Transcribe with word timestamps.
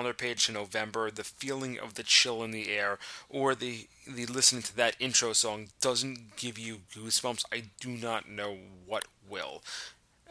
calendar 0.00 0.16
page 0.16 0.46
to 0.46 0.52
November, 0.52 1.10
the 1.10 1.22
feeling 1.22 1.78
of 1.78 1.92
the 1.92 2.02
chill 2.02 2.42
in 2.42 2.52
the 2.52 2.70
air, 2.70 2.98
or 3.28 3.54
the 3.54 3.86
the 4.06 4.24
listening 4.24 4.62
to 4.62 4.74
that 4.74 4.96
intro 4.98 5.34
song 5.34 5.68
doesn't 5.82 6.36
give 6.36 6.58
you 6.58 6.78
goosebumps, 6.96 7.44
I 7.52 7.64
do 7.80 7.90
not 7.90 8.26
know 8.26 8.56
what 8.86 9.04
will. 9.28 9.62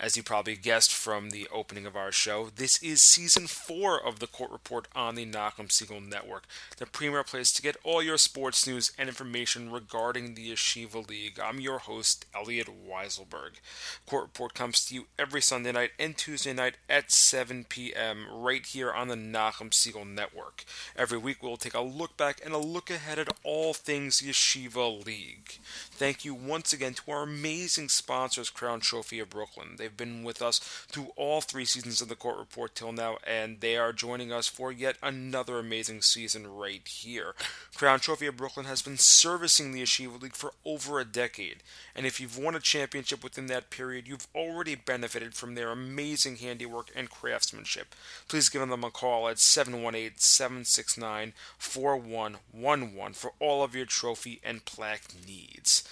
As 0.02 0.16
you 0.16 0.24
probably 0.24 0.56
guessed 0.56 0.94
from 0.94 1.30
the 1.30 1.46
opening 1.52 1.86
of 1.86 1.98
our 1.98 2.14
show, 2.14 2.48
this 2.56 2.82
is 2.82 3.04
season 3.04 3.48
four 3.48 4.02
of 4.02 4.20
the 4.20 4.28
Court 4.28 4.50
Report 4.50 4.88
on 4.96 5.16
the 5.16 5.26
Nachum 5.26 5.68
Segal 5.68 6.02
Network, 6.02 6.46
the 6.78 6.86
premier 6.86 7.22
place 7.22 7.52
to 7.52 7.62
get 7.62 7.76
all 7.84 8.02
your 8.02 8.18
sports 8.18 8.66
news 8.66 8.94
and 8.98 9.10
information 9.10 9.70
regarding 9.70 10.36
the 10.36 10.52
Yeshiva 10.54 11.06
League. 11.10 11.38
I'm 11.38 11.60
your 11.60 11.80
host, 11.80 12.26
Elliot 12.34 12.70
Weiselberg. 12.90 13.60
Court 14.06 14.24
Report 14.24 14.54
comes 14.54 14.86
to 14.86 14.96
you 14.96 15.08
every 15.20 15.42
Sunday 15.42 15.74
night 15.74 15.92
and 16.00 16.16
Tuesday 16.16 16.54
night 16.54 16.76
at 16.90 17.12
7 17.12 17.66
p.m. 17.68 18.26
right 18.32 18.66
here 18.66 18.94
on 18.94 19.10
the 19.10 19.16
Nachum 19.16 19.72
Segal 19.72 20.08
Network. 20.08 20.64
Every 20.96 21.18
week 21.18 21.44
we'll 21.44 21.58
take 21.58 21.74
a 21.74 21.82
look 21.82 22.16
back 22.16 22.40
and 22.46 22.54
a 22.54 22.58
look 22.58 22.90
ahead 22.90 23.20
at 23.20 23.34
all 23.44 23.74
things 23.74 24.22
Yeshiva 24.22 25.06
League. 25.06 25.60
Thank 25.92 26.24
you 26.24 26.34
once 26.34 26.72
again 26.72 26.94
to 26.94 27.12
our 27.12 27.24
amazing 27.24 27.90
sponsors, 27.90 28.50
Crown 28.50 28.80
Trophy 28.80 29.20
of 29.20 29.30
Brooklyn. 29.30 29.76
They've 29.90 29.98
been 29.98 30.24
with 30.24 30.44
us 30.44 30.60
through 30.60 31.08
all 31.16 31.42
three 31.42 31.66
seasons 31.66 32.00
of 32.00 32.10
the 32.10 32.16
Court 32.16 32.38
Report 32.38 32.76
till 32.76 32.92
now, 32.92 33.18
and 33.26 33.60
they 33.60 33.76
are 33.76 33.92
joining 33.92 34.32
us 34.32 34.48
for 34.48 34.72
yet 34.72 34.98
another 35.02 35.58
amazing 35.58 36.04
season 36.04 36.46
right 36.46 36.88
here. 36.88 37.34
Crown 37.76 38.00
Trophy 38.00 38.28
of 38.28 38.38
Brooklyn 38.38 38.68
has 38.68 38.84
been 38.84 38.98
servicing 38.98 39.72
the 39.72 39.82
Yeshiva 39.82 40.22
League 40.22 40.36
for 40.36 40.54
over 40.64 41.00
a 41.00 41.06
decade, 41.06 41.64
and 41.96 42.06
if 42.06 42.20
you've 42.20 42.38
won 42.38 42.54
a 42.54 42.60
championship 42.60 43.24
within 43.24 43.48
that 43.48 43.72
period, 43.72 44.08
you've 44.08 44.28
already 44.36 44.76
benefited 44.76 45.34
from 45.34 45.56
their 45.56 45.72
amazing 45.72 46.36
handiwork 46.36 46.92
and 46.96 47.10
craftsmanship. 47.10 47.96
Please 48.28 48.48
give 48.48 48.68
them 48.68 48.84
a 48.84 48.92
call 48.92 49.28
at 49.28 49.40
718 49.40 50.18
769 50.18 51.34
4111 51.58 53.14
for 53.14 53.34
all 53.40 53.64
of 53.64 53.74
your 53.74 53.88
trophy 53.88 54.40
and 54.44 54.66
plaque 54.66 55.08
needs. 55.28 55.84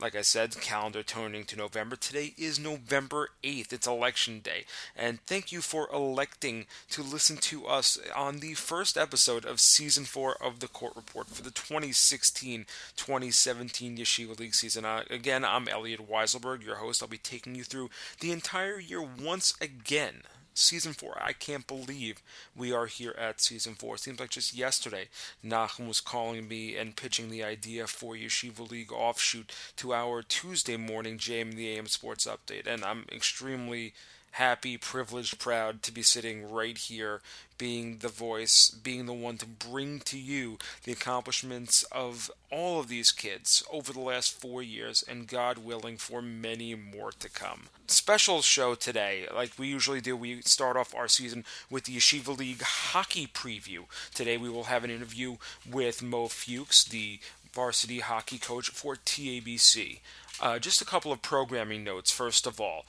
Like 0.00 0.16
I 0.16 0.22
said, 0.22 0.60
calendar 0.60 1.04
turning 1.04 1.44
to 1.44 1.56
November. 1.56 1.94
Today 1.94 2.34
is 2.36 2.58
November 2.58 3.28
8th. 3.44 3.72
It's 3.72 3.86
election 3.86 4.40
day. 4.40 4.64
And 4.96 5.20
thank 5.24 5.52
you 5.52 5.60
for 5.60 5.88
electing 5.92 6.66
to 6.90 7.02
listen 7.02 7.36
to 7.36 7.66
us 7.66 7.96
on 8.14 8.38
the 8.38 8.54
first 8.54 8.98
episode 8.98 9.44
of 9.44 9.60
season 9.60 10.04
4 10.04 10.42
of 10.42 10.58
the 10.58 10.66
Court 10.66 10.94
Report 10.96 11.28
for 11.28 11.42
the 11.42 11.52
2016 11.52 12.66
2017 12.96 13.96
Yeshiva 13.96 14.36
League 14.36 14.56
season. 14.56 14.84
Uh, 14.84 15.04
again, 15.10 15.44
I'm 15.44 15.68
Elliot 15.68 16.10
Weiselberg, 16.10 16.64
your 16.64 16.76
host. 16.76 17.00
I'll 17.00 17.08
be 17.08 17.16
taking 17.16 17.54
you 17.54 17.62
through 17.62 17.90
the 18.18 18.32
entire 18.32 18.80
year 18.80 19.00
once 19.00 19.54
again 19.60 20.22
season 20.54 20.92
four. 20.92 21.18
I 21.20 21.32
can't 21.32 21.66
believe 21.66 22.22
we 22.56 22.72
are 22.72 22.86
here 22.86 23.14
at 23.18 23.40
season 23.40 23.74
four. 23.74 23.96
It 23.96 24.00
seems 24.00 24.20
like 24.20 24.30
just 24.30 24.54
yesterday, 24.54 25.08
Nachum 25.44 25.88
was 25.88 26.00
calling 26.00 26.48
me 26.48 26.76
and 26.76 26.96
pitching 26.96 27.30
the 27.30 27.44
idea 27.44 27.86
for 27.86 28.14
Yeshiva 28.14 28.70
League 28.70 28.92
offshoot 28.92 29.52
to 29.76 29.92
our 29.92 30.22
Tuesday 30.22 30.76
morning 30.76 31.18
JM 31.18 31.54
the 31.54 31.76
AM 31.76 31.86
Sports 31.86 32.26
Update, 32.26 32.66
and 32.66 32.84
I'm 32.84 33.04
extremely 33.12 33.94
happy, 34.34 34.76
privileged, 34.76 35.38
proud 35.38 35.80
to 35.80 35.92
be 35.92 36.02
sitting 36.02 36.50
right 36.50 36.76
here, 36.76 37.20
being 37.56 37.98
the 37.98 38.08
voice, 38.08 38.68
being 38.68 39.06
the 39.06 39.12
one 39.12 39.38
to 39.38 39.46
bring 39.46 40.00
to 40.00 40.18
you 40.18 40.58
the 40.82 40.90
accomplishments 40.90 41.84
of 41.92 42.28
all 42.50 42.80
of 42.80 42.88
these 42.88 43.12
kids 43.12 43.62
over 43.70 43.92
the 43.92 44.00
last 44.00 44.32
four 44.32 44.60
years, 44.60 45.04
and 45.06 45.28
God 45.28 45.58
willing, 45.58 45.96
for 45.96 46.20
many 46.20 46.74
more 46.74 47.12
to 47.12 47.30
come. 47.30 47.68
Special 47.86 48.42
show 48.42 48.74
today, 48.74 49.28
like 49.32 49.52
we 49.56 49.68
usually 49.68 50.00
do, 50.00 50.16
we 50.16 50.42
start 50.42 50.76
off 50.76 50.96
our 50.96 51.06
season 51.06 51.44
with 51.70 51.84
the 51.84 51.96
Yeshiva 51.96 52.36
League 52.36 52.62
hockey 52.62 53.28
preview. 53.28 53.84
Today 54.14 54.36
we 54.36 54.50
will 54.50 54.64
have 54.64 54.82
an 54.82 54.90
interview 54.90 55.36
with 55.70 56.02
Mo 56.02 56.26
Fuchs, 56.26 56.82
the 56.82 57.20
varsity 57.52 58.00
hockey 58.00 58.38
coach 58.38 58.70
for 58.70 58.96
TABC. 58.96 60.00
Uh, 60.40 60.58
just 60.58 60.82
a 60.82 60.84
couple 60.84 61.12
of 61.12 61.22
programming 61.22 61.84
notes, 61.84 62.10
first 62.10 62.48
of 62.48 62.60
all 62.60 62.84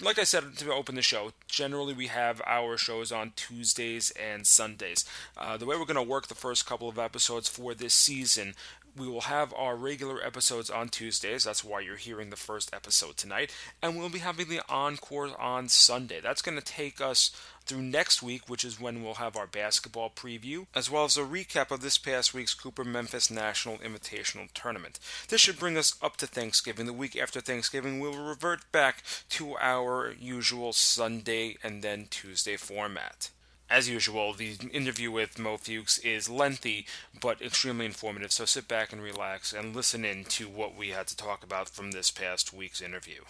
like 0.00 0.18
I 0.18 0.24
said 0.24 0.56
to 0.58 0.72
open 0.72 0.94
the 0.94 1.02
show, 1.02 1.32
generally 1.48 1.94
we 1.94 2.08
have 2.08 2.42
our 2.44 2.76
shows 2.76 3.10
on 3.12 3.32
Tuesdays 3.36 4.12
and 4.12 4.46
Sundays. 4.46 5.04
Uh, 5.36 5.56
the 5.56 5.66
way 5.66 5.76
we're 5.76 5.84
going 5.84 5.96
to 5.96 6.02
work 6.02 6.28
the 6.28 6.34
first 6.34 6.66
couple 6.66 6.88
of 6.88 6.98
episodes 6.98 7.48
for 7.48 7.74
this 7.74 7.94
season, 7.94 8.54
we 8.96 9.08
will 9.08 9.22
have 9.22 9.52
our 9.54 9.76
regular 9.76 10.22
episodes 10.24 10.70
on 10.70 10.88
Tuesdays. 10.88 11.44
That's 11.44 11.64
why 11.64 11.80
you're 11.80 11.96
hearing 11.96 12.30
the 12.30 12.36
first 12.36 12.74
episode 12.74 13.16
tonight. 13.16 13.54
And 13.82 13.96
we'll 13.96 14.08
be 14.08 14.20
having 14.20 14.48
the 14.48 14.62
encore 14.68 15.30
on 15.40 15.68
Sunday. 15.68 16.20
That's 16.20 16.42
going 16.42 16.58
to 16.58 16.64
take 16.64 17.00
us 17.00 17.30
through 17.66 17.82
next 17.82 18.22
week, 18.22 18.48
which 18.48 18.64
is 18.64 18.80
when 18.80 19.02
we'll 19.02 19.14
have 19.14 19.36
our 19.36 19.46
basketball 19.46 20.10
preview, 20.10 20.66
as 20.74 20.90
well 20.90 21.04
as 21.04 21.16
a 21.16 21.22
recap 21.22 21.70
of 21.70 21.80
this 21.80 21.98
past 21.98 22.32
week's 22.32 22.54
Cooper 22.54 22.84
Memphis 22.84 23.30
National 23.30 23.78
Invitational 23.78 24.48
Tournament. 24.54 24.98
This 25.28 25.40
should 25.40 25.58
bring 25.58 25.76
us 25.76 25.94
up 26.00 26.16
to 26.18 26.26
Thanksgiving. 26.26 26.86
The 26.86 26.92
week 26.92 27.16
after 27.16 27.40
Thanksgiving, 27.40 28.00
we'll 28.00 28.18
revert 28.18 28.70
back 28.72 29.02
to 29.30 29.56
our 29.56 30.14
usual 30.18 30.72
Sunday 30.72 31.56
and 31.62 31.82
then 31.82 32.06
Tuesday 32.10 32.56
format. 32.56 33.30
As 33.68 33.88
usual, 33.88 34.32
the 34.32 34.56
interview 34.72 35.10
with 35.10 35.40
Mo 35.40 35.56
Fuchs 35.56 35.98
is 35.98 36.28
lengthy 36.28 36.86
but 37.20 37.42
extremely 37.42 37.86
informative, 37.86 38.30
so 38.30 38.44
sit 38.44 38.68
back 38.68 38.92
and 38.92 39.02
relax 39.02 39.52
and 39.52 39.74
listen 39.74 40.04
in 40.04 40.24
to 40.26 40.48
what 40.48 40.76
we 40.76 40.90
had 40.90 41.08
to 41.08 41.16
talk 41.16 41.42
about 41.42 41.68
from 41.68 41.90
this 41.90 42.12
past 42.12 42.52
week's 42.52 42.80
interview. 42.80 43.22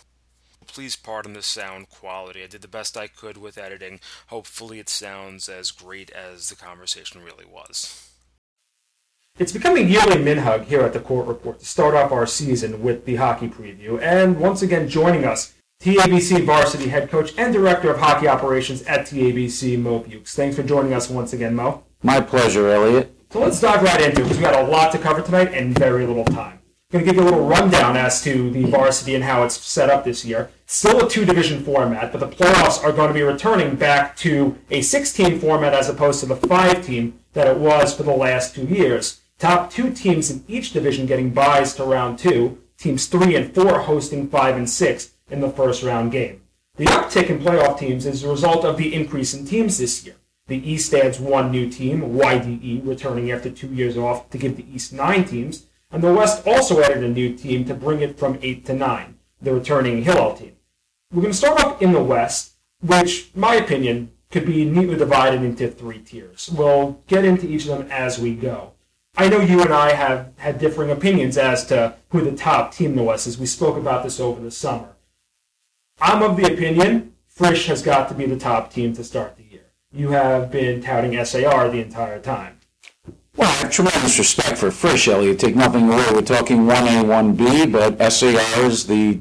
Please 0.66 0.96
pardon 0.96 1.32
the 1.32 1.42
sound 1.42 1.88
quality. 1.88 2.42
I 2.42 2.46
did 2.46 2.62
the 2.62 2.68
best 2.68 2.96
I 2.96 3.06
could 3.06 3.36
with 3.36 3.58
editing. 3.58 4.00
Hopefully, 4.28 4.78
it 4.78 4.88
sounds 4.88 5.48
as 5.48 5.70
great 5.70 6.10
as 6.10 6.48
the 6.48 6.56
conversation 6.56 7.22
really 7.22 7.46
was. 7.46 8.10
It's 9.38 9.52
becoming 9.52 9.88
yearly 9.88 10.16
minhag 10.16 10.64
here 10.64 10.80
at 10.80 10.94
the 10.94 11.00
Court 11.00 11.26
Report 11.26 11.58
to 11.58 11.66
start 11.66 11.94
off 11.94 12.10
our 12.10 12.26
season 12.26 12.82
with 12.82 13.04
the 13.04 13.16
hockey 13.16 13.48
preview. 13.48 14.00
And 14.00 14.40
once 14.40 14.62
again, 14.62 14.88
joining 14.88 15.24
us, 15.24 15.52
TABC 15.82 16.46
varsity 16.46 16.88
head 16.88 17.10
coach 17.10 17.34
and 17.36 17.52
director 17.52 17.90
of 17.90 18.00
hockey 18.00 18.28
operations 18.28 18.82
at 18.84 19.06
TABC, 19.06 19.78
Mo 19.78 20.00
Fuchs. 20.00 20.34
Thanks 20.34 20.56
for 20.56 20.62
joining 20.62 20.94
us 20.94 21.10
once 21.10 21.34
again, 21.34 21.54
Mo. 21.54 21.84
My 22.02 22.20
pleasure, 22.20 22.68
Elliot. 22.70 23.12
So 23.30 23.40
let's 23.40 23.60
dive 23.60 23.82
right 23.82 24.00
into 24.00 24.20
it 24.20 24.24
because 24.24 24.38
we 24.38 24.42
got 24.42 24.58
a 24.58 24.66
lot 24.66 24.90
to 24.92 24.98
cover 24.98 25.20
tonight 25.20 25.52
and 25.52 25.78
very 25.78 26.06
little 26.06 26.24
time. 26.24 26.60
Going 26.92 27.04
to 27.04 27.10
give 27.10 27.16
you 27.20 27.28
a 27.28 27.28
little 27.28 27.48
rundown 27.48 27.96
as 27.96 28.22
to 28.22 28.48
the 28.52 28.62
varsity 28.66 29.16
and 29.16 29.24
how 29.24 29.42
it's 29.42 29.60
set 29.60 29.90
up 29.90 30.04
this 30.04 30.24
year. 30.24 30.50
Still 30.66 31.04
a 31.04 31.10
two 31.10 31.24
division 31.24 31.64
format, 31.64 32.12
but 32.12 32.20
the 32.20 32.28
playoffs 32.28 32.80
are 32.80 32.92
going 32.92 33.08
to 33.08 33.14
be 33.14 33.24
returning 33.24 33.74
back 33.74 34.14
to 34.18 34.56
a 34.70 34.82
16 34.82 35.40
format 35.40 35.74
as 35.74 35.88
opposed 35.88 36.20
to 36.20 36.26
the 36.26 36.36
five 36.36 36.86
team 36.86 37.18
that 37.32 37.48
it 37.48 37.56
was 37.56 37.92
for 37.92 38.04
the 38.04 38.12
last 38.12 38.54
two 38.54 38.66
years. 38.66 39.20
Top 39.40 39.68
two 39.68 39.92
teams 39.92 40.30
in 40.30 40.44
each 40.46 40.72
division 40.72 41.06
getting 41.06 41.30
buys 41.30 41.74
to 41.74 41.82
round 41.82 42.20
two, 42.20 42.56
teams 42.78 43.06
three 43.06 43.34
and 43.34 43.52
four 43.52 43.80
hosting 43.80 44.28
five 44.28 44.56
and 44.56 44.70
six 44.70 45.10
in 45.28 45.40
the 45.40 45.50
first 45.50 45.82
round 45.82 46.12
game. 46.12 46.40
The 46.76 46.84
uptick 46.84 47.30
in 47.30 47.40
playoff 47.40 47.80
teams 47.80 48.06
is 48.06 48.22
a 48.22 48.30
result 48.30 48.64
of 48.64 48.76
the 48.76 48.94
increase 48.94 49.34
in 49.34 49.44
teams 49.44 49.78
this 49.78 50.06
year. 50.06 50.14
The 50.46 50.70
East 50.70 50.94
adds 50.94 51.18
one 51.18 51.50
new 51.50 51.68
team, 51.68 52.02
YDE, 52.02 52.86
returning 52.86 53.32
after 53.32 53.50
two 53.50 53.74
years 53.74 53.96
off 53.96 54.30
to 54.30 54.38
give 54.38 54.56
the 54.56 54.72
East 54.72 54.92
nine 54.92 55.24
teams, 55.24 55.66
and 55.90 56.02
the 56.02 56.12
West 56.12 56.46
also 56.46 56.82
added 56.82 57.04
a 57.04 57.08
new 57.08 57.34
team 57.34 57.64
to 57.64 57.74
bring 57.74 58.00
it 58.00 58.18
from 58.18 58.38
eight 58.42 58.66
to 58.66 58.74
nine, 58.74 59.18
the 59.40 59.54
returning 59.54 60.02
Hillel 60.02 60.34
team. 60.34 60.56
We're 61.12 61.22
going 61.22 61.32
to 61.32 61.38
start 61.38 61.62
off 61.64 61.80
in 61.80 61.92
the 61.92 62.02
West, 62.02 62.54
which, 62.80 63.30
in 63.34 63.40
my 63.40 63.54
opinion, 63.54 64.10
could 64.30 64.44
be 64.44 64.64
neatly 64.64 64.96
divided 64.96 65.42
into 65.42 65.68
three 65.68 66.00
tiers. 66.00 66.50
We'll 66.50 67.00
get 67.06 67.24
into 67.24 67.48
each 67.48 67.66
of 67.66 67.78
them 67.78 67.88
as 67.90 68.18
we 68.18 68.34
go. 68.34 68.72
I 69.16 69.28
know 69.28 69.40
you 69.40 69.62
and 69.62 69.72
I 69.72 69.92
have 69.92 70.32
had 70.36 70.58
differing 70.58 70.90
opinions 70.90 71.38
as 71.38 71.64
to 71.66 71.94
who 72.10 72.20
the 72.20 72.36
top 72.36 72.74
team 72.74 72.90
in 72.90 72.96
the 72.96 73.02
West 73.02 73.26
is. 73.26 73.38
We 73.38 73.46
spoke 73.46 73.76
about 73.76 74.02
this 74.02 74.20
over 74.20 74.42
the 74.42 74.50
summer. 74.50 74.96
I'm 76.00 76.22
of 76.22 76.36
the 76.36 76.52
opinion 76.52 77.14
Frisch 77.36 77.66
has 77.66 77.82
got 77.82 78.08
to 78.08 78.14
be 78.14 78.24
the 78.24 78.38
top 78.38 78.72
team 78.72 78.94
to 78.94 79.04
start 79.04 79.36
the 79.36 79.44
year. 79.44 79.72
You 79.92 80.10
have 80.10 80.50
been 80.50 80.82
touting 80.82 81.22
SAR 81.22 81.68
the 81.68 81.82
entire 81.82 82.18
time. 82.18 82.55
Well, 83.36 83.50
I 83.50 83.52
have 83.56 83.70
tremendous 83.70 84.18
respect 84.18 84.56
for 84.56 84.70
Frisch, 84.70 85.08
Elliot. 85.08 85.38
Take 85.38 85.56
nothing 85.56 85.88
away. 85.88 86.06
We're 86.10 86.22
talking 86.22 86.60
1A, 86.60 87.04
1B, 87.04 87.70
but 87.70 88.10
SAR 88.10 88.64
is 88.64 88.86
the 88.86 89.20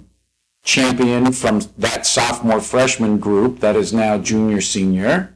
champion 0.64 1.34
from 1.34 1.62
that 1.78 2.06
sophomore 2.06 2.62
freshman 2.62 3.20
group 3.20 3.60
that 3.60 3.76
is 3.76 3.92
now 3.92 4.18
junior, 4.18 4.62
senior. 4.62 5.36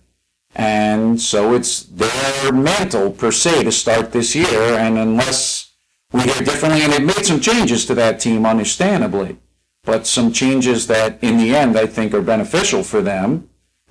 And 0.55 1.21
so 1.21 1.53
it's 1.53 1.83
their 1.83 2.53
mantle 2.53 3.11
per 3.11 3.31
se 3.31 3.65
to 3.65 3.71
start 3.71 4.13
this 4.13 4.33
year. 4.33 4.47
And 4.47 4.97
unless 4.97 5.73
we 6.13 6.21
hear 6.21 6.41
differently, 6.41 6.81
and 6.81 6.93
they've 6.93 7.01
made 7.03 7.25
some 7.25 7.41
changes 7.41 7.85
to 7.87 7.95
that 7.95 8.21
team, 8.21 8.45
understandably, 8.45 9.37
but 9.83 10.07
some 10.07 10.31
changes 10.31 10.87
that 10.87 11.21
in 11.21 11.37
the 11.37 11.53
end 11.53 11.77
I 11.77 11.85
think 11.85 12.13
are 12.13 12.21
beneficial 12.21 12.83
for 12.83 13.01
them. 13.01 13.49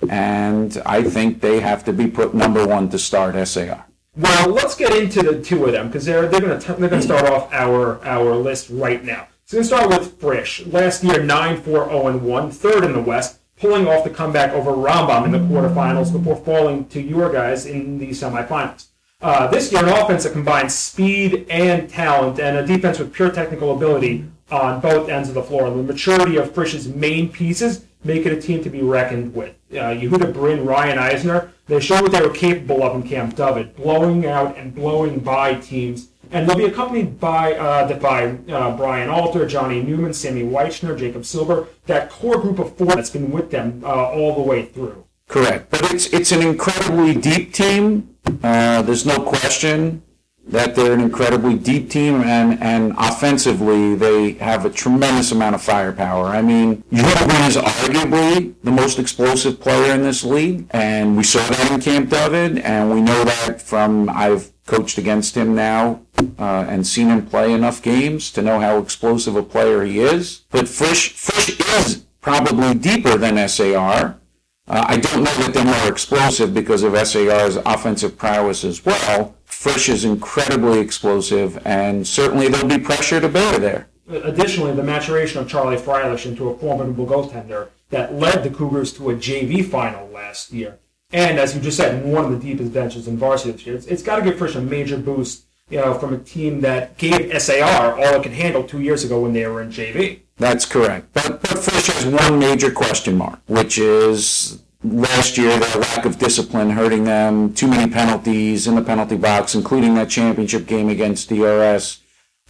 And 0.09 0.81
I 0.83 1.03
think 1.03 1.41
they 1.41 1.59
have 1.59 1.83
to 1.85 1.93
be 1.93 2.07
put 2.07 2.33
number 2.33 2.65
one 2.65 2.89
to 2.89 2.97
start 2.97 3.35
SAR. 3.47 3.85
Well, 4.19 4.49
let's 4.49 4.75
get 4.75 4.93
into 4.93 5.23
the 5.23 5.41
two 5.41 5.63
of 5.63 5.71
them 5.71 5.87
because 5.87 6.03
they're 6.03 6.27
they're 6.27 6.41
going 6.41 6.59
to 6.59 6.73
they're 6.73 6.89
to 6.89 7.01
start 7.01 7.25
off 7.25 7.53
our 7.53 8.03
our 8.03 8.35
list 8.35 8.69
right 8.69 9.01
now. 9.01 9.27
So 9.45 9.59
to 9.59 9.63
start 9.63 9.87
with 9.87 10.19
Frisch. 10.19 10.65
Last 10.65 11.05
year, 11.05 11.23
9 11.23 11.61
4 11.61 11.89
0 11.89 12.17
1, 12.17 12.51
third 12.51 12.83
in 12.83 12.91
the 12.91 13.01
West, 13.01 13.39
pulling 13.57 13.87
off 13.87 14.03
the 14.03 14.09
comeback 14.09 14.51
over 14.51 14.71
Rambam 14.71 15.23
in 15.23 15.31
the 15.31 15.39
quarterfinals 15.39 16.11
before 16.11 16.35
falling 16.35 16.85
to 16.89 17.01
your 17.01 17.31
guys 17.31 17.65
in 17.65 17.97
the 17.97 18.09
semifinals. 18.09 18.87
Uh, 19.21 19.47
this 19.47 19.71
year, 19.71 19.83
an 19.85 19.89
offense 19.89 20.25
that 20.25 20.33
combines 20.33 20.75
speed 20.75 21.45
and 21.49 21.89
talent, 21.89 22.41
and 22.41 22.57
a 22.57 22.65
defense 22.65 22.99
with 22.99 23.13
pure 23.13 23.31
technical 23.31 23.73
ability 23.73 24.25
on 24.51 24.81
both 24.81 25.07
ends 25.07 25.29
of 25.29 25.35
the 25.35 25.43
floor. 25.43 25.67
And 25.67 25.79
the 25.79 25.93
maturity 25.93 26.35
of 26.35 26.53
Frisch's 26.53 26.89
main 26.89 27.29
pieces 27.29 27.85
make 28.03 28.25
it 28.25 28.31
a 28.31 28.41
team 28.41 28.63
to 28.63 28.69
be 28.69 28.81
reckoned 28.81 29.33
with. 29.33 29.55
Uh, 29.71 29.93
Yehuda 29.93 30.33
Brin, 30.33 30.65
Ryan 30.65 30.97
Eisner, 30.97 31.51
they 31.67 31.79
showed 31.79 32.01
what 32.01 32.11
they 32.11 32.21
were 32.21 32.33
capable 32.33 32.83
of 32.83 32.95
in 32.95 33.07
Camp 33.07 33.35
David, 33.35 33.75
blowing 33.75 34.25
out 34.25 34.57
and 34.57 34.73
blowing 34.73 35.19
by 35.19 35.55
teams. 35.55 36.09
And 36.31 36.47
they'll 36.47 36.57
be 36.57 36.65
accompanied 36.65 37.19
by 37.19 37.53
uh, 37.53 37.97
by 37.99 38.37
uh, 38.51 38.77
Brian 38.77 39.09
Alter, 39.09 39.47
Johnny 39.47 39.81
Newman, 39.81 40.13
Sammy 40.13 40.43
Weichner, 40.43 40.97
Jacob 40.97 41.25
Silver, 41.25 41.67
that 41.87 42.09
core 42.11 42.39
group 42.39 42.59
of 42.59 42.75
four 42.77 42.87
that's 42.87 43.09
been 43.09 43.31
with 43.31 43.49
them 43.49 43.81
uh, 43.83 44.09
all 44.09 44.35
the 44.35 44.41
way 44.41 44.65
through. 44.65 45.05
Correct, 45.27 45.71
but 45.71 45.91
it's 45.91 46.07
it's 46.13 46.31
an 46.31 46.41
incredibly 46.41 47.15
deep 47.15 47.53
team. 47.53 48.15
Uh, 48.43 48.83
there's 48.83 49.07
no 49.07 49.21
question 49.21 50.03
that 50.51 50.75
they're 50.75 50.93
an 50.93 51.01
incredibly 51.01 51.55
deep 51.55 51.89
team, 51.89 52.21
and, 52.21 52.61
and 52.61 52.93
offensively, 52.97 53.95
they 53.95 54.33
have 54.33 54.65
a 54.65 54.69
tremendous 54.69 55.31
amount 55.31 55.55
of 55.55 55.61
firepower. 55.61 56.27
I 56.27 56.41
mean, 56.41 56.83
Yehuda 56.91 57.47
is 57.47 57.55
arguably 57.55 58.55
the 58.63 58.71
most 58.71 58.99
explosive 58.99 59.59
player 59.59 59.93
in 59.93 60.01
this 60.01 60.23
league, 60.23 60.67
and 60.71 61.15
we 61.15 61.23
saw 61.23 61.39
that 61.39 61.71
in 61.71 61.81
Camp 61.81 62.09
David, 62.09 62.59
and 62.59 62.91
we 62.91 63.01
know 63.01 63.23
that 63.23 63.61
from 63.61 64.09
I've 64.09 64.51
coached 64.65 64.97
against 64.97 65.35
him 65.35 65.55
now 65.55 66.01
uh, 66.37 66.65
and 66.69 66.85
seen 66.85 67.07
him 67.07 67.25
play 67.25 67.51
enough 67.53 67.81
games 67.81 68.31
to 68.31 68.41
know 68.41 68.59
how 68.59 68.77
explosive 68.77 69.35
a 69.35 69.43
player 69.43 69.83
he 69.83 69.99
is. 69.99 70.41
But 70.51 70.67
Frisch, 70.67 71.13
Frisch 71.13 71.59
is 71.59 72.05
probably 72.21 72.75
deeper 72.75 73.17
than 73.17 73.47
SAR. 73.49 74.19
Uh, 74.67 74.85
I 74.87 74.97
don't 74.97 75.23
know 75.23 75.33
that 75.33 75.53
they're 75.53 75.65
more 75.65 75.91
explosive 75.91 76.53
because 76.53 76.83
of 76.83 76.95
SAR's 77.07 77.55
offensive 77.55 78.17
prowess 78.17 78.63
as 78.63 78.85
well. 78.85 79.35
Frisch 79.59 79.89
is 79.89 80.05
incredibly 80.05 80.79
explosive, 80.79 81.61
and 81.65 82.07
certainly 82.07 82.47
there'll 82.47 82.65
be 82.65 82.79
pressure 82.79 83.19
to 83.19 83.27
bear 83.27 83.59
there. 83.59 83.89
Additionally, 84.09 84.71
the 84.71 84.81
maturation 84.81 85.41
of 85.41 85.49
Charlie 85.49 85.75
Freilich 85.75 86.25
into 86.25 86.47
a 86.47 86.57
formidable 86.57 87.05
goaltender 87.05 87.67
that 87.89 88.13
led 88.13 88.45
the 88.45 88.49
Cougars 88.51 88.93
to 88.93 89.09
a 89.09 89.15
JV 89.15 89.69
final 89.69 90.07
last 90.11 90.53
year. 90.53 90.79
And 91.11 91.37
as 91.37 91.53
you 91.53 91.59
just 91.59 91.75
said, 91.75 92.05
one 92.05 92.23
of 92.23 92.31
the 92.31 92.37
deepest 92.37 92.71
benches 92.71 93.05
in 93.09 93.17
varsity 93.17 93.51
this 93.51 93.65
year. 93.65 93.75
it's, 93.75 93.87
it's 93.87 94.01
got 94.01 94.15
to 94.15 94.21
give 94.21 94.37
Frisch 94.37 94.55
a 94.55 94.61
major 94.61 94.97
boost 94.97 95.43
you 95.69 95.81
know, 95.81 95.93
from 95.93 96.13
a 96.13 96.19
team 96.19 96.61
that 96.61 96.97
gave 96.97 97.29
SAR 97.41 97.99
all 97.99 98.15
it 98.15 98.23
could 98.23 98.31
handle 98.31 98.63
two 98.63 98.79
years 98.79 99.03
ago 99.03 99.19
when 99.19 99.33
they 99.33 99.45
were 99.45 99.61
in 99.61 99.71
JV. 99.71 100.21
That's 100.37 100.63
correct. 100.63 101.09
But, 101.11 101.41
but 101.41 101.59
Frisch 101.59 101.87
has 101.87 102.05
one 102.05 102.39
major 102.39 102.71
question 102.71 103.17
mark, 103.17 103.41
which 103.47 103.77
is 103.77 104.63
last 104.83 105.37
year 105.37 105.57
their 105.57 105.81
lack 105.81 106.05
of 106.05 106.17
discipline 106.17 106.71
hurting 106.71 107.03
them, 107.03 107.53
too 107.53 107.67
many 107.67 107.91
penalties 107.91 108.67
in 108.67 108.75
the 108.75 108.81
penalty 108.81 109.17
box, 109.17 109.55
including 109.55 109.95
that 109.95 110.09
championship 110.09 110.65
game 110.65 110.89
against 110.89 111.29
DRS. 111.29 112.01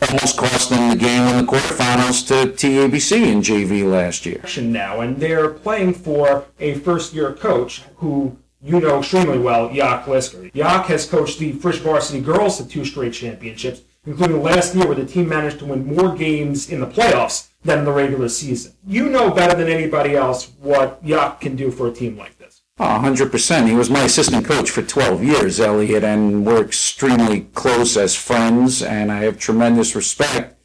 Almost 0.01 0.37
cost 0.37 0.69
them 0.69 0.89
the 0.89 0.95
game 0.95 1.27
in 1.27 1.45
the 1.45 1.51
quarterfinals 1.51 2.25
to 2.27 2.53
TABC 2.53 3.27
in 3.27 3.41
JV 3.41 3.89
last 3.89 4.25
year. 4.25 4.41
Now, 4.61 5.01
and 5.01 5.17
they're 5.19 5.49
playing 5.49 5.93
for 5.93 6.45
a 6.57 6.75
first-year 6.75 7.33
coach 7.33 7.81
who 7.97 8.37
you 8.63 8.79
know 8.79 8.99
extremely 8.99 9.39
well, 9.39 9.67
Jaak 9.73 10.05
Lisker. 10.05 10.53
Jaak 10.53 10.85
has 10.85 11.05
coached 11.05 11.39
the 11.39 11.51
Frisch 11.51 11.79
varsity 11.79 12.21
girls 12.21 12.57
to 12.57 12.67
two 12.67 12.85
straight 12.85 13.11
championships, 13.13 13.81
including 14.05 14.41
last 14.41 14.75
year 14.75 14.85
where 14.85 14.95
the 14.95 15.05
team 15.05 15.27
managed 15.29 15.59
to 15.59 15.65
win 15.65 15.85
more 15.85 16.15
games 16.15 16.69
in 16.69 16.79
the 16.79 16.87
playoffs 16.87 17.49
than 17.63 17.79
in 17.79 17.85
the 17.85 17.91
regular 17.91 18.29
season. 18.29 18.73
You 18.85 19.09
know 19.09 19.29
better 19.29 19.55
than 19.55 19.67
anybody 19.67 20.15
else 20.15 20.51
what 20.59 21.03
Jaak 21.03 21.41
can 21.41 21.55
do 21.55 21.71
for 21.71 21.87
a 21.87 21.91
team 21.91 22.17
like 22.17 22.37
this. 22.37 22.61
Oh, 22.81 22.85
100%. 22.85 23.67
He 23.67 23.75
was 23.75 23.89
my 23.89 24.03
assistant 24.03 24.45
coach 24.45 24.69
for 24.69 24.81
12 24.81 25.23
years, 25.23 25.59
Elliot, 25.59 26.03
and 26.03 26.45
we're 26.45 26.63
extremely 26.63 27.41
close 27.53 27.97
as 27.97 28.15
friends, 28.15 28.81
and 28.81 29.11
I 29.11 29.23
have 29.23 29.37
tremendous 29.37 29.95
respect 29.95 30.55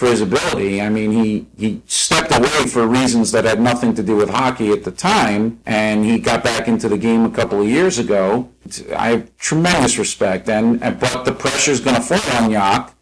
for 0.00 0.06
his 0.06 0.22
ability. 0.22 0.80
I 0.80 0.88
mean, 0.88 1.12
he, 1.12 1.46
he 1.58 1.82
stepped 1.84 2.34
away 2.34 2.66
for 2.66 2.86
reasons 2.86 3.32
that 3.32 3.44
had 3.44 3.60
nothing 3.60 3.92
to 3.96 4.02
do 4.02 4.16
with 4.16 4.30
hockey 4.30 4.70
at 4.72 4.82
the 4.82 4.90
time, 4.90 5.60
and 5.66 6.06
he 6.06 6.18
got 6.18 6.42
back 6.42 6.68
into 6.68 6.88
the 6.88 6.96
game 6.96 7.26
a 7.26 7.30
couple 7.30 7.60
of 7.60 7.68
years 7.68 7.98
ago. 7.98 8.48
I 8.96 9.08
have 9.08 9.36
tremendous 9.36 9.98
respect, 9.98 10.48
and 10.48 10.80
but 10.80 11.24
the 11.24 11.32
pressure 11.32 11.72
is 11.72 11.80
going 11.80 11.96
to 11.96 12.02
fall 12.02 12.42
on 12.42 12.50
Jaak 12.50 12.94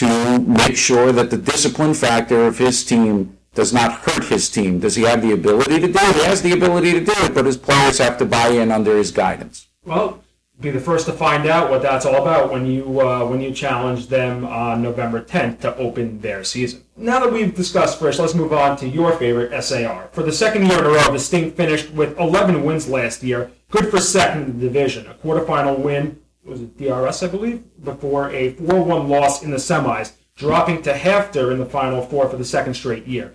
to 0.00 0.38
make 0.38 0.78
sure 0.78 1.12
that 1.12 1.28
the 1.28 1.36
discipline 1.36 1.92
factor 1.92 2.46
of 2.46 2.56
his 2.56 2.82
team 2.82 3.36
does 3.52 3.74
not 3.74 3.92
hurt 3.92 4.24
his 4.24 4.48
team. 4.48 4.80
Does 4.80 4.94
he 4.94 5.02
have 5.02 5.20
the 5.20 5.32
ability 5.32 5.80
to 5.80 5.86
do 5.88 5.98
it? 6.00 6.16
He 6.16 6.22
has 6.22 6.40
the 6.40 6.52
ability 6.52 6.92
to 6.94 7.04
do 7.04 7.12
it, 7.26 7.34
but 7.34 7.44
his 7.44 7.58
players 7.58 7.98
have 7.98 8.16
to 8.18 8.24
buy 8.24 8.48
in 8.48 8.72
under 8.72 8.96
his 8.96 9.10
guidance. 9.10 9.68
Well, 9.84 10.24
be 10.60 10.70
the 10.70 10.80
first 10.80 11.06
to 11.06 11.12
find 11.12 11.46
out 11.46 11.70
what 11.70 11.82
that's 11.82 12.04
all 12.04 12.20
about 12.20 12.50
when 12.50 12.66
you 12.66 13.00
uh, 13.00 13.24
when 13.24 13.40
you 13.40 13.52
challenge 13.52 14.08
them 14.08 14.44
on 14.44 14.82
November 14.82 15.22
10th 15.22 15.60
to 15.60 15.76
open 15.76 16.20
their 16.20 16.42
season. 16.42 16.82
Now 16.96 17.20
that 17.20 17.32
we've 17.32 17.54
discussed 17.54 17.98
Frisch, 17.98 18.18
let's 18.18 18.34
move 18.34 18.52
on 18.52 18.76
to 18.78 18.88
your 18.88 19.12
favorite 19.16 19.62
SAR. 19.62 20.08
For 20.12 20.24
the 20.24 20.32
second 20.32 20.66
year 20.66 20.80
in 20.80 20.84
a 20.84 20.88
row, 20.88 21.12
the 21.12 21.18
Sting 21.18 21.52
finished 21.52 21.90
with 21.90 22.18
11 22.18 22.64
wins 22.64 22.88
last 22.88 23.22
year, 23.22 23.52
good 23.70 23.88
for 23.88 24.00
second 24.00 24.42
in 24.42 24.58
the 24.58 24.66
division. 24.66 25.06
A 25.06 25.14
quarterfinal 25.14 25.78
win 25.78 26.20
was 26.44 26.62
it 26.62 26.76
DRS, 26.76 27.22
I 27.22 27.28
believe, 27.28 27.62
before 27.84 28.30
a 28.30 28.54
4-1 28.54 29.08
loss 29.08 29.42
in 29.42 29.50
the 29.50 29.58
semis, 29.58 30.12
dropping 30.34 30.82
to 30.82 30.92
HAFTR 30.92 31.52
in 31.52 31.58
the 31.58 31.66
final 31.66 32.02
four 32.02 32.28
for 32.28 32.36
the 32.36 32.44
second 32.44 32.74
straight 32.74 33.06
year. 33.06 33.34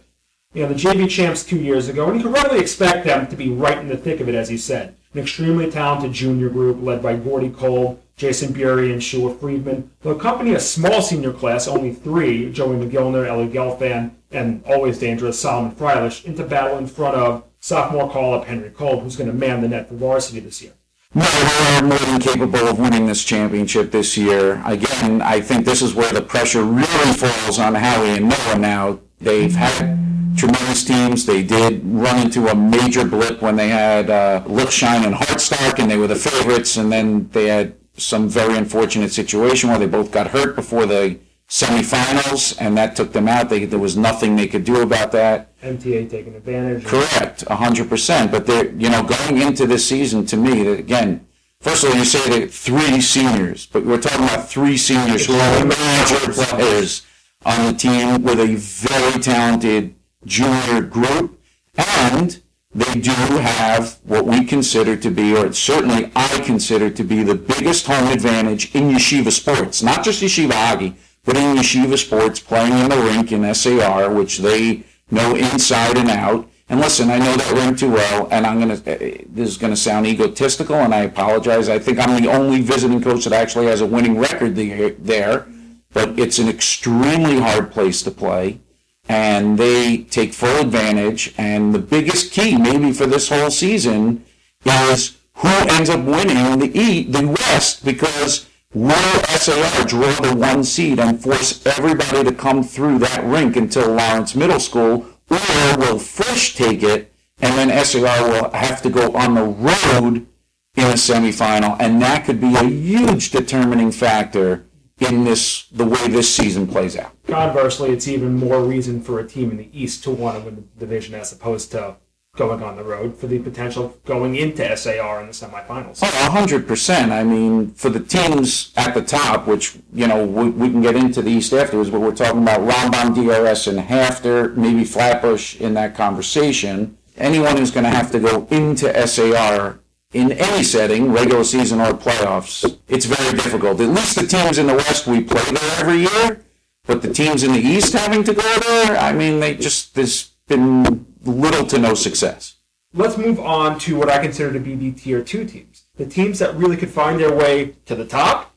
You 0.53 0.63
know, 0.63 0.69
the 0.69 0.75
JV 0.75 1.09
champs 1.09 1.43
two 1.43 1.57
years 1.57 1.87
ago, 1.87 2.07
and 2.07 2.17
you 2.17 2.23
could 2.23 2.33
readily 2.33 2.59
expect 2.59 3.05
them 3.05 3.27
to 3.27 3.35
be 3.35 3.49
right 3.49 3.77
in 3.77 3.87
the 3.87 3.97
thick 3.97 4.19
of 4.19 4.27
it, 4.27 4.35
as 4.35 4.51
you 4.51 4.57
said 4.57 4.95
an 5.13 5.19
extremely 5.19 5.69
talented 5.69 6.13
junior 6.13 6.49
group 6.49 6.81
led 6.81 7.03
by 7.03 7.15
Gordy 7.15 7.49
Cole, 7.49 7.99
Jason 8.15 8.53
Bury, 8.53 8.91
and 8.91 9.03
Shua 9.03 9.33
Friedman. 9.33 9.91
They'll 10.01 10.17
accompany 10.17 10.53
a 10.53 10.59
small 10.59 11.01
senior 11.01 11.33
class, 11.33 11.67
only 11.67 11.93
three, 11.93 12.51
Joey 12.51 12.77
McGillner, 12.77 13.27
Ellie 13.27 13.47
Gelfand, 13.47 14.11
and 14.31 14.63
always 14.65 14.99
dangerous 14.99 15.39
Solomon 15.39 15.71
Freilich, 15.71 16.25
into 16.25 16.43
battle 16.43 16.77
in 16.77 16.87
front 16.87 17.15
of 17.15 17.43
sophomore 17.59 18.09
call-up 18.09 18.45
Henry 18.45 18.69
Cole, 18.69 18.99
who's 18.99 19.15
going 19.15 19.29
to 19.29 19.35
man 19.35 19.61
the 19.61 19.67
net 19.67 19.87
for 19.87 19.95
varsity 19.95 20.39
this 20.39 20.61
year. 20.61 20.73
No, 21.15 21.23
they 21.23 21.77
are 21.77 21.83
more 21.83 21.97
than 21.97 22.19
capable 22.19 22.67
of 22.67 22.79
winning 22.79 23.05
this 23.05 23.23
championship 23.23 23.91
this 23.91 24.17
year. 24.17 24.61
Again, 24.65 25.21
I 25.21 25.41
think 25.41 25.63
this 25.63 25.83
is 25.83 25.93
where 25.93 26.11
the 26.11 26.23
pressure 26.23 26.63
really 26.63 27.13
falls 27.13 27.59
on 27.59 27.75
Howie 27.75 28.17
and 28.17 28.29
Noah 28.29 28.57
now. 28.57 28.99
They've 29.19 29.53
had 29.53 29.97
tremendous 30.35 30.83
teams. 30.83 31.25
They 31.25 31.43
did 31.43 31.81
run 31.83 32.19
into 32.19 32.47
a 32.47 32.55
major 32.55 33.05
blip 33.05 33.41
when 33.41 33.55
they 33.55 33.69
had 33.69 34.09
uh, 34.09 34.43
and 34.45 35.15
Hartstock, 35.15 35.79
and 35.79 35.89
they 35.89 35.97
were 35.97 36.07
the 36.07 36.15
favorites. 36.15 36.77
And 36.77 36.91
then 36.91 37.29
they 37.29 37.47
had 37.47 37.75
some 37.97 38.27
very 38.27 38.57
unfortunate 38.57 39.11
situation 39.11 39.69
where 39.69 39.79
they 39.79 39.87
both 39.87 40.11
got 40.11 40.27
hurt 40.27 40.55
before 40.55 40.85
the 40.85 41.19
semifinals, 41.47 42.57
and 42.59 42.75
that 42.77 42.95
took 42.95 43.13
them 43.13 43.27
out. 43.27 43.49
They, 43.49 43.65
there 43.65 43.79
was 43.79 43.95
nothing 43.95 44.35
they 44.35 44.47
could 44.47 44.63
do 44.63 44.81
about 44.81 45.11
that. 45.11 45.59
MTA 45.61 46.09
taking 46.09 46.35
advantage. 46.35 46.85
Correct, 46.85 47.41
hundred 47.47 47.89
percent. 47.89 48.31
But 48.31 48.47
they're 48.47 48.71
you 48.71 48.89
know 48.89 49.03
going 49.03 49.41
into 49.41 49.67
this 49.67 49.87
season 49.87 50.25
to 50.27 50.37
me 50.37 50.67
again. 50.67 51.27
First 51.59 51.85
of 51.85 51.91
all, 51.91 51.95
you 51.95 52.03
say 52.03 52.39
that 52.39 52.51
three 52.51 52.99
seniors, 52.99 53.67
but 53.67 53.85
we're 53.85 54.01
talking 54.01 54.25
about 54.25 54.49
three 54.49 54.75
seniors 54.75 55.25
who 55.25 55.33
are 55.33 55.63
major 55.63 56.33
players 56.33 57.05
on 57.45 57.71
the 57.71 57.77
team 57.77 58.23
with 58.23 58.39
a 58.39 58.55
very 58.55 59.21
talented 59.21 59.95
junior 60.25 60.81
group, 60.81 61.39
and 61.75 62.41
they 62.75 62.99
do 62.99 63.11
have 63.11 63.99
what 64.03 64.25
we 64.25 64.45
consider 64.45 64.97
to 64.97 65.11
be, 65.11 65.35
or 65.35 65.53
certainly 65.53 66.11
I 66.15 66.41
consider 66.43 66.89
to 66.89 67.03
be, 67.03 67.21
the 67.23 67.35
biggest 67.35 67.85
home 67.85 68.11
advantage 68.11 68.73
in 68.73 68.89
yeshiva 68.89 69.31
sports. 69.31 69.83
Not 69.83 70.03
just 70.03 70.23
yeshiva 70.23 70.53
hockey, 70.53 70.95
but 71.23 71.37
in 71.37 71.55
yeshiva 71.55 71.97
sports, 71.97 72.39
playing 72.39 72.73
in 72.73 72.89
the 72.89 72.97
rink 72.97 73.31
in 73.31 73.53
SAR, 73.53 74.11
which 74.11 74.39
they 74.39 74.83
know 75.11 75.35
inside 75.35 75.97
and 75.97 76.09
out. 76.09 76.49
And 76.69 76.79
listen, 76.79 77.11
I 77.11 77.19
know 77.19 77.35
that 77.35 77.51
rink 77.53 77.77
too 77.77 77.91
well, 77.91 78.27
and 78.31 78.47
I'm 78.47 78.59
gonna. 78.59 78.81
Eh, 78.87 78.97
eh, 78.99 79.17
this 79.27 79.49
is 79.49 79.57
gonna 79.57 79.75
sound 79.75 80.07
egotistical, 80.07 80.75
and 80.77 80.95
I 80.95 81.01
apologize. 81.01 81.69
I 81.69 81.77
think 81.77 81.99
I'm 81.99 82.19
the 82.19 82.31
only 82.31 82.61
visiting 82.61 83.01
coach 83.01 83.25
that 83.25 83.33
actually 83.33 83.67
has 83.67 83.81
a 83.81 83.85
winning 83.85 84.17
record 84.17 84.55
there, 84.55 85.45
but 85.91 86.17
it's 86.17 86.39
an 86.39 86.49
extremely 86.49 87.39
hard 87.39 87.71
place 87.71 88.01
to 88.03 88.11
play 88.11 88.59
and 89.07 89.57
they 89.57 89.97
take 89.97 90.33
full 90.33 90.59
advantage. 90.59 91.33
And 91.37 91.73
the 91.73 91.79
biggest 91.79 92.31
key, 92.31 92.57
maybe 92.57 92.91
for 92.91 93.05
this 93.05 93.29
whole 93.29 93.51
season, 93.51 94.25
is 94.65 95.17
who 95.35 95.49
ends 95.49 95.89
up 95.89 96.05
winning 96.05 96.59
the 96.59 96.77
E, 96.77 97.03
the 97.03 97.27
West, 97.27 97.83
because 97.83 98.47
will 98.73 99.23
SAR 99.25 99.85
draw 99.85 100.11
the 100.21 100.35
one 100.35 100.63
seed 100.63 100.99
and 100.99 101.21
force 101.21 101.65
everybody 101.65 102.23
to 102.23 102.33
come 102.33 102.63
through 102.63 102.99
that 102.99 103.23
rink 103.23 103.55
until 103.55 103.91
Lawrence 103.91 104.35
Middle 104.35 104.59
School, 104.59 105.05
or 105.29 105.77
will 105.77 105.99
Frisch 105.99 106.55
take 106.55 106.83
it 106.83 107.13
and 107.41 107.69
then 107.69 107.85
SAR 107.85 108.29
will 108.29 108.51
have 108.51 108.81
to 108.81 108.89
go 108.89 109.11
on 109.13 109.35
the 109.35 109.43
road 109.43 110.27
in 110.75 110.85
a 110.85 110.93
semifinal, 110.93 111.75
and 111.79 112.01
that 112.01 112.25
could 112.25 112.41
be 112.41 112.55
a 112.55 112.63
huge 112.63 113.31
determining 113.31 113.91
factor 113.91 114.65
in 115.05 115.23
this 115.23 115.67
the 115.71 115.85
way 115.85 116.07
this 116.07 116.33
season 116.33 116.67
plays 116.67 116.97
out. 116.97 117.11
Conversely, 117.27 117.91
it's 117.91 118.07
even 118.07 118.35
more 118.35 118.63
reason 118.63 119.01
for 119.01 119.19
a 119.19 119.27
team 119.27 119.51
in 119.51 119.57
the 119.57 119.69
East 119.71 120.03
to 120.03 120.11
want 120.11 120.37
to 120.37 120.45
win 120.45 120.55
the 120.55 120.85
division 120.85 121.15
as 121.15 121.31
opposed 121.31 121.71
to 121.71 121.97
going 122.35 122.63
on 122.63 122.75
the 122.75 122.83
road 122.83 123.15
for 123.15 123.27
the 123.27 123.37
potential 123.37 123.85
of 123.85 124.03
going 124.05 124.35
into 124.35 124.75
SAR 124.75 125.21
in 125.21 125.27
the 125.27 125.33
semifinals. 125.33 125.99
Oh, 126.01 126.29
100%. 126.31 127.11
I 127.11 127.23
mean, 127.23 127.71
for 127.73 127.89
the 127.89 127.99
teams 127.99 128.73
at 128.75 128.95
the 128.95 129.03
top, 129.03 129.45
which 129.45 129.77
you 129.93 130.07
know 130.07 130.25
we, 130.25 130.49
we 130.49 130.69
can 130.69 130.81
get 130.81 130.95
into 130.95 131.21
the 131.21 131.29
East 131.29 131.53
afterwards, 131.53 131.91
but 131.91 132.01
we're 132.01 132.15
talking 132.15 132.41
about 132.41 132.61
Rambam, 132.61 133.13
DRS, 133.13 133.67
and 133.67 133.79
HAFTR, 133.79 134.55
maybe 134.55 134.83
Flatbush 134.83 135.57
in 135.57 135.75
that 135.75 135.95
conversation. 135.95 136.97
Anyone 137.17 137.57
who's 137.57 137.69
going 137.69 137.83
to 137.83 137.91
have 137.91 138.09
to 138.11 138.19
go 138.19 138.47
into 138.49 139.07
SAR 139.07 139.79
in 140.13 140.31
any 140.31 140.63
setting, 140.63 141.11
regular 141.11 141.43
season 141.43 141.81
or 141.81 141.93
playoffs, 141.93 142.79
it's 142.87 143.05
very 143.05 143.31
difficult. 143.31 143.81
At 143.81 143.89
least 143.89 144.15
the 144.15 144.27
teams 144.27 144.57
in 144.57 144.67
the 144.67 144.75
West 144.75 145.07
we 145.07 145.23
play 145.23 145.43
there 145.43 145.79
every 145.79 146.01
year, 146.01 146.43
but 146.85 147.01
the 147.01 147.13
teams 147.13 147.43
in 147.43 147.51
the 147.51 147.59
East 147.59 147.93
having 147.93 148.23
to 148.23 148.33
go 148.33 148.59
there, 148.59 148.97
I 148.97 149.13
mean, 149.13 149.39
they 149.39 149.55
just 149.55 149.95
there's 149.95 150.31
been 150.47 151.05
little 151.23 151.65
to 151.67 151.79
no 151.79 151.93
success. 151.93 152.55
Let's 152.93 153.17
move 153.17 153.39
on 153.39 153.79
to 153.79 153.95
what 153.95 154.09
I 154.09 154.21
consider 154.21 154.53
to 154.53 154.59
be 154.59 154.75
the 154.75 154.91
tier 154.91 155.23
two 155.23 155.45
teams. 155.45 155.85
The 155.95 156.05
teams 156.05 156.39
that 156.39 156.55
really 156.55 156.77
could 156.77 156.91
find 156.91 157.19
their 157.19 157.33
way 157.35 157.75
to 157.85 157.95
the 157.95 158.05
top 158.05 158.53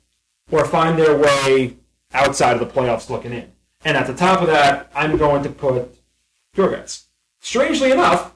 or 0.51 0.65
find 0.67 0.99
their 0.99 1.17
way 1.17 1.77
outside 2.13 2.53
of 2.53 2.61
the 2.61 2.67
playoffs 2.67 3.09
looking 3.09 3.33
in. 3.33 3.53
And 3.85 3.97
at 3.97 4.07
the 4.07 4.15
top 4.15 4.43
of 4.43 4.49
that, 4.49 4.91
I'm 4.95 5.17
going 5.17 5.43
to 5.45 5.49
put 5.49 5.97
Jorgats. 6.55 7.05
Strangely 7.41 7.93
enough, 7.93 8.36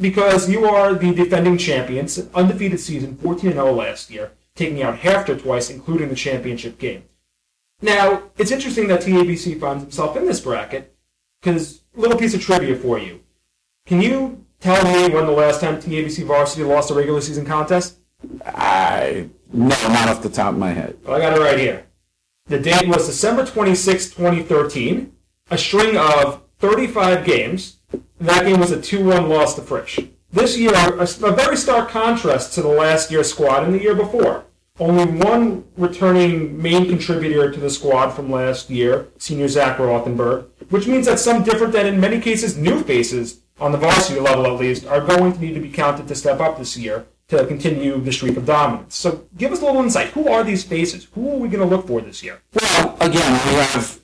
because 0.00 0.48
you 0.48 0.64
are 0.64 0.94
the 0.94 1.12
defending 1.12 1.58
champions, 1.58 2.18
undefeated 2.34 2.80
season, 2.80 3.16
14 3.16 3.52
0 3.52 3.72
last 3.72 4.10
year, 4.10 4.32
taking 4.54 4.82
out 4.82 4.98
HAFTR 4.98 5.42
twice, 5.42 5.70
including 5.70 6.08
the 6.08 6.14
championship 6.14 6.78
game. 6.78 7.04
Now, 7.80 8.24
it's 8.36 8.50
interesting 8.50 8.88
that 8.88 9.02
TABC 9.02 9.60
finds 9.60 9.84
himself 9.84 10.16
in 10.16 10.26
this 10.26 10.40
bracket, 10.40 10.94
because 11.40 11.82
little 11.94 12.18
piece 12.18 12.34
of 12.34 12.42
trivia 12.42 12.76
for 12.76 12.98
you. 12.98 13.20
Can 13.86 14.02
you 14.02 14.44
tell 14.60 14.84
me 14.84 15.14
when 15.14 15.26
the 15.26 15.32
last 15.32 15.60
time 15.60 15.80
TABC 15.80 16.24
varsity 16.24 16.64
lost 16.64 16.90
a 16.90 16.94
regular 16.94 17.20
season 17.20 17.46
contest? 17.46 17.98
I 18.44 19.28
no, 19.52 19.68
not 19.68 20.08
off 20.08 20.22
the 20.22 20.28
top 20.28 20.52
of 20.52 20.58
my 20.58 20.70
head. 20.70 20.98
Well, 21.04 21.16
I 21.16 21.20
got 21.20 21.36
it 21.36 21.40
right 21.40 21.58
here. 21.58 21.86
The 22.46 22.58
date 22.58 22.88
was 22.88 23.06
December 23.06 23.46
26, 23.46 24.10
2013. 24.10 25.12
A 25.50 25.58
string 25.58 25.96
of 25.96 26.42
35 26.58 27.24
games. 27.24 27.77
That 28.20 28.44
game 28.44 28.60
was 28.60 28.72
a 28.72 28.78
2-1 28.78 29.28
loss 29.28 29.54
to 29.54 29.62
Frisch. 29.62 30.00
This 30.32 30.58
year, 30.58 30.74
a, 30.74 31.02
a 31.02 31.32
very 31.32 31.56
stark 31.56 31.88
contrast 31.88 32.52
to 32.54 32.62
the 32.62 32.68
last 32.68 33.10
year's 33.10 33.30
squad 33.30 33.64
and 33.64 33.74
the 33.74 33.82
year 33.82 33.94
before. 33.94 34.44
Only 34.80 35.06
one 35.06 35.64
returning 35.76 36.60
main 36.60 36.86
contributor 36.86 37.50
to 37.50 37.58
the 37.58 37.70
squad 37.70 38.10
from 38.10 38.30
last 38.30 38.70
year, 38.70 39.08
senior 39.18 39.48
Zach 39.48 39.78
Rothenberg, 39.78 40.46
which 40.70 40.86
means 40.86 41.06
that 41.06 41.18
some 41.18 41.42
different 41.42 41.74
and 41.74 41.88
in 41.88 42.00
many 42.00 42.20
cases 42.20 42.56
new 42.56 42.82
faces 42.82 43.40
on 43.60 43.72
the 43.72 43.78
varsity 43.78 44.20
level 44.20 44.46
at 44.46 44.60
least, 44.60 44.86
are 44.86 45.00
going 45.00 45.32
to 45.32 45.40
need 45.40 45.54
to 45.54 45.60
be 45.60 45.70
counted 45.70 46.06
to 46.08 46.14
step 46.14 46.40
up 46.40 46.58
this 46.58 46.76
year 46.76 47.06
to 47.28 47.44
continue 47.46 48.00
the 48.00 48.12
streak 48.12 48.36
of 48.36 48.46
dominance. 48.46 48.94
So 48.94 49.26
give 49.36 49.52
us 49.52 49.60
a 49.60 49.64
little 49.64 49.82
insight. 49.82 50.08
Who 50.08 50.28
are 50.28 50.44
these 50.44 50.64
faces? 50.64 51.08
Who 51.12 51.30
are 51.30 51.36
we 51.36 51.48
going 51.48 51.68
to 51.68 51.76
look 51.76 51.86
for 51.86 52.00
this 52.00 52.22
year? 52.22 52.40
Well, 52.54 52.96
again, 53.00 53.32
we 53.32 53.54
have 53.54 53.97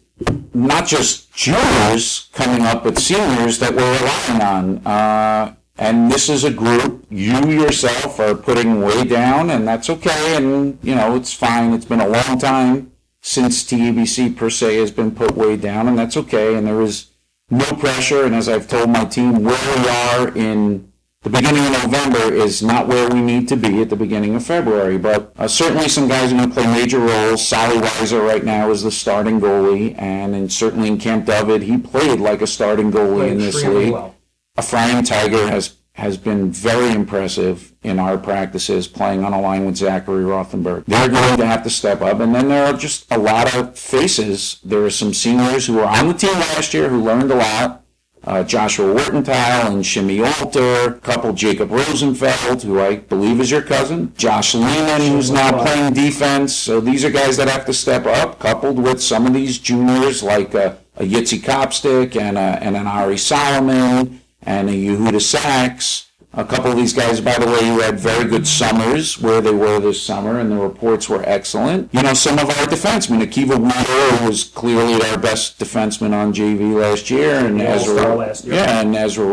not 0.53 0.87
just 0.87 1.33
juniors 1.35 2.29
coming 2.33 2.63
up, 2.63 2.85
but 2.85 2.99
seniors 2.99 3.59
that 3.59 3.75
we're 3.75 3.99
relying 3.99 4.43
on. 4.43 4.87
Uh, 4.87 5.55
and 5.77 6.11
this 6.11 6.29
is 6.29 6.45
a 6.45 6.53
group 6.53 7.05
you 7.11 7.35
yourself 7.51 8.21
are 8.21 8.35
putting 8.35 8.81
way 8.81 9.05
down, 9.05 9.51
and 9.51 9.67
that's 9.67 9.91
okay. 9.91 10.37
And, 10.37 10.79
you 10.83 10.95
know, 10.95 11.17
it's 11.17 11.33
fine. 11.33 11.73
It's 11.73 11.85
been 11.85 12.01
a 12.01 12.09
long 12.09 12.39
time 12.39 12.93
since 13.21 13.65
TABC 13.65 14.37
per 14.37 14.51
se 14.51 14.77
has 14.77 14.93
been 14.93 15.11
put 15.11 15.37
way 15.37 15.57
down, 15.57 15.89
and 15.89 15.99
that's 15.99 16.17
okay. 16.17 16.55
And 16.55 16.67
there 16.67 16.81
is 16.81 17.11
no 17.51 17.65
pressure. 17.65 18.25
And 18.25 18.35
as 18.35 18.49
I've 18.49 18.69
told 18.69 18.91
my 18.91 19.05
team, 19.05 19.43
where 19.43 19.77
we 19.77 19.89
are 19.89 20.37
in 20.37 20.93
the 21.25 21.31
beginning 21.31 21.65
of 21.65 21.91
November 21.91 22.33
is 22.33 22.63
not 22.63 22.87
where 22.87 23.09
we 23.09 23.21
need 23.23 23.49
to 23.49 23.57
be 23.57 23.81
at 23.81 23.89
the 23.89 23.97
beginning 23.97 24.35
of 24.35 24.45
February. 24.45 24.99
But 24.99 25.33
uh, 25.39 25.49
certainly 25.49 25.89
some 25.89 26.07
guys 26.07 26.33
are 26.33 26.37
going 26.37 26.49
to 26.51 26.55
play 26.55 26.67
major 26.67 27.01
roles. 27.01 27.47
Sally 27.47 27.79
Weiser 27.79 28.25
right 28.25 28.45
now 28.45 28.71
is 28.71 28.83
the 28.83 28.91
starting 28.91 29.41
goalie, 29.41 29.99
and 29.99 30.35
in, 30.35 30.51
certainly 30.51 30.89
in 30.89 30.99
Camp 30.99 31.25
David, 31.25 31.63
he 31.63 31.79
played 31.79 32.21
like 32.21 32.43
a 32.43 32.47
starting 32.47 32.93
goalie 32.93 33.31
in 33.33 33.39
this 33.39 33.65
league. 33.65 33.93
well. 33.93 34.15
Ephraim 34.59 35.03
Tiger 35.03 35.49
has 35.49 35.77
has 35.95 36.17
been 36.17 36.51
very 36.51 36.93
impressive 36.93 37.73
in 37.85 38.01
our 38.01 38.19
practices 38.19 38.89
playing 38.89 39.23
on 39.25 39.33
a 39.33 39.41
line 39.41 39.65
with 39.65 39.77
Zachary 39.77 40.25
Rothenberg. 40.25 40.85
They're 40.87 41.09
going 41.09 41.39
to 41.39 41.47
have 41.47 41.63
to 41.63 41.71
step 41.71 42.03
up. 42.03 42.19
And 42.19 42.35
then 42.35 42.49
there 42.49 42.67
are 42.67 42.73
just 42.77 43.11
a 43.13 43.19
lot 43.19 43.55
of 43.55 43.79
faces. 43.79 44.59
There 44.65 44.85
are 44.85 44.91
some 44.91 45.15
seniors 45.15 45.67
who 45.67 45.75
were 45.75 45.85
on 45.85 46.09
the 46.09 46.15
team 46.15 46.33
last 46.33 46.75
year 46.75 46.89
who 46.89 47.01
learned 47.01 47.31
a 47.31 47.37
lot. 47.37 47.84
Uh, 48.27 48.43
Joshua 48.43 48.95
Wertenthal 48.95 49.71
and 49.71 49.85
Shimmy 49.85 50.23
Alter, 50.23 50.93
couple 51.03 51.35
Jacob 51.35 51.71
Rosenfeld, 51.71 52.63
who 52.63 52.81
I 52.81 52.97
believe 52.97 53.39
is 53.39 53.51
your 53.51 53.61
cousin, 53.61 54.15
Josh 54.17 54.55
Lehman, 54.55 55.13
who's 55.13 55.31
now 55.31 55.63
playing 55.63 55.93
defense. 55.93 56.55
So 56.55 56.81
these 56.81 57.05
are 57.05 57.11
guys 57.11 57.37
that 57.37 57.49
have 57.49 57.67
to 57.67 57.75
step 57.75 58.07
up, 58.07 58.39
coupled 58.39 58.79
with 58.79 59.03
some 59.03 59.27
of 59.27 59.35
these 59.35 59.59
juniors 59.59 60.23
like 60.23 60.55
uh, 60.55 60.75
a 60.97 61.03
Yitzi 61.03 61.39
Kopstick 61.39 62.19
and, 62.19 62.39
a, 62.39 62.63
and 62.63 62.77
an 62.77 62.87
Ari 62.87 63.19
Solomon 63.19 64.23
and 64.41 64.71
a 64.71 64.73
Yehuda 64.73 65.21
Sachs. 65.21 66.04
A 66.37 66.45
couple 66.45 66.73
of 66.73 66.77
these 66.77 66.93
guys, 66.93 67.21
by 67.21 67.39
the 67.39 67.47
way, 67.47 67.69
who 67.69 67.81
had 67.81 67.99
very 68.01 68.29
good 68.29 68.47
summers 68.47 69.21
where 69.21 69.41
they 69.41 69.53
were 69.53 69.79
this 69.79 70.03
summer, 70.03 70.41
and 70.41 70.51
the 70.51 70.57
reports 70.57 71.09
were 71.09 71.23
excellent. 71.27 71.95
You 71.95 72.03
know, 72.03 72.13
some 72.15 72.39
of 72.41 72.47
our 72.49 72.67
defensemen, 72.67 73.23
Akiva 73.23 73.57
Weaver 73.57 74.29
was 74.29 74.45
clearly 74.45 74.95
our 75.09 75.17
best 75.17 75.61
defenseman 75.61 76.13
on 76.13 76.33
JV 76.33 76.75
last 76.75 77.09
year, 77.09 77.37
and 77.47 77.59
Yeah, 77.59 77.75
Ezra, 77.75 78.15
last 78.17 78.45
year. 78.45 78.55
yeah, 78.55 78.81
and 78.81 78.97
Ezra 78.97 79.25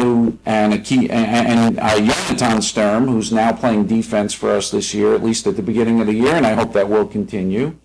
who, 0.00 0.36
and 0.44 0.74
Aki, 0.74 1.10
and, 1.10 1.48
and 1.48 1.78
uh, 1.78 1.98
Jonathan 2.00 2.62
Sturm, 2.62 3.06
who's 3.06 3.30
now 3.32 3.52
playing 3.52 3.86
defense 3.86 4.34
for 4.34 4.50
us 4.50 4.70
this 4.70 4.92
year, 4.92 5.14
at 5.14 5.22
least 5.22 5.46
at 5.46 5.54
the 5.56 5.62
beginning 5.62 6.00
of 6.00 6.06
the 6.08 6.14
year, 6.14 6.34
and 6.34 6.46
I 6.46 6.54
hope 6.54 6.72
that 6.72 6.88
will 6.88 7.06
continue. 7.06 7.76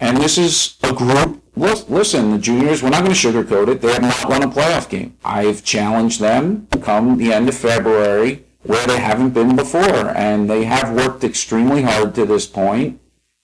And 0.00 0.16
this 0.16 0.38
is 0.38 0.76
a 0.82 0.92
group. 0.92 1.41
Lis- 1.54 1.88
Listen, 1.88 2.32
the 2.32 2.38
juniors, 2.38 2.82
we're 2.82 2.90
not 2.90 3.04
going 3.04 3.14
to 3.14 3.28
sugarcoat 3.28 3.68
it. 3.68 3.80
They 3.80 3.92
have 3.92 4.02
not 4.02 4.28
won 4.28 4.42
a 4.42 4.48
playoff 4.48 4.88
game. 4.88 5.16
I've 5.24 5.62
challenged 5.64 6.20
them 6.20 6.66
come 6.82 7.18
the 7.18 7.32
end 7.32 7.48
of 7.48 7.54
February 7.56 8.44
where 8.62 8.86
they 8.86 8.98
haven't 8.98 9.30
been 9.30 9.54
before. 9.56 10.08
And 10.16 10.48
they 10.48 10.64
have 10.64 10.94
worked 10.94 11.24
extremely 11.24 11.82
hard 11.82 12.14
to 12.14 12.24
this 12.24 12.46
point. 12.46 13.00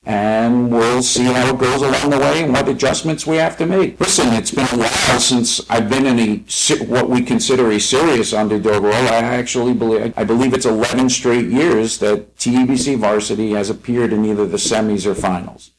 And 0.06 0.70
we'll 0.70 1.02
see 1.02 1.24
how 1.24 1.52
it 1.52 1.58
goes 1.58 1.82
along 1.82 2.08
the 2.10 2.18
way 2.18 2.42
and 2.42 2.52
what 2.52 2.66
adjustments 2.66 3.26
we 3.26 3.36
have 3.36 3.58
to 3.58 3.66
make. 3.66 4.00
Listen, 4.00 4.32
it's 4.32 4.50
been 4.52 4.64
a 4.64 4.78
while 4.78 5.20
since 5.20 5.68
I've 5.68 5.90
been 5.90 6.06
in 6.06 6.18
a 6.18 6.84
what 6.86 7.10
we 7.10 7.20
consider 7.22 7.70
a 7.70 7.78
serious 7.78 8.32
underdog 8.32 8.84
role. 8.84 8.94
I 8.94 9.16
actually 9.16 9.74
believe 9.74 10.14
I 10.16 10.24
believe 10.24 10.54
it's 10.54 10.64
11 10.64 11.10
straight 11.10 11.48
years 11.48 11.98
that 11.98 12.36
TABC 12.36 12.96
varsity 12.96 13.50
has 13.50 13.68
appeared 13.68 14.14
in 14.14 14.24
either 14.24 14.46
the 14.46 14.56
semis 14.56 15.04
or 15.04 15.14
finals. 15.14 15.72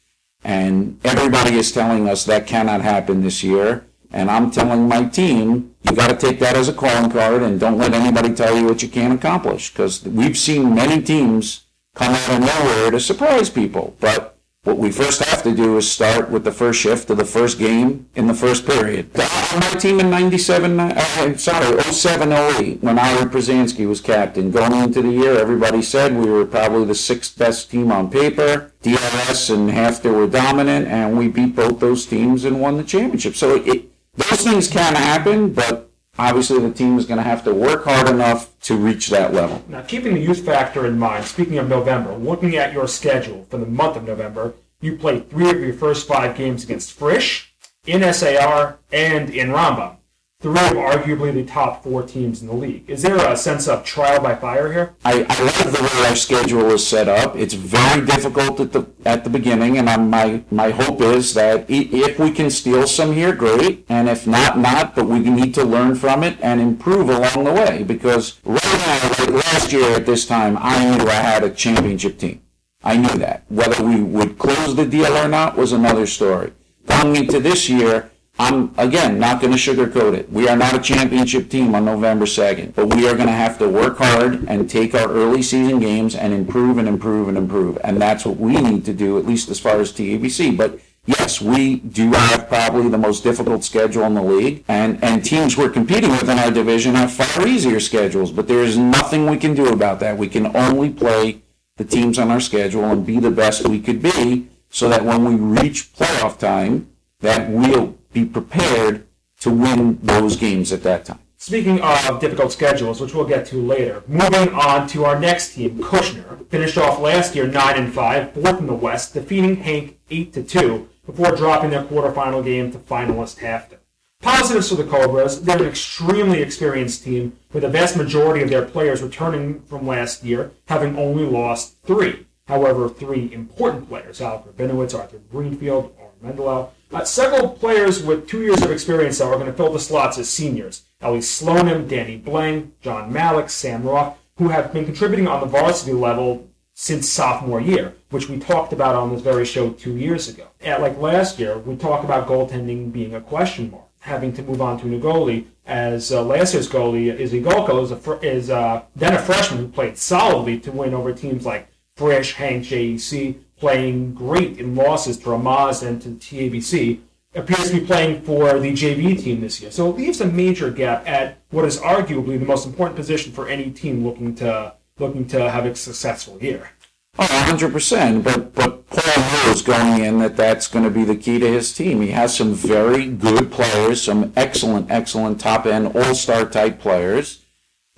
And 0.44 1.00
everybody 1.04 1.56
is 1.58 1.72
telling 1.72 2.08
us 2.08 2.26
that 2.26 2.48
cannot 2.48 2.82
happen 2.82 3.22
this 3.22 3.44
year. 3.44 3.86
And 4.12 4.32
I'm 4.32 4.50
telling 4.50 4.88
my 4.88 5.06
team, 5.06 5.76
you 5.84 5.96
got 5.96 6.08
to 6.08 6.16
take 6.16 6.40
that 6.40 6.56
as 6.56 6.68
a 6.68 6.74
calling 6.74 7.12
card 7.12 7.44
and 7.44 7.60
don't 7.60 7.78
let 7.78 7.94
anybody 7.94 8.34
tell 8.34 8.58
you 8.58 8.66
what 8.66 8.82
you 8.82 8.90
can't 8.90 9.14
accomplish. 9.14 9.70
Because 9.72 10.04
we've 10.06 10.38
seen 10.38 10.74
many 10.74 11.02
teams 11.02 11.66
come 11.94 12.14
out 12.14 12.30
of 12.32 12.40
nowhere 12.40 12.92
to 12.92 13.00
surprise 13.00 13.50
people. 13.50 13.96
But 14.00 14.39
what 14.64 14.78
we 14.78 14.92
first 14.92 15.24
have 15.24 15.42
to 15.44 15.56
do 15.56 15.78
is 15.78 15.90
start 15.90 16.30
with 16.30 16.44
the 16.44 16.52
first 16.52 16.82
shift 16.82 17.10
of 17.10 17.18
the 17.18 17.24
first 17.24 17.58
game 17.58 18.10
in 18.16 18.28
the 18.28 18.34
first 18.34 18.66
period. 18.68 19.10
On 19.54 19.60
my 19.62 19.80
team 19.80 20.02
in 20.02 20.10
97, 20.10 20.78
uh, 20.78 21.38
sorry, 21.38 21.82
07, 21.82 22.34
08, 22.34 22.84
when 22.84 23.00
Ira 23.00 23.26
Przanski 23.28 23.88
was 23.88 24.02
captain, 24.02 24.52
going 24.52 24.74
into 24.74 25.02
the 25.02 25.12
year, 25.12 25.38
everybody 25.40 25.82
said 25.82 26.14
we 26.14 26.30
were 26.30 26.46
probably 26.46 26.84
the 26.84 26.96
sixth 26.96 27.38
best 27.38 27.72
team 27.72 27.90
on 27.90 28.10
paper. 28.10 28.74
DRS 28.82 29.50
and 29.50 29.70
HAFTR 29.70 30.14
were 30.14 30.28
dominant, 30.28 30.88
and 30.88 31.18
we 31.18 31.30
beat 31.30 31.56
both 31.56 31.80
those 31.80 32.06
teams 32.06 32.44
and 32.44 32.60
won 32.60 32.76
the 32.76 32.84
championship. 32.84 33.36
So 33.36 33.56
it, 33.56 33.90
those 34.18 34.44
things 34.44 34.68
can 34.68 34.96
happen, 34.96 35.54
but 35.54 35.90
obviously 36.18 36.60
the 36.60 36.72
team 36.72 36.98
is 36.98 37.06
going 37.06 37.18
to 37.18 37.24
have 37.24 37.46
to 37.46 37.54
work 37.54 37.86
hard 37.86 38.10
enough 38.10 38.59
to 38.70 38.76
reach 38.76 39.10
that 39.10 39.34
level. 39.34 39.64
Now, 39.68 39.82
keeping 39.82 40.14
the 40.14 40.20
youth 40.20 40.46
factor 40.46 40.86
in 40.86 41.00
mind, 41.00 41.26
speaking 41.26 41.58
of 41.58 41.68
November, 41.68 42.14
looking 42.14 42.56
at 42.56 42.72
your 42.72 42.88
schedule 42.88 43.48
for 43.50 43.58
the 43.58 43.66
month 43.66 43.98
of 43.98 44.04
November, 44.04 44.54
you 44.80 44.96
played 44.96 45.28
three 45.28 45.50
of 45.50 45.60
your 45.60 45.74
first 45.74 46.08
five 46.08 46.38
games 46.38 46.66
against 46.66 46.92
Frisch, 46.92 47.52
in 47.88 48.02
SAR, 48.14 48.78
and 48.92 49.32
in 49.32 49.50
Rambam. 49.50 49.96
Three 50.42 50.52
of 50.52 50.72
arguably 50.72 51.34
the 51.34 51.44
top 51.44 51.84
four 51.84 52.02
teams 52.02 52.42
in 52.42 52.48
the 52.48 52.54
league. 52.54 52.90
Is 52.90 53.02
there 53.02 53.18
a 53.18 53.36
sense 53.36 53.68
of 53.68 53.84
trial 53.84 54.22
by 54.22 54.36
fire 54.36 54.72
here? 54.72 54.96
I, 55.04 55.26
I 55.28 55.44
love 55.44 55.74
the 55.74 55.84
way 55.84 56.08
our 56.08 56.16
schedule 56.16 56.72
is 56.72 56.88
set 56.88 57.10
up. 57.10 57.36
It's 57.36 57.54
very 57.54 58.06
difficult 58.06 58.58
at 58.62 58.72
the 58.72 58.88
at 59.04 59.26
the 59.26 59.30
beginning, 59.30 59.78
and 59.78 59.90
I'm, 59.90 60.10
my 60.10 60.42
my 60.50 60.70
hope 60.70 61.02
is 61.02 61.34
that 61.34 61.66
if 61.68 62.18
we 62.20 62.32
can 62.32 62.50
steal 62.50 62.88
some 62.88 63.12
here, 63.12 63.36
great, 63.36 63.86
and 63.90 64.08
if 64.08 64.26
not, 64.26 64.58
not. 64.58 64.96
But 64.96 65.08
we 65.08 65.20
need 65.20 65.54
to 65.56 65.66
learn 65.66 65.96
from 65.96 66.24
it 66.24 66.38
and 66.42 66.62
improve 66.62 67.10
along 67.10 67.44
the 67.44 67.52
way. 67.52 67.84
Because 67.84 68.40
right 68.46 68.64
now, 68.64 69.10
like 69.20 69.46
last 69.46 69.74
year 69.74 69.92
at 69.98 70.06
this 70.06 70.26
time, 70.26 70.58
I 70.62 70.96
knew 70.96 71.06
I 71.06 71.16
had 71.16 71.44
a 71.44 71.50
championship 71.50 72.18
team. 72.18 72.42
I 72.82 72.96
knew 72.96 73.18
that. 73.18 73.44
Whether 73.50 73.84
we 73.84 74.02
would 74.02 74.38
close 74.38 74.74
the 74.74 74.86
deal 74.86 75.18
or 75.18 75.28
not 75.28 75.58
was 75.58 75.74
another 75.74 76.06
story. 76.06 76.54
Going 76.86 77.18
into 77.18 77.42
this 77.42 77.68
year, 77.68 78.09
I'm, 78.42 78.74
again, 78.78 79.20
not 79.20 79.42
going 79.42 79.52
to 79.52 79.60
sugarcoat 79.60 80.16
it. 80.16 80.32
We 80.32 80.48
are 80.48 80.56
not 80.56 80.74
a 80.74 80.80
championship 80.80 81.50
team 81.50 81.76
on 81.76 81.84
November 81.84 82.26
2nd, 82.26 82.74
but 82.74 82.96
we 82.96 83.06
are 83.06 83.14
going 83.14 83.28
to 83.28 83.34
have 83.34 83.60
to 83.60 83.68
work 83.68 83.98
hard 83.98 84.48
and 84.48 84.70
take 84.70 84.96
our 84.96 85.12
early 85.12 85.42
season 85.42 85.80
games 85.80 86.16
and 86.16 86.34
improve 86.34 86.78
and 86.78 86.88
improve 86.88 87.28
and 87.28 87.38
improve. 87.38 87.78
And 87.84 88.02
that's 88.02 88.26
what 88.26 88.38
we 88.38 88.54
need 88.54 88.86
to 88.86 88.94
do, 88.94 89.18
at 89.18 89.26
least 89.26 89.50
as 89.50 89.60
far 89.60 89.82
as 89.82 89.92
TABC. 89.92 90.56
But 90.56 90.80
yes, 91.06 91.42
we 91.42 91.76
do 91.82 92.14
have 92.14 92.48
probably 92.48 92.88
the 92.88 92.98
most 92.98 93.26
difficult 93.26 93.66
schedule 93.66 94.04
in 94.04 94.14
the 94.14 94.24
league, 94.24 94.64
and, 94.70 95.04
and 95.04 95.24
teams 95.24 95.58
we're 95.58 95.70
competing 95.70 96.12
with 96.12 96.30
in 96.30 96.40
our 96.40 96.50
division 96.50 96.96
have 96.96 97.12
far 97.12 97.46
easier 97.46 97.82
schedules, 97.82 98.32
but 98.32 98.48
there 98.48 98.64
is 98.64 98.78
nothing 98.78 99.30
we 99.30 99.36
can 99.36 99.54
do 99.54 99.68
about 99.68 100.00
that. 100.00 100.18
We 100.18 100.30
can 100.30 100.56
only 100.56 100.90
play 100.90 101.42
the 101.76 101.84
teams 101.84 102.18
on 102.18 102.32
our 102.32 102.40
schedule 102.40 102.86
and 102.86 103.06
be 103.06 103.20
the 103.20 103.32
best 103.32 103.68
we 103.68 103.82
could 103.82 104.02
be 104.02 104.48
so 104.70 104.88
that 104.88 105.04
when 105.04 105.26
we 105.26 105.36
reach 105.36 105.92
playoff 105.94 106.40
time, 106.40 106.90
that 107.20 107.50
we'll 107.50 107.99
be 108.12 108.26
prepared 108.26 109.08
to 109.42 109.52
win 109.52 110.00
those 110.02 110.36
games 110.36 110.72
at 110.72 110.84
that 110.84 111.06
time. 111.06 111.20
Speaking 111.38 111.80
of 111.82 112.20
difficult 112.20 112.52
schedules, 112.52 113.00
which 113.00 113.14
we'll 113.14 113.26
get 113.26 113.46
to 113.48 113.56
later, 113.56 114.04
moving 114.08 114.54
on 114.54 114.88
to 114.90 115.06
our 115.06 115.18
next 115.18 115.54
team, 115.56 115.80
Kushner, 115.80 116.46
finished 116.50 116.78
off 116.78 117.00
last 117.00 117.34
year 117.34 117.48
nine 117.48 117.78
and 117.78 117.94
five, 117.94 118.34
fourth 118.34 118.60
in 118.60 118.68
the 118.68 118.74
West, 118.74 119.14
defeating 119.14 119.56
HANC 119.56 119.98
eight 120.10 120.34
to 120.34 120.44
two 120.44 120.90
before 121.06 121.36
dropping 121.36 121.70
their 121.70 121.84
quarterfinal 121.84 122.44
game 122.44 122.72
to 122.72 122.78
finalist 122.78 123.40
HAFTR. 123.40 123.78
Positives 124.22 124.68
for 124.68 124.76
the 124.76 124.84
Cobras, 124.84 125.42
they're 125.42 125.58
an 125.58 125.66
extremely 125.66 126.42
experienced 126.42 127.06
team 127.06 127.38
with 127.54 127.64
the 127.64 127.70
vast 127.70 127.96
majority 127.96 128.44
of 128.44 128.50
their 128.50 128.66
players 128.66 129.02
returning 129.02 129.62
from 129.62 129.88
last 129.88 130.26
year, 130.26 130.52
having 130.68 130.98
only 130.98 131.24
lost 131.24 131.78
three. 131.86 132.26
However, 132.50 132.90
three 132.90 133.32
important 133.32 133.88
players, 133.88 134.20
Alec 134.20 134.58
Rabinowitz, 134.58 134.98
Arthur 134.98 135.20
Greenfield, 135.32 135.96
Oren 135.98 136.36
Mendelow, 136.36 136.72
uh, 136.92 137.04
several 137.04 137.50
players 137.50 138.04
with 138.04 138.28
two 138.28 138.42
years 138.42 138.62
of 138.62 138.72
experience 138.72 139.22
are 139.22 139.34
going 139.36 139.46
to 139.46 139.54
fill 139.54 139.72
the 139.72 139.80
slots 139.80 140.18
as 140.18 140.30
seniors. 140.30 140.84
Ellie 141.02 141.20
Slonim, 141.20 141.88
Danny 141.88 142.18
Blank, 142.18 142.80
John 142.82 143.14
Malik, 143.14 143.50
Sam 143.50 143.84
Roth, 143.84 144.18
who 144.38 144.50
have 144.50 144.74
been 144.74 144.86
contributing 144.86 145.28
on 145.28 145.40
the 145.40 145.46
varsity 145.46 145.94
level 145.94 146.50
since 146.74 147.10
sophomore 147.10 147.60
year, 147.60 147.94
which 148.10 148.30
we 148.30 148.40
talked 148.40 148.74
about 148.74 148.96
on 148.96 149.14
this 149.14 149.22
very 149.22 149.46
show 149.46 149.72
two 149.72 149.98
years 149.98 150.30
ago. 150.30 150.48
And 150.62 150.82
like 150.82 150.98
last 150.98 151.38
year, 151.38 151.58
we 151.58 151.76
talked 151.76 152.06
about 152.06 152.28
goaltending 152.28 152.92
being 152.92 153.14
a 153.14 153.22
question 153.22 153.72
mark, 153.72 153.84
having 154.00 154.34
to 154.34 154.44
move 154.44 154.62
on 154.62 154.80
to 154.80 154.86
a 154.86 154.90
new 154.90 155.02
goalie, 155.02 155.46
as 155.66 156.12
uh, 156.12 156.24
last 156.24 156.54
year's 156.54 156.68
goalie, 156.68 157.16
Izzy 157.16 157.42
Golko, 157.42 157.84
is, 157.84 157.92
a 157.92 157.96
fr- 157.96 158.24
is 158.24 158.50
uh, 158.50 158.82
then 158.96 159.14
a 159.14 159.20
freshman 159.22 159.60
who 159.60 159.68
played 159.68 159.98
solidly 159.98 160.60
to 160.60 160.72
win 160.72 160.94
over 160.94 161.14
teams 161.14 161.46
like 161.46 161.70
Frisch, 161.96 162.34
HANC, 162.34 162.64
JEC, 162.64 163.36
playing 163.60 164.14
great 164.14 164.58
in 164.58 164.76
losses 164.76 165.18
to 165.18 165.26
Ramaz 165.26 165.86
and 165.86 166.02
to 166.02 166.10
TABC, 166.10 167.00
appears 167.36 167.70
to 167.70 167.80
be 167.80 167.86
playing 167.86 168.22
for 168.22 168.60
the 168.60 168.72
JV 168.72 169.22
team 169.22 169.42
this 169.42 169.62
year. 169.62 169.72
So 169.72 169.90
it 169.90 169.98
leaves 169.98 170.22
a 170.22 170.26
major 170.26 170.72
gap 170.72 171.08
at 171.08 171.38
what 171.52 171.66
is 171.66 171.78
arguably 171.78 172.40
the 172.40 172.46
most 172.46 172.66
important 172.66 172.96
position 172.96 173.32
for 173.32 173.48
any 173.48 173.70
team 173.72 174.06
looking 174.06 174.36
to 174.36 174.74
looking 174.98 175.28
to 175.28 175.50
have 175.50 175.66
a 175.66 175.76
successful 175.76 176.38
year. 176.42 176.72
Oh, 177.18 177.24
100%. 177.24 178.24
But, 178.24 178.54
but 178.54 178.90
Paul 178.90 179.46
knows 179.46 179.62
going 179.62 180.04
in 180.04 180.20
that 180.20 180.38
that's 180.38 180.68
going 180.68 180.86
to 180.86 180.92
be 180.92 181.04
the 181.04 181.16
key 181.16 181.40
to 181.40 181.48
his 181.48 181.74
team. 181.74 182.02
He 182.02 182.12
has 182.12 182.36
some 182.36 182.54
very 182.54 183.08
good 183.08 183.52
players, 183.52 184.02
some 184.02 184.34
excellent, 184.36 184.92
excellent 184.92 185.40
top 185.40 185.66
end 185.66 185.96
all 185.96 186.16
star 186.16 186.46
type 186.46 186.80
players. 186.80 187.46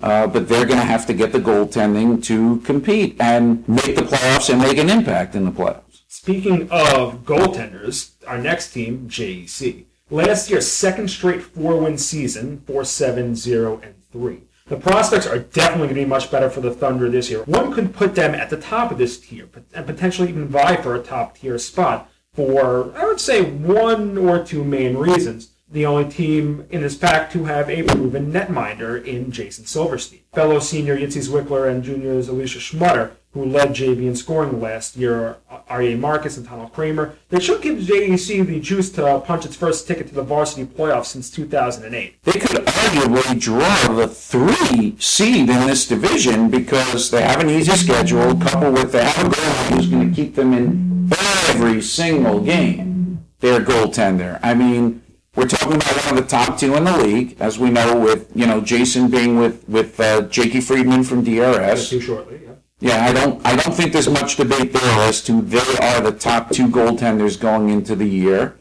Uh, 0.02 0.26
but 0.26 0.48
they're 0.48 0.66
going 0.66 0.80
to 0.80 0.84
have 0.84 1.06
to 1.06 1.14
get 1.14 1.32
the 1.32 1.38
goaltending 1.38 2.22
to 2.24 2.58
compete 2.62 3.16
and 3.20 3.66
make 3.68 3.94
the 3.94 4.02
playoffs 4.02 4.50
and 4.50 4.60
make 4.60 4.76
an 4.76 4.90
impact 4.90 5.34
in 5.36 5.44
the 5.44 5.50
playoffs. 5.50 6.02
Speaking 6.08 6.68
of 6.70 7.24
goaltenders, 7.24 8.12
our 8.26 8.38
next 8.38 8.72
team, 8.72 9.08
JEC. 9.08 9.84
Last 10.10 10.50
year's 10.50 10.70
second 10.70 11.08
straight 11.08 11.42
four-win 11.42 11.98
season, 11.98 12.62
4-7-0 12.66 13.82
and 13.84 13.94
3. 14.12 14.40
The 14.66 14.76
prospects 14.76 15.26
are 15.26 15.38
definitely 15.38 15.88
going 15.88 16.00
to 16.00 16.02
be 16.02 16.04
much 16.04 16.30
better 16.30 16.50
for 16.50 16.60
the 16.60 16.70
Thunder 16.70 17.08
this 17.08 17.30
year. 17.30 17.42
One 17.44 17.72
could 17.72 17.94
put 17.94 18.14
them 18.14 18.34
at 18.34 18.50
the 18.50 18.56
top 18.56 18.90
of 18.90 18.98
this 18.98 19.18
tier 19.18 19.48
and 19.72 19.86
potentially 19.86 20.28
even 20.28 20.48
vie 20.48 20.76
for 20.76 20.94
a 20.94 21.02
top 21.02 21.38
tier 21.38 21.58
spot 21.58 22.10
for, 22.34 22.96
I 22.96 23.04
would 23.04 23.20
say, 23.20 23.42
one 23.42 24.16
or 24.18 24.44
two 24.44 24.64
main 24.64 24.96
reasons 24.96 25.51
the 25.72 25.86
only 25.86 26.08
team 26.08 26.66
in 26.70 26.82
this 26.82 26.96
pack 26.96 27.30
to 27.32 27.44
have 27.44 27.68
a 27.70 27.82
proven 27.82 28.30
netminder 28.30 29.02
in 29.04 29.32
Jason 29.32 29.64
Silverstein. 29.64 30.20
Fellow 30.34 30.58
senior 30.58 30.96
Yitzi 30.96 31.26
Zwickler 31.26 31.70
and 31.70 31.82
juniors 31.82 32.28
Alicia 32.28 32.58
Schmutter, 32.58 33.12
who 33.32 33.44
led 33.44 33.70
JV 33.70 34.06
in 34.06 34.14
scoring 34.14 34.60
last 34.60 34.96
year, 34.96 35.38
R.A. 35.68 35.96
Marcus 35.96 36.36
and 36.36 36.46
Donald 36.46 36.74
Kramer. 36.74 37.16
They 37.30 37.40
should 37.40 37.62
give 37.62 37.78
JEC 37.78 38.46
the 38.46 38.60
juice 38.60 38.90
to 38.92 39.22
punch 39.24 39.46
its 39.46 39.56
first 39.56 39.88
ticket 39.88 40.08
to 40.08 40.14
the 40.14 40.22
varsity 40.22 40.66
playoffs 40.66 41.06
since 41.06 41.30
2008. 41.30 42.22
They 42.22 42.32
could 42.32 42.50
arguably 42.50 43.40
draw 43.40 43.94
the 43.94 44.08
three 44.08 44.96
seed 44.98 45.48
in 45.48 45.66
this 45.66 45.88
division 45.88 46.50
because 46.50 47.10
they 47.10 47.22
have 47.22 47.40
an 47.40 47.48
easy 47.48 47.72
schedule, 47.72 48.36
coupled 48.36 48.74
with 48.74 48.92
they 48.92 49.04
have 49.04 49.26
a 49.26 49.30
goalie 49.30 49.74
who's 49.74 49.86
going 49.86 50.10
to 50.10 50.14
keep 50.14 50.34
them 50.34 50.52
in 50.52 51.10
every 51.48 51.80
single 51.80 52.40
game. 52.40 53.24
Their 53.40 53.60
goaltender. 53.60 54.38
I 54.40 54.54
mean, 54.54 55.01
we're 55.34 55.48
talking 55.48 55.76
about 55.76 56.04
one 56.04 56.18
of 56.18 56.24
the 56.24 56.28
top 56.28 56.58
two 56.58 56.74
in 56.74 56.84
the 56.84 56.96
league, 56.98 57.36
as 57.40 57.58
we 57.58 57.70
know, 57.70 57.98
with 57.98 58.30
you 58.34 58.46
know 58.46 58.60
Jason 58.60 59.10
being 59.10 59.38
with 59.38 59.66
with 59.68 59.98
uh, 59.98 60.22
Jakey 60.22 60.60
Friedman 60.60 61.04
from 61.04 61.24
DRS. 61.24 61.88
Too 61.88 62.00
shortly, 62.00 62.40
yeah. 62.44 62.52
Yeah, 62.80 63.06
I 63.06 63.12
don't 63.12 63.46
I 63.46 63.56
don't 63.56 63.74
think 63.74 63.92
there's 63.92 64.08
much 64.08 64.36
debate 64.36 64.72
there 64.72 65.08
as 65.08 65.22
to 65.24 65.40
they 65.40 65.58
are 65.58 66.00
the 66.00 66.12
top 66.12 66.50
two 66.50 66.68
goaltenders 66.68 67.40
going 67.40 67.70
into 67.70 67.94
the 67.96 68.08
year, 68.08 68.56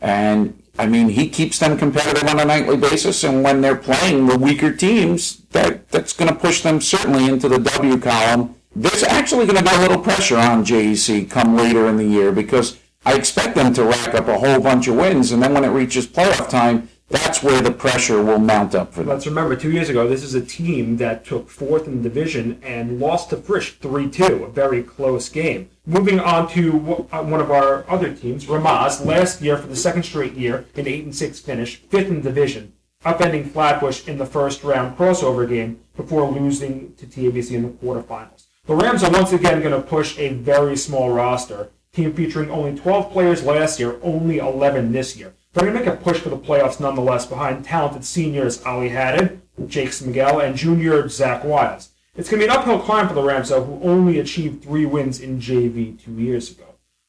and 0.00 0.60
I 0.78 0.86
mean 0.86 1.10
he 1.10 1.28
keeps 1.28 1.58
them 1.58 1.78
competitive 1.78 2.28
on 2.28 2.40
a 2.40 2.44
nightly 2.44 2.76
basis, 2.76 3.22
and 3.22 3.44
when 3.44 3.60
they're 3.60 3.76
playing 3.76 4.26
the 4.26 4.38
weaker 4.38 4.72
teams, 4.72 5.42
that 5.50 5.88
that's 5.90 6.12
going 6.12 6.32
to 6.32 6.38
push 6.38 6.62
them 6.62 6.80
certainly 6.80 7.26
into 7.28 7.48
the 7.48 7.58
W 7.58 7.98
column. 7.98 8.54
There's 8.74 9.04
actually 9.04 9.46
going 9.46 9.62
to 9.62 9.70
be 9.70 9.74
a 9.76 9.80
little 9.80 10.00
pressure 10.00 10.36
on 10.36 10.64
JEC 10.64 11.30
come 11.30 11.56
later 11.56 11.86
in 11.88 11.96
the 11.96 12.04
year 12.04 12.30
because 12.30 12.78
I 13.06 13.14
expect 13.14 13.54
them 13.54 13.72
to 13.74 13.84
rack 13.84 14.16
up 14.16 14.26
a 14.26 14.36
whole 14.36 14.60
bunch 14.60 14.88
of 14.88 14.96
wins, 14.96 15.30
and 15.30 15.40
then 15.40 15.54
when 15.54 15.62
it 15.62 15.68
reaches 15.68 16.08
playoff 16.08 16.48
time, 16.48 16.88
that's 17.08 17.40
where 17.40 17.62
the 17.62 17.70
pressure 17.70 18.20
will 18.20 18.40
mount 18.40 18.74
up 18.74 18.92
for 18.92 19.04
them. 19.04 19.10
Let's 19.10 19.28
remember, 19.28 19.54
two 19.54 19.70
years 19.70 19.88
ago, 19.88 20.08
this 20.08 20.24
is 20.24 20.34
a 20.34 20.44
team 20.44 20.96
that 20.96 21.24
took 21.24 21.48
fourth 21.48 21.86
in 21.86 22.02
the 22.02 22.08
division 22.08 22.60
and 22.64 22.98
lost 22.98 23.30
to 23.30 23.36
Frisch 23.36 23.74
3 23.74 24.10
2, 24.10 24.24
a 24.42 24.50
very 24.50 24.82
close 24.82 25.28
game. 25.28 25.70
Moving 25.86 26.18
on 26.18 26.48
to 26.48 26.72
one 26.72 27.40
of 27.40 27.52
our 27.52 27.88
other 27.88 28.12
teams, 28.12 28.46
Ramaz, 28.46 29.06
last 29.06 29.40
year 29.40 29.56
for 29.56 29.68
the 29.68 29.76
second 29.76 30.02
straight 30.02 30.34
year, 30.34 30.64
an 30.74 30.88
8 30.88 31.04
and 31.04 31.14
6 31.14 31.38
finish, 31.38 31.76
fifth 31.76 32.08
in 32.08 32.16
the 32.16 32.22
division, 32.22 32.72
upending 33.04 33.48
Flatbush 33.48 34.08
in 34.08 34.18
the 34.18 34.26
first 34.26 34.64
round 34.64 34.98
crossover 34.98 35.48
game 35.48 35.78
before 35.96 36.28
losing 36.28 36.92
to 36.94 37.06
TABC 37.06 37.52
in 37.52 37.62
the 37.62 37.68
quarterfinals. 37.68 38.46
The 38.66 38.74
Rams 38.74 39.04
are 39.04 39.12
once 39.12 39.32
again 39.32 39.62
going 39.62 39.80
to 39.80 39.88
push 39.88 40.18
a 40.18 40.30
very 40.30 40.76
small 40.76 41.12
roster 41.12 41.70
team 41.96 42.12
featuring 42.12 42.50
only 42.50 42.76
12 42.76 43.10
players 43.10 43.42
last 43.42 43.80
year, 43.80 43.98
only 44.02 44.38
11 44.38 44.92
this 44.92 45.16
year. 45.16 45.34
They're 45.52 45.64
going 45.64 45.74
to 45.74 45.80
make 45.80 45.88
a 45.88 45.96
push 46.02 46.18
for 46.20 46.28
the 46.28 46.36
playoffs 46.36 46.78
nonetheless 46.78 47.24
behind 47.24 47.64
talented 47.64 48.04
seniors 48.04 48.62
Ali 48.64 48.90
Haddad, 48.90 49.40
Jakes 49.66 50.02
Miguel, 50.02 50.40
and 50.40 50.54
junior 50.54 51.08
Zach 51.08 51.42
Wiles. 51.42 51.88
It's 52.14 52.28
going 52.28 52.40
to 52.40 52.46
be 52.46 52.52
an 52.52 52.58
uphill 52.58 52.78
climb 52.78 53.08
for 53.08 53.14
the 53.14 53.22
Rams, 53.22 53.48
though, 53.48 53.64
who 53.64 53.82
only 53.82 54.20
achieved 54.20 54.62
three 54.62 54.84
wins 54.84 55.20
in 55.20 55.40
JV 55.40 56.02
two 56.02 56.12
years 56.12 56.50
ago. 56.50 56.64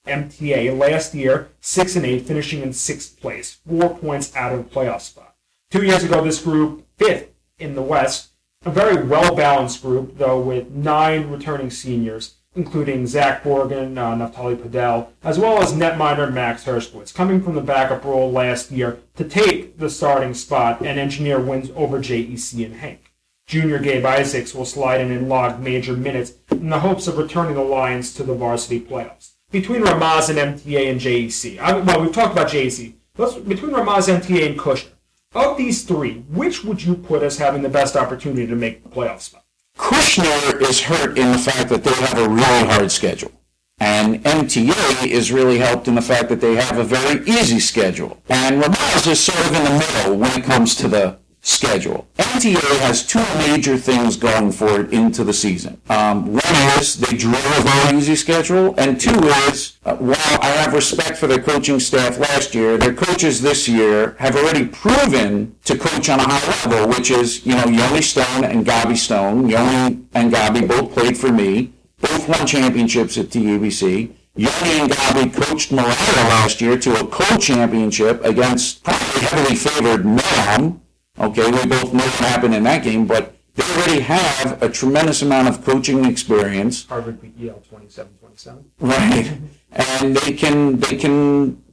MTA 0.07 0.77
last 0.77 1.13
year, 1.13 1.49
6 1.59 1.97
and 1.97 2.05
8, 2.05 2.25
finishing 2.25 2.61
in 2.61 2.71
sixth 2.71 3.19
place, 3.19 3.59
four 3.67 3.97
points 3.97 4.33
out 4.35 4.53
of 4.53 4.59
the 4.59 4.73
playoff 4.73 5.01
spot. 5.01 5.35
Two 5.69 5.83
years 5.83 6.05
ago, 6.05 6.23
this 6.23 6.41
group, 6.41 6.85
fifth 6.97 7.29
in 7.59 7.75
the 7.75 7.81
West, 7.81 8.29
a 8.65 8.71
very 8.71 9.03
well 9.03 9.35
balanced 9.35 9.81
group, 9.81 10.17
though, 10.17 10.39
with 10.39 10.71
nine 10.71 11.29
returning 11.29 11.69
seniors 11.69 12.35
including 12.57 13.07
Zach 13.07 13.43
Borgen, 13.43 13.97
uh, 13.97 14.15
Naftali 14.15 14.57
Padel, 14.57 15.07
as 15.23 15.37
well 15.37 15.61
as 15.61 15.73
netminder 15.73 16.31
Max 16.33 16.65
Herskowitz, 16.65 17.13
coming 17.13 17.41
from 17.41 17.55
the 17.55 17.61
backup 17.61 18.03
role 18.03 18.31
last 18.31 18.71
year 18.71 18.99
to 19.15 19.23
take 19.23 19.77
the 19.77 19.89
starting 19.89 20.33
spot 20.33 20.81
and 20.81 20.99
engineer 20.99 21.39
wins 21.39 21.69
over 21.75 21.99
JEC 21.99 22.65
and 22.65 22.75
HANC. 22.75 23.13
Junior 23.45 23.79
Gabe 23.79 24.05
Isaacs 24.05 24.53
will 24.53 24.65
slide 24.65 24.99
in 24.99 25.11
and 25.11 25.29
log 25.29 25.61
major 25.61 25.93
minutes 25.93 26.33
in 26.51 26.69
the 26.69 26.79
hopes 26.79 27.07
of 27.07 27.17
returning 27.17 27.55
the 27.55 27.61
Lions 27.61 28.13
to 28.15 28.23
the 28.23 28.33
varsity 28.33 28.81
playoffs. 28.81 29.35
Between 29.51 29.83
Ramaz 29.83 30.29
and 30.29 30.37
MTA 30.37 30.91
and 30.91 30.99
JEC, 30.99 31.57
I, 31.59 31.77
well, 31.77 32.01
we've 32.01 32.11
talked 32.11 32.33
about 32.33 32.49
JEC. 32.49 32.93
Let's, 33.17 33.35
between 33.35 33.71
Ramaz, 33.71 34.09
MTA, 34.09 34.45
and 34.45 34.59
Kushner, 34.59 34.91
Of 35.33 35.57
these 35.57 35.83
three, 35.83 36.19
which 36.29 36.63
would 36.65 36.83
you 36.83 36.95
put 36.95 37.23
as 37.23 37.37
having 37.37 37.61
the 37.61 37.69
best 37.69 37.95
opportunity 37.95 38.45
to 38.45 38.55
make 38.55 38.83
the 38.83 38.89
playoff 38.89 39.21
spot? 39.21 39.45
Kushner 39.77 40.61
is 40.61 40.81
hurt 40.81 41.17
in 41.17 41.31
the 41.31 41.37
fact 41.37 41.69
that 41.69 41.83
they 41.83 41.93
have 41.93 42.17
a 42.17 42.27
really 42.27 42.67
hard 42.67 42.91
schedule. 42.91 43.31
And 43.79 44.23
MTA 44.23 45.05
is 45.05 45.31
really 45.31 45.59
helped 45.59 45.87
in 45.87 45.95
the 45.95 46.01
fact 46.01 46.29
that 46.29 46.41
they 46.41 46.55
have 46.55 46.79
a 46.79 46.83
very 46.83 47.23
easy 47.27 47.59
schedule. 47.59 48.17
And 48.27 48.61
Ramaz 48.61 49.07
is 49.07 49.19
sort 49.19 49.39
of 49.39 49.55
in 49.55 49.63
the 49.63 49.79
middle 49.79 50.17
when 50.17 50.31
it 50.31 50.43
comes 50.43 50.75
to 50.75 50.87
the 50.87 51.19
schedule. 51.41 52.07
MTA 52.17 52.79
has 52.79 53.05
two 53.05 53.23
major 53.47 53.77
things 53.77 54.17
going 54.17 54.51
for 54.51 54.81
it 54.81 54.91
into 54.93 55.23
the 55.23 55.33
season. 55.33 55.79
Um, 55.89 56.33
one 56.33 56.55
is 56.79 56.97
they 56.97 57.15
drew 57.15 57.33
a 57.33 57.61
very 57.61 57.97
easy 57.97 58.15
schedule, 58.15 58.75
and 58.77 58.99
two 58.99 59.17
is 59.49 59.77
uh, 59.85 59.95
while 59.95 60.39
I 60.41 60.47
have 60.61 60.73
respect 60.73 61.17
for 61.17 61.27
their 61.27 61.41
coaching 61.41 61.79
staff 61.79 62.19
last 62.19 62.53
year, 62.53 62.77
their 62.77 62.93
coaches 62.93 63.41
this 63.41 63.67
year 63.67 64.15
have 64.19 64.35
already 64.35 64.65
proven 64.67 65.55
to 65.65 65.77
coach 65.77 66.09
on 66.09 66.19
a 66.19 66.23
high 66.23 66.67
level, 66.69 66.89
which 66.89 67.11
is 67.11 67.45
you 67.45 67.55
know 67.55 67.65
Yoni 67.65 68.01
Stone 68.01 68.43
and 68.43 68.65
Gabi 68.65 68.97
Stone. 68.97 69.49
Yoni 69.49 70.05
and 70.13 70.31
Gabi 70.31 70.67
both 70.67 70.91
played 70.93 71.17
for 71.17 71.31
me, 71.31 71.73
both 72.01 72.27
won 72.27 72.45
championships 72.45 73.17
at 73.17 73.27
TABC. 73.27 74.11
Yoni 74.35 74.79
and 74.79 74.91
Gabi 74.91 75.33
coached 75.33 75.71
Malaya 75.71 76.27
last 76.29 76.61
year 76.61 76.77
to 76.77 76.99
a 76.99 77.07
co-championship 77.07 78.23
against 78.23 78.83
probably 78.83 79.21
heavily 79.21 79.55
favored 79.55 80.05
Nam 80.05 80.81
Okay, 81.19 81.45
we 81.49 81.65
both 81.65 81.93
know 81.93 82.03
what 82.03 82.13
happened 82.29 82.53
in 82.53 82.63
that 82.63 82.83
game, 82.83 83.07
but 83.07 83.33
they 83.55 83.63
already 83.63 84.01
have 84.01 84.61
a 84.61 84.69
tremendous 84.69 85.23
amount 85.23 85.47
of 85.47 85.65
coaching 85.65 86.05
experience. 86.05 86.85
Harvard 86.85 87.19
beat 87.19 87.35
Yale 87.37 87.63
27-27. 87.71 88.63
Right. 88.79 89.39
and 89.71 90.15
they 90.15 90.33
can 90.33 90.79
they 90.79 90.95
can 90.95 91.63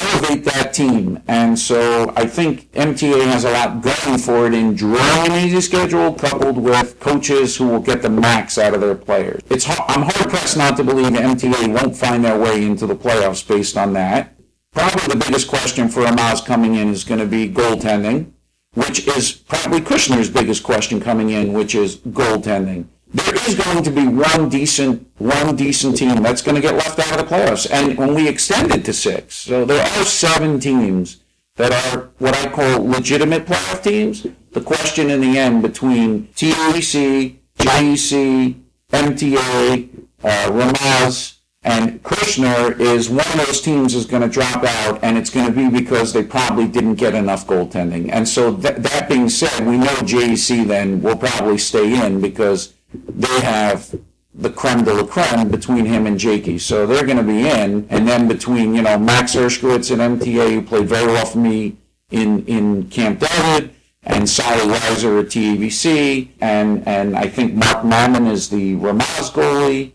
elevate 0.00 0.44
that 0.44 0.74
team. 0.74 1.22
And 1.28 1.56
so 1.56 2.12
I 2.16 2.26
think 2.26 2.72
MTA 2.72 3.24
has 3.26 3.44
a 3.44 3.50
lot 3.52 3.80
going 3.82 4.18
for 4.18 4.46
it 4.48 4.54
in 4.54 4.74
drawing 4.74 5.32
an 5.32 5.46
easy 5.46 5.60
schedule 5.60 6.12
coupled 6.14 6.58
with 6.58 6.98
coaches 6.98 7.56
who 7.56 7.68
will 7.68 7.80
get 7.80 8.02
the 8.02 8.10
max 8.10 8.58
out 8.58 8.74
of 8.74 8.80
their 8.80 8.96
players. 8.96 9.40
It's 9.48 9.68
I'm 9.68 10.02
hard 10.02 10.28
pressed 10.28 10.56
not 10.56 10.76
to 10.76 10.84
believe 10.84 11.06
MTA 11.12 11.72
won't 11.72 11.96
find 11.96 12.24
their 12.24 12.38
way 12.38 12.64
into 12.64 12.86
the 12.86 12.96
playoffs 12.96 13.46
based 13.46 13.76
on 13.76 13.92
that. 13.92 14.34
Probably 14.72 15.14
the 15.14 15.24
biggest 15.24 15.48
question 15.48 15.88
for 15.88 16.02
Ramaz 16.02 16.44
coming 16.44 16.74
in 16.74 16.88
is 16.88 17.04
going 17.04 17.20
to 17.20 17.26
be 17.26 17.48
goaltending 17.48 18.32
which 18.78 19.08
is 19.08 19.32
probably 19.32 19.80
Kushner's 19.80 20.30
biggest 20.30 20.62
question 20.62 21.00
coming 21.00 21.30
in, 21.30 21.52
which 21.52 21.74
is 21.74 21.96
goaltending. 21.96 22.86
There 23.12 23.34
is 23.34 23.54
going 23.56 23.82
to 23.82 23.90
be 23.90 24.06
one 24.06 24.48
decent, 24.48 25.10
one 25.18 25.56
decent 25.56 25.96
team 25.96 26.22
that's 26.22 26.42
going 26.42 26.54
to 26.54 26.60
get 26.60 26.74
left 26.74 26.98
out 26.98 27.18
of 27.18 27.28
the 27.28 27.34
playoffs. 27.34 27.68
And 27.70 27.98
when 27.98 28.14
we 28.14 28.28
extend 28.28 28.70
it 28.70 28.84
to 28.84 28.92
six, 28.92 29.34
so 29.34 29.64
there 29.64 29.82
are 29.82 30.04
seven 30.04 30.60
teams 30.60 31.16
that 31.56 31.72
are 31.72 32.10
what 32.18 32.36
I 32.36 32.50
call 32.50 32.86
legitimate 32.86 33.46
playoff 33.46 33.82
teams. 33.82 34.26
The 34.52 34.60
question 34.60 35.10
in 35.10 35.20
the 35.22 35.38
end 35.38 35.62
between 35.62 36.28
TABC, 36.28 37.36
JEC, 37.58 38.54
MTA, 38.92 39.88
uh, 40.22 40.28
Ramaz, 40.50 41.37
and 41.62 42.02
Kushner 42.02 42.78
is 42.78 43.10
one 43.10 43.26
of 43.26 43.46
those 43.46 43.60
teams 43.60 43.94
is 43.94 44.06
going 44.06 44.22
to 44.22 44.28
drop 44.28 44.64
out, 44.64 45.00
and 45.02 45.18
it's 45.18 45.30
going 45.30 45.46
to 45.46 45.52
be 45.52 45.68
because 45.68 46.12
they 46.12 46.22
probably 46.22 46.68
didn't 46.68 46.94
get 46.94 47.14
enough 47.14 47.46
goaltending. 47.46 48.10
And 48.12 48.28
so 48.28 48.56
th- 48.56 48.76
that 48.76 49.08
being 49.08 49.28
said, 49.28 49.66
we 49.66 49.76
know 49.76 49.86
JEC 49.86 50.66
then 50.66 51.02
will 51.02 51.16
probably 51.16 51.58
stay 51.58 52.04
in 52.06 52.20
because 52.20 52.74
they 52.92 53.40
have 53.40 53.94
the 54.34 54.50
creme 54.50 54.84
de 54.84 54.94
la 54.94 55.04
creme 55.04 55.48
between 55.48 55.84
him 55.84 56.06
and 56.06 56.18
Jakey. 56.18 56.58
So 56.58 56.86
they're 56.86 57.04
going 57.04 57.18
to 57.18 57.24
be 57.24 57.48
in. 57.48 57.88
And 57.90 58.06
then 58.06 58.28
between, 58.28 58.74
you 58.74 58.82
know, 58.82 58.96
Max 58.96 59.34
Herskowitz 59.34 59.90
and 59.90 60.20
MTA, 60.20 60.54
who 60.54 60.62
played 60.62 60.88
very 60.88 61.06
well 61.06 61.26
for 61.26 61.38
me 61.38 61.76
in, 62.10 62.46
in 62.46 62.88
Camp 62.88 63.18
David, 63.20 63.74
and 64.04 64.30
Sally 64.30 64.72
Weiser 64.72 65.20
at 65.20 65.26
TABC, 65.26 66.28
and, 66.40 66.86
and 66.86 67.16
I 67.16 67.28
think 67.28 67.54
Mark 67.54 67.84
Mammon 67.84 68.26
is 68.28 68.48
the 68.48 68.76
Ramaz 68.76 69.32
goalie 69.32 69.92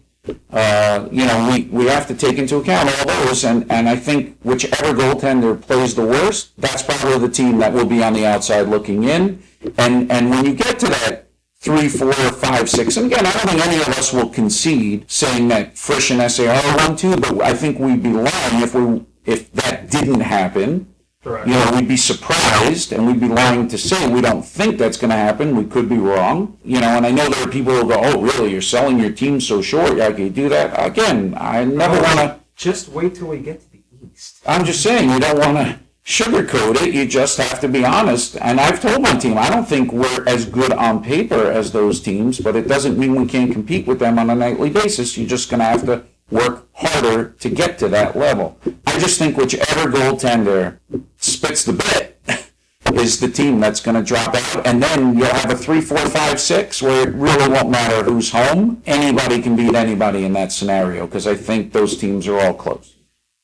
uh, 0.52 1.08
you 1.12 1.26
know, 1.26 1.50
we, 1.52 1.64
we 1.64 1.86
have 1.88 2.08
to 2.08 2.16
take 2.16 2.38
into 2.38 2.58
account 2.58 2.90
all 3.00 3.26
those, 3.26 3.44
and, 3.44 3.70
and 3.70 3.90
I 3.90 3.96
think 3.98 4.38
whichever 4.44 4.94
goaltender 4.94 5.60
plays 5.60 5.96
the 5.96 6.06
worst, 6.06 6.54
that's 6.58 6.82
probably 6.82 7.20
the 7.20 7.34
team 7.34 7.58
that 7.58 7.74
will 7.74 7.86
be 7.86 8.02
on 8.02 8.14
the 8.14 8.26
outside 8.26 8.68
looking 8.68 9.04
in. 9.04 9.44
And 9.78 10.12
and 10.12 10.30
when 10.30 10.46
you 10.46 10.54
get 10.54 10.80
to 10.80 10.88
that 10.88 11.28
three, 11.60 11.90
four, 11.90 12.14
five, 12.14 12.70
six, 12.70 12.98
and 12.98 13.08
again, 13.08 13.26
I 13.26 13.32
don't 13.32 13.50
think 13.50 13.66
any 13.66 13.82
of 13.82 13.90
us 13.90 14.14
will 14.14 14.30
concede 14.30 15.10
saying 15.10 15.48
that 15.50 15.78
Frisch 15.78 16.12
and 16.12 16.32
SAR 16.32 16.62
won 16.78 16.96
two, 16.96 17.16
but 17.18 17.42
I 17.42 17.54
think 17.54 17.80
we'd 17.80 18.04
be 18.04 18.12
lying 18.12 18.64
if 18.64 18.74
we 18.76 19.06
if 19.26 19.52
that 19.54 19.90
didn't 19.90 20.22
happen. 20.22 20.93
Correct. 21.24 21.48
You 21.48 21.54
know, 21.54 21.72
we'd 21.74 21.88
be 21.88 21.96
surprised 21.96 22.92
and 22.92 23.08
we'd 23.08 23.22
be 23.22 23.30
lying 23.30 23.70
to 23.70 23.78
say 23.78 24.12
we 24.12 24.20
don't 24.20 24.44
think 24.44 24.78
that's 24.78 24.98
going 24.98 25.10
to 25.10 25.16
happen. 25.16 25.56
We 25.56 25.64
could 25.64 25.88
be 25.88 25.98
wrong. 25.98 26.58
You 26.66 26.82
know, 26.82 26.90
and 26.90 27.06
I 27.06 27.12
know 27.12 27.30
there 27.30 27.48
are 27.48 27.52
people 27.52 27.74
who 27.74 27.88
go, 27.88 28.00
oh, 28.04 28.22
really? 28.22 28.52
You're 28.52 28.62
selling 28.62 29.00
your 29.00 29.12
team 29.12 29.40
so 29.40 29.62
short? 29.62 29.96
Yeah, 29.98 30.12
can 30.12 30.26
you 30.26 30.30
do 30.30 30.50
that? 30.50 30.74
Again, 30.78 31.34
I 31.38 31.64
never 31.64 32.02
want 32.02 32.20
to. 32.20 32.40
Just 32.56 32.90
wait 32.90 33.16
till 33.16 33.28
we 33.28 33.40
get 33.40 33.62
to 33.62 33.72
the 33.72 33.80
East. 34.12 34.42
I'm 34.46 34.66
just 34.66 34.84
saying, 34.84 35.10
you 35.10 35.20
don't 35.20 35.40
want 35.40 35.58
to 35.58 35.80
sugarcoat 36.06 36.82
it. 36.86 36.94
You 36.94 37.08
just 37.08 37.38
have 37.38 37.60
to 37.62 37.68
be 37.68 37.86
honest. 37.86 38.36
And 38.42 38.60
I've 38.60 38.82
told 38.82 39.02
my 39.02 39.16
team, 39.16 39.38
I 39.38 39.50
don't 39.50 39.68
think 39.68 39.92
we're 39.94 40.28
as 40.28 40.46
good 40.46 40.74
on 40.74 41.04
paper 41.04 41.50
as 41.52 41.72
those 41.72 42.02
teams, 42.02 42.40
but 42.40 42.56
it 42.56 42.68
doesn't 42.68 42.98
mean 42.98 43.16
we 43.16 43.26
can't 43.26 43.52
compete 43.52 43.88
with 43.88 44.00
them 44.00 44.20
on 44.20 44.30
a 44.30 44.36
nightly 44.36 44.70
basis. 44.70 45.18
You're 45.18 45.28
just 45.28 45.50
going 45.50 45.60
to 45.60 45.66
have 45.66 45.86
to 45.86 46.06
work 46.34 46.68
harder 46.74 47.30
to 47.30 47.50
get 47.50 47.78
to 47.80 47.88
that 47.90 48.18
level. 48.18 48.58
I 48.88 49.00
just 49.00 49.20
think 49.20 49.38
whichever 49.38 49.90
goaltender 49.90 50.80
spits 51.18 51.64
the 51.64 51.74
bit 51.74 52.20
is 52.94 53.20
the 53.20 53.30
team 53.30 53.60
that's 53.60 53.80
going 53.80 53.96
to 53.96 54.04
drop 54.04 54.36
out. 54.36 54.66
And 54.68 54.82
then 54.82 55.18
you'll 55.18 55.28
have 55.28 55.52
a 55.52 55.56
three, 55.56 55.82
four, 55.82 56.00
five, 56.10 56.42
six 56.42 56.82
where 56.82 57.08
it 57.08 57.14
really 57.14 57.48
won't 57.48 57.70
matter 57.70 58.04
who's 58.04 58.32
home. 58.32 58.82
Anybody 58.86 59.42
can 59.42 59.56
beat 59.56 59.76
anybody 59.76 60.26
in 60.26 60.34
that 60.34 60.52
scenario 60.52 61.06
because 61.06 61.28
I 61.28 61.36
think 61.36 61.72
those 61.72 61.98
teams 61.98 62.28
are 62.28 62.40
all 62.40 62.54
close. 62.54 62.96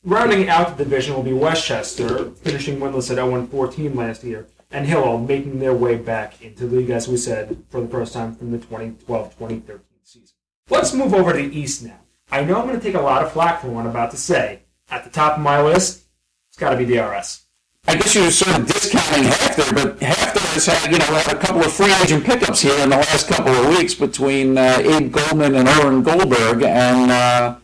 Rounding 0.04 0.50
out 0.50 0.78
the 0.78 0.86
division 0.86 1.14
will 1.14 1.24
be 1.24 1.34
Westchester, 1.34 2.32
finishing 2.32 2.80
winless 2.80 3.12
at 3.12 3.18
0-14 3.18 3.96
last 3.96 4.24
year, 4.24 4.48
and 4.72 4.88
Hillel 4.88 5.18
making 5.20 5.60
their 5.60 5.74
way 5.74 5.98
back 5.98 6.42
into 6.42 6.68
the 6.68 6.78
league, 6.78 6.90
as 6.90 7.08
we 7.10 7.18
said, 7.18 7.64
for 7.70 7.82
the 7.82 7.88
first 7.88 8.14
time 8.14 8.34
from 8.34 8.52
the 8.52 8.60
2012-2013 8.60 9.80
season. 10.04 10.36
Let's 10.70 10.94
move 10.94 11.14
over 11.14 11.34
to 11.34 11.42
East 11.42 11.84
now. 11.84 12.00
I 12.32 12.44
know 12.44 12.60
I'm 12.60 12.68
going 12.68 12.80
to 12.80 12.86
take 12.86 12.96
a 12.96 13.02
lot 13.02 13.24
of 13.24 13.32
flack 13.32 13.62
for 13.62 13.68
what 13.70 13.82
I'm 13.82 13.92
about 13.92 14.12
to 14.12 14.18
say. 14.18 14.60
At 14.90 15.04
the 15.04 15.10
top 15.10 15.38
of 15.38 15.44
my 15.44 15.62
list, 15.62 16.04
it's 16.50 16.58
got 16.58 16.72
to 16.72 16.78
be 16.78 16.86
DRS. 16.86 17.44
I 17.88 17.96
guess 17.96 18.14
you're 18.14 18.30
sort 18.30 18.60
of 18.60 18.68
discounting 18.68 19.24
HAFTR, 19.24 19.74
but 19.74 20.00
HAFTR 20.00 20.54
has 20.54 20.66
had, 20.66 20.92
you 20.92 21.00
know, 21.00 21.06
had 21.06 21.36
a 21.36 21.40
couple 21.40 21.64
of 21.64 21.74
free 21.74 21.94
agent 22.04 22.24
pickups 22.24 22.62
here 22.62 22.78
in 22.84 22.90
the 22.90 22.98
last 22.98 23.28
couple 23.28 23.52
of 23.52 23.70
weeks 23.70 23.96
between 23.96 24.58
uh, 24.58 24.80
Abe 24.84 25.12
Goldman 25.12 25.56
and 25.56 25.68
Oren 25.68 26.04
Goldberg, 26.04 26.62
and 26.62 27.10
uh, 27.10 27.56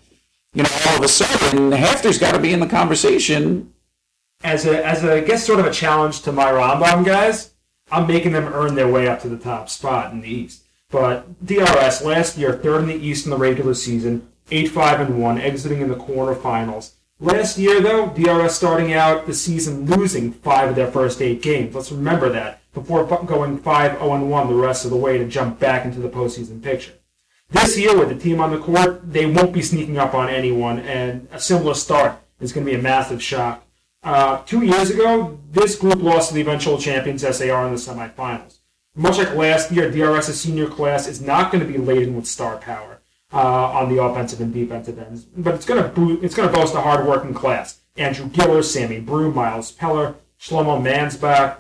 you 0.54 0.64
know, 0.64 0.70
all 0.88 0.98
of 0.98 1.04
a 1.04 1.08
sudden, 1.08 1.72
HAFTR's 1.72 2.18
got 2.18 2.34
to 2.34 2.40
be 2.40 2.54
in 2.54 2.60
the 2.60 2.68
conversation. 2.68 3.74
As 4.44 4.66
a, 4.66 4.86
as 4.86 5.04
a, 5.04 5.18
I 5.18 5.22
guess, 5.22 5.46
sort 5.46 5.60
of 5.60 5.66
a 5.66 5.72
challenge 5.72 6.22
to 6.22 6.32
my 6.32 6.46
Rambam 6.46 7.06
guys, 7.06 7.52
I'm 7.92 8.08
making 8.08 8.32
them 8.32 8.52
earn 8.52 8.76
their 8.76 8.88
way 8.88 9.08
up 9.08 9.22
to 9.22 9.30
the 9.30 9.38
top 9.38 9.70
spot 9.70 10.12
in 10.12 10.22
the 10.22 10.30
East. 10.30 10.64
But 10.90 11.46
DRS 11.46 12.04
last 12.04 12.38
year, 12.38 12.54
third 12.54 12.82
in 12.84 12.88
the 12.88 12.96
East 12.96 13.26
in 13.26 13.32
the 13.32 13.38
regular 13.38 13.74
season, 13.74 14.28
eight 14.52 14.70
five 14.70 15.00
and 15.00 15.22
one, 15.22 15.40
exiting 15.40 15.82
in 15.82 15.90
the 15.90 15.96
quarterfinals. 15.96 16.94
Last 17.20 17.58
year, 17.58 17.80
though, 17.80 18.08
DRS 18.08 18.56
starting 18.56 18.92
out 18.92 19.26
the 19.26 19.34
season 19.34 19.86
losing 19.86 20.34
five 20.34 20.70
of 20.70 20.76
their 20.76 20.92
first 20.92 21.22
eight 21.22 21.42
games. 21.42 21.74
Let's 21.74 21.92
remember 21.92 22.28
that 22.30 22.62
before 22.74 23.06
going 23.06 23.58
5 23.58 23.92
0 24.00 24.26
1 24.26 24.48
the 24.48 24.54
rest 24.54 24.84
of 24.84 24.92
the 24.92 24.98
way 24.98 25.18
to 25.18 25.26
jump 25.26 25.58
back 25.58 25.86
into 25.86 26.00
the 26.00 26.10
postseason 26.10 26.62
picture. 26.62 26.92
This 27.50 27.78
year, 27.80 27.98
with 27.98 28.10
the 28.10 28.16
team 28.16 28.42
on 28.42 28.52
the 28.52 28.60
court, 28.60 29.12
they 29.12 29.26
won't 29.26 29.54
be 29.54 29.62
sneaking 29.62 29.98
up 29.98 30.14
on 30.14 30.30
anyone, 30.30 30.80
and 30.80 31.28
a 31.32 31.40
similar 31.40 31.74
start 31.74 32.18
is 32.42 32.52
going 32.52 32.66
to 32.66 32.72
be 32.72 32.78
a 32.78 32.82
massive 32.82 33.24
shock. 33.24 33.66
Uh, 34.04 34.42
two 34.46 34.64
years 34.64 34.90
ago, 34.90 35.40
this 35.52 35.78
group 35.78 36.02
lost 36.02 36.30
to 36.30 36.36
the 36.36 36.42
eventual 36.42 36.78
champions 36.78 37.22
SAR 37.22 37.66
in 37.66 37.74
the 37.74 37.80
semifinals. 37.80 38.60
Much 38.94 39.18
like 39.18 39.34
last 39.36 39.72
year, 39.72 39.90
DRS's 39.90 40.40
senior 40.40 40.68
class 40.68 41.08
is 41.08 41.22
not 41.22 41.52
going 41.52 41.66
to 41.66 41.72
be 41.72 41.78
laden 41.78 42.16
with 42.16 42.28
star 42.28 42.58
power 42.58 43.00
uh, 43.36 43.72
on 43.72 43.94
the 43.94 44.02
offensive 44.02 44.40
and 44.40 44.54
defensive 44.54 44.98
ends, 44.98 45.26
but 45.26 45.54
it's 45.54 45.66
going 45.66 45.84
to 45.84 46.24
it's 46.24 46.34
going 46.34 46.50
to 46.50 46.56
boast 46.56 46.74
a 46.74 46.82
hard-working 46.82 47.34
class. 47.34 47.82
Andrew 47.98 48.28
Giller, 48.28 48.64
Sammy 48.64 49.00
Brew, 49.00 49.32
Miles 49.32 49.72
Peller, 49.74 50.16
Shlomo 50.40 50.82
Mansbach. 50.82 51.58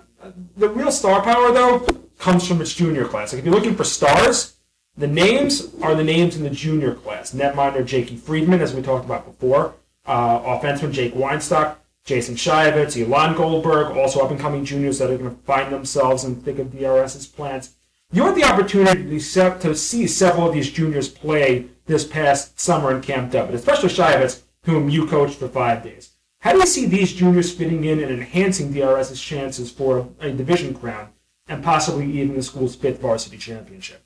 The 0.57 0.69
real 0.69 0.91
star 0.91 1.21
power, 1.21 1.51
though, 1.51 1.85
comes 2.17 2.47
from 2.47 2.61
its 2.61 2.73
junior 2.73 3.05
class. 3.05 3.33
Like 3.33 3.39
if 3.39 3.45
you're 3.45 3.53
looking 3.53 3.75
for 3.75 3.83
stars, 3.83 4.55
the 4.97 5.07
names 5.07 5.75
are 5.81 5.95
the 5.95 6.03
names 6.03 6.37
in 6.37 6.43
the 6.43 6.49
junior 6.49 6.95
class. 6.95 7.33
Netminder 7.33 7.85
Jakey 7.85 8.15
Friedman, 8.15 8.61
as 8.61 8.73
we 8.73 8.81
talked 8.81 9.05
about 9.05 9.25
before, 9.25 9.73
uh, 10.05 10.39
offenseman 10.39 10.93
Jake 10.93 11.13
Weinstock, 11.13 11.75
Jason 12.05 12.35
Shayevitz, 12.35 12.99
Elon 13.01 13.35
Goldberg, 13.35 13.97
also 13.97 14.21
up 14.21 14.31
and 14.31 14.39
coming 14.39 14.63
juniors 14.63 14.99
that 14.99 15.09
are 15.09 15.17
going 15.17 15.35
to 15.35 15.41
find 15.43 15.73
themselves 15.73 16.23
in 16.23 16.35
the 16.35 16.41
thick 16.41 16.59
of 16.59 16.67
DRS's 16.67 17.27
plans. 17.27 17.75
You 18.15 18.23
had 18.23 18.35
the 18.35 18.45
opportunity 18.45 19.03
to, 19.03 19.75
see 19.75 20.07
several 20.07 20.47
of 20.47 20.53
these 20.53 20.71
juniors 20.71 21.09
play 21.09 21.65
this 21.85 22.05
past 22.05 22.57
summer 22.57 22.95
in 22.95 23.01
Camp 23.01 23.31
David, 23.31 23.55
especially 23.55 23.89
Shayevitz, 23.89 24.41
whom 24.63 24.89
you 24.89 25.05
coached 25.05 25.37
for 25.37 25.49
five 25.49 25.83
days. 25.83 26.11
How 26.39 26.53
do 26.53 26.59
you 26.59 26.65
see 26.65 26.85
these 26.85 27.11
juniors 27.11 27.51
fitting 27.51 27.83
in 27.83 27.99
and 27.99 28.11
enhancing 28.11 28.71
DRS's 28.71 29.19
chances 29.19 29.69
for 29.69 30.07
a 30.21 30.31
division 30.31 30.73
crown 30.73 31.09
and 31.47 31.61
possibly 31.61 32.09
even 32.09 32.35
the 32.35 32.43
school's 32.43 32.75
fifth 32.75 33.01
varsity 33.01 33.37
championship? 33.37 34.01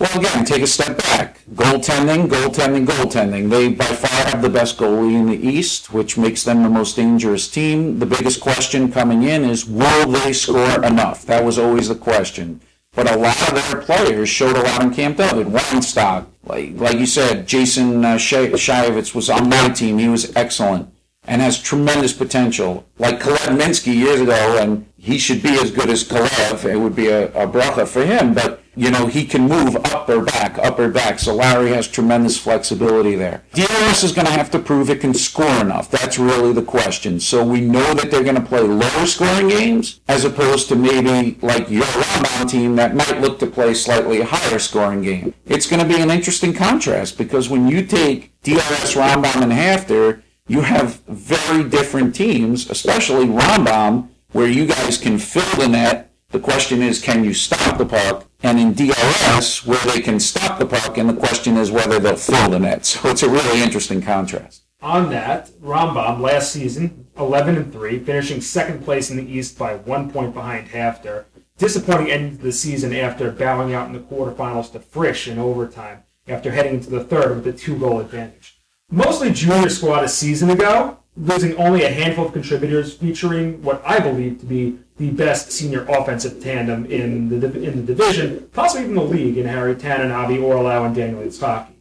Well, 0.00 0.20
again, 0.20 0.44
take 0.44 0.62
a 0.62 0.66
step 0.66 0.96
back. 0.98 1.40
Goaltending, 1.52 2.28
goaltending, 2.28 2.86
goaltending. 2.86 3.50
They 3.50 3.68
by 3.68 3.84
far 3.84 4.30
have 4.30 4.40
the 4.40 4.48
best 4.48 4.78
goalie 4.78 5.14
in 5.14 5.26
the 5.26 5.36
East, 5.36 5.92
which 5.92 6.16
makes 6.16 6.44
them 6.44 6.62
the 6.62 6.70
most 6.70 6.96
dangerous 6.96 7.50
team. 7.50 7.98
The 7.98 8.06
biggest 8.06 8.40
question 8.40 8.90
coming 8.90 9.24
in 9.24 9.44
is 9.44 9.66
will 9.66 10.08
they 10.08 10.32
score 10.32 10.84
enough? 10.84 11.26
That 11.26 11.44
was 11.44 11.58
always 11.58 11.88
the 11.88 11.96
question. 11.96 12.60
But 12.98 13.14
a 13.14 13.16
lot 13.16 13.52
of 13.52 13.70
their 13.70 13.80
players 13.80 14.28
showed 14.28 14.56
a 14.56 14.60
lot 14.60 14.82
in 14.82 14.92
Camp 14.92 15.18
David. 15.18 15.46
Weinstock, 15.46 16.26
like, 16.42 16.72
like 16.74 16.98
you 16.98 17.06
said, 17.06 17.46
Jason 17.46 18.04
uh, 18.04 18.16
Shayevitz 18.16 19.14
was 19.14 19.30
on 19.30 19.48
my 19.48 19.68
team. 19.68 19.98
He 19.98 20.08
was 20.08 20.34
excellent 20.34 20.92
and 21.22 21.40
has 21.40 21.62
tremendous 21.62 22.12
potential. 22.12 22.84
Like 22.98 23.20
Kalev 23.20 23.56
Minsky 23.56 23.94
years 23.94 24.20
ago, 24.20 24.58
and 24.60 24.84
he 24.96 25.16
should 25.16 25.44
be 25.44 25.50
as 25.60 25.70
good 25.70 25.90
as 25.90 26.02
Kalev. 26.02 26.64
It 26.64 26.76
would 26.76 26.96
be 26.96 27.06
a, 27.06 27.28
a 27.40 27.46
bracha 27.46 27.86
for 27.86 28.04
him, 28.04 28.34
but 28.34 28.64
you 28.78 28.92
know, 28.92 29.08
he 29.08 29.24
can 29.24 29.48
move 29.48 29.74
up 29.74 30.08
or 30.08 30.22
back, 30.22 30.56
up 30.58 30.78
or 30.78 30.88
back. 30.88 31.18
So 31.18 31.34
Larry 31.34 31.70
has 31.70 31.88
tremendous 31.88 32.38
flexibility 32.38 33.16
there. 33.16 33.42
DRS 33.52 34.04
is 34.04 34.12
going 34.12 34.28
to 34.28 34.32
have 34.32 34.52
to 34.52 34.60
prove 34.60 34.88
it 34.88 35.00
can 35.00 35.14
score 35.14 35.60
enough. 35.60 35.90
That's 35.90 36.16
really 36.16 36.52
the 36.52 36.62
question. 36.62 37.18
So 37.18 37.44
we 37.44 37.60
know 37.60 37.92
that 37.94 38.12
they're 38.12 38.22
going 38.22 38.36
to 38.36 38.40
play 38.40 38.60
lower 38.60 39.06
scoring 39.06 39.48
games 39.48 40.00
as 40.06 40.24
opposed 40.24 40.68
to 40.68 40.76
maybe 40.76 41.36
like 41.42 41.68
your 41.68 41.82
Rambam 41.82 42.48
team 42.48 42.76
that 42.76 42.94
might 42.94 43.20
look 43.20 43.40
to 43.40 43.48
play 43.48 43.74
slightly 43.74 44.20
higher 44.22 44.60
scoring 44.60 45.02
game. 45.02 45.34
It's 45.44 45.68
going 45.68 45.82
to 45.82 45.96
be 45.96 46.00
an 46.00 46.10
interesting 46.10 46.54
contrast 46.54 47.18
because 47.18 47.48
when 47.48 47.66
you 47.66 47.84
take 47.84 48.40
DRS, 48.42 48.94
Rambam, 48.94 49.42
and 49.42 49.52
HAFTR, 49.52 50.22
you 50.46 50.60
have 50.60 51.00
very 51.08 51.68
different 51.68 52.14
teams, 52.14 52.70
especially 52.70 53.26
Rambam, 53.26 54.10
where 54.30 54.48
you 54.48 54.66
guys 54.66 54.98
can 54.98 55.18
fill 55.18 55.60
the 55.60 55.68
net 55.68 56.08
the 56.30 56.38
question 56.38 56.82
is, 56.82 57.00
can 57.00 57.24
you 57.24 57.32
stop 57.32 57.78
the 57.78 57.86
puck? 57.86 58.27
And 58.40 58.60
in 58.60 58.72
DRS, 58.72 59.66
where 59.66 59.84
they 59.86 60.00
can 60.00 60.20
stop 60.20 60.58
the 60.58 60.66
puck, 60.66 60.96
and 60.96 61.08
the 61.08 61.14
question 61.14 61.56
is 61.56 61.72
whether 61.72 61.98
they'll 61.98 62.16
fill 62.16 62.50
the 62.50 62.60
net. 62.60 62.86
So 62.86 63.08
it's 63.08 63.24
a 63.24 63.28
really 63.28 63.62
interesting 63.62 64.00
contrast. 64.00 64.62
On 64.80 65.10
that, 65.10 65.50
Rambam 65.60 66.20
last 66.20 66.52
season, 66.52 67.08
11 67.18 67.56
and 67.56 67.72
3, 67.72 67.98
finishing 67.98 68.40
second 68.40 68.84
place 68.84 69.10
in 69.10 69.16
the 69.16 69.28
East 69.28 69.58
by 69.58 69.74
one 69.74 70.10
point 70.10 70.34
behind 70.34 70.68
HAFTR. 70.68 71.24
Disappointing 71.58 72.12
end 72.12 72.38
to 72.38 72.44
the 72.44 72.52
season 72.52 72.94
after 72.94 73.32
bowing 73.32 73.74
out 73.74 73.88
in 73.88 73.92
the 73.92 73.98
quarterfinals 73.98 74.70
to 74.70 74.78
Frisch 74.78 75.26
in 75.26 75.38
overtime 75.38 76.04
after 76.28 76.52
heading 76.52 76.74
into 76.74 76.90
the 76.90 77.02
third 77.02 77.34
with 77.34 77.46
a 77.48 77.58
two 77.58 77.76
goal 77.76 77.98
advantage. 77.98 78.60
Mostly 78.90 79.32
junior 79.32 79.68
squad 79.68 80.04
a 80.04 80.08
season 80.08 80.50
ago, 80.50 80.98
losing 81.16 81.56
only 81.56 81.82
a 81.82 81.90
handful 81.90 82.26
of 82.26 82.32
contributors 82.32 82.94
featuring 82.94 83.60
what 83.62 83.82
I 83.84 83.98
believe 83.98 84.38
to 84.40 84.46
be 84.46 84.78
the 84.98 85.10
best 85.10 85.50
senior 85.52 85.86
offensive 85.88 86.42
tandem 86.42 86.84
in 86.86 87.28
the 87.28 87.36
in 87.62 87.76
the 87.76 87.94
division, 87.94 88.48
possibly 88.52 88.84
even 88.84 88.96
the 88.96 89.02
league, 89.02 89.38
in 89.38 89.46
Harry 89.46 89.74
Tannen, 89.74 90.12
Avi 90.12 90.38
Orlau, 90.38 90.86
and 90.86 90.94
Daniel 90.94 91.22
Itzhaki. 91.22 91.72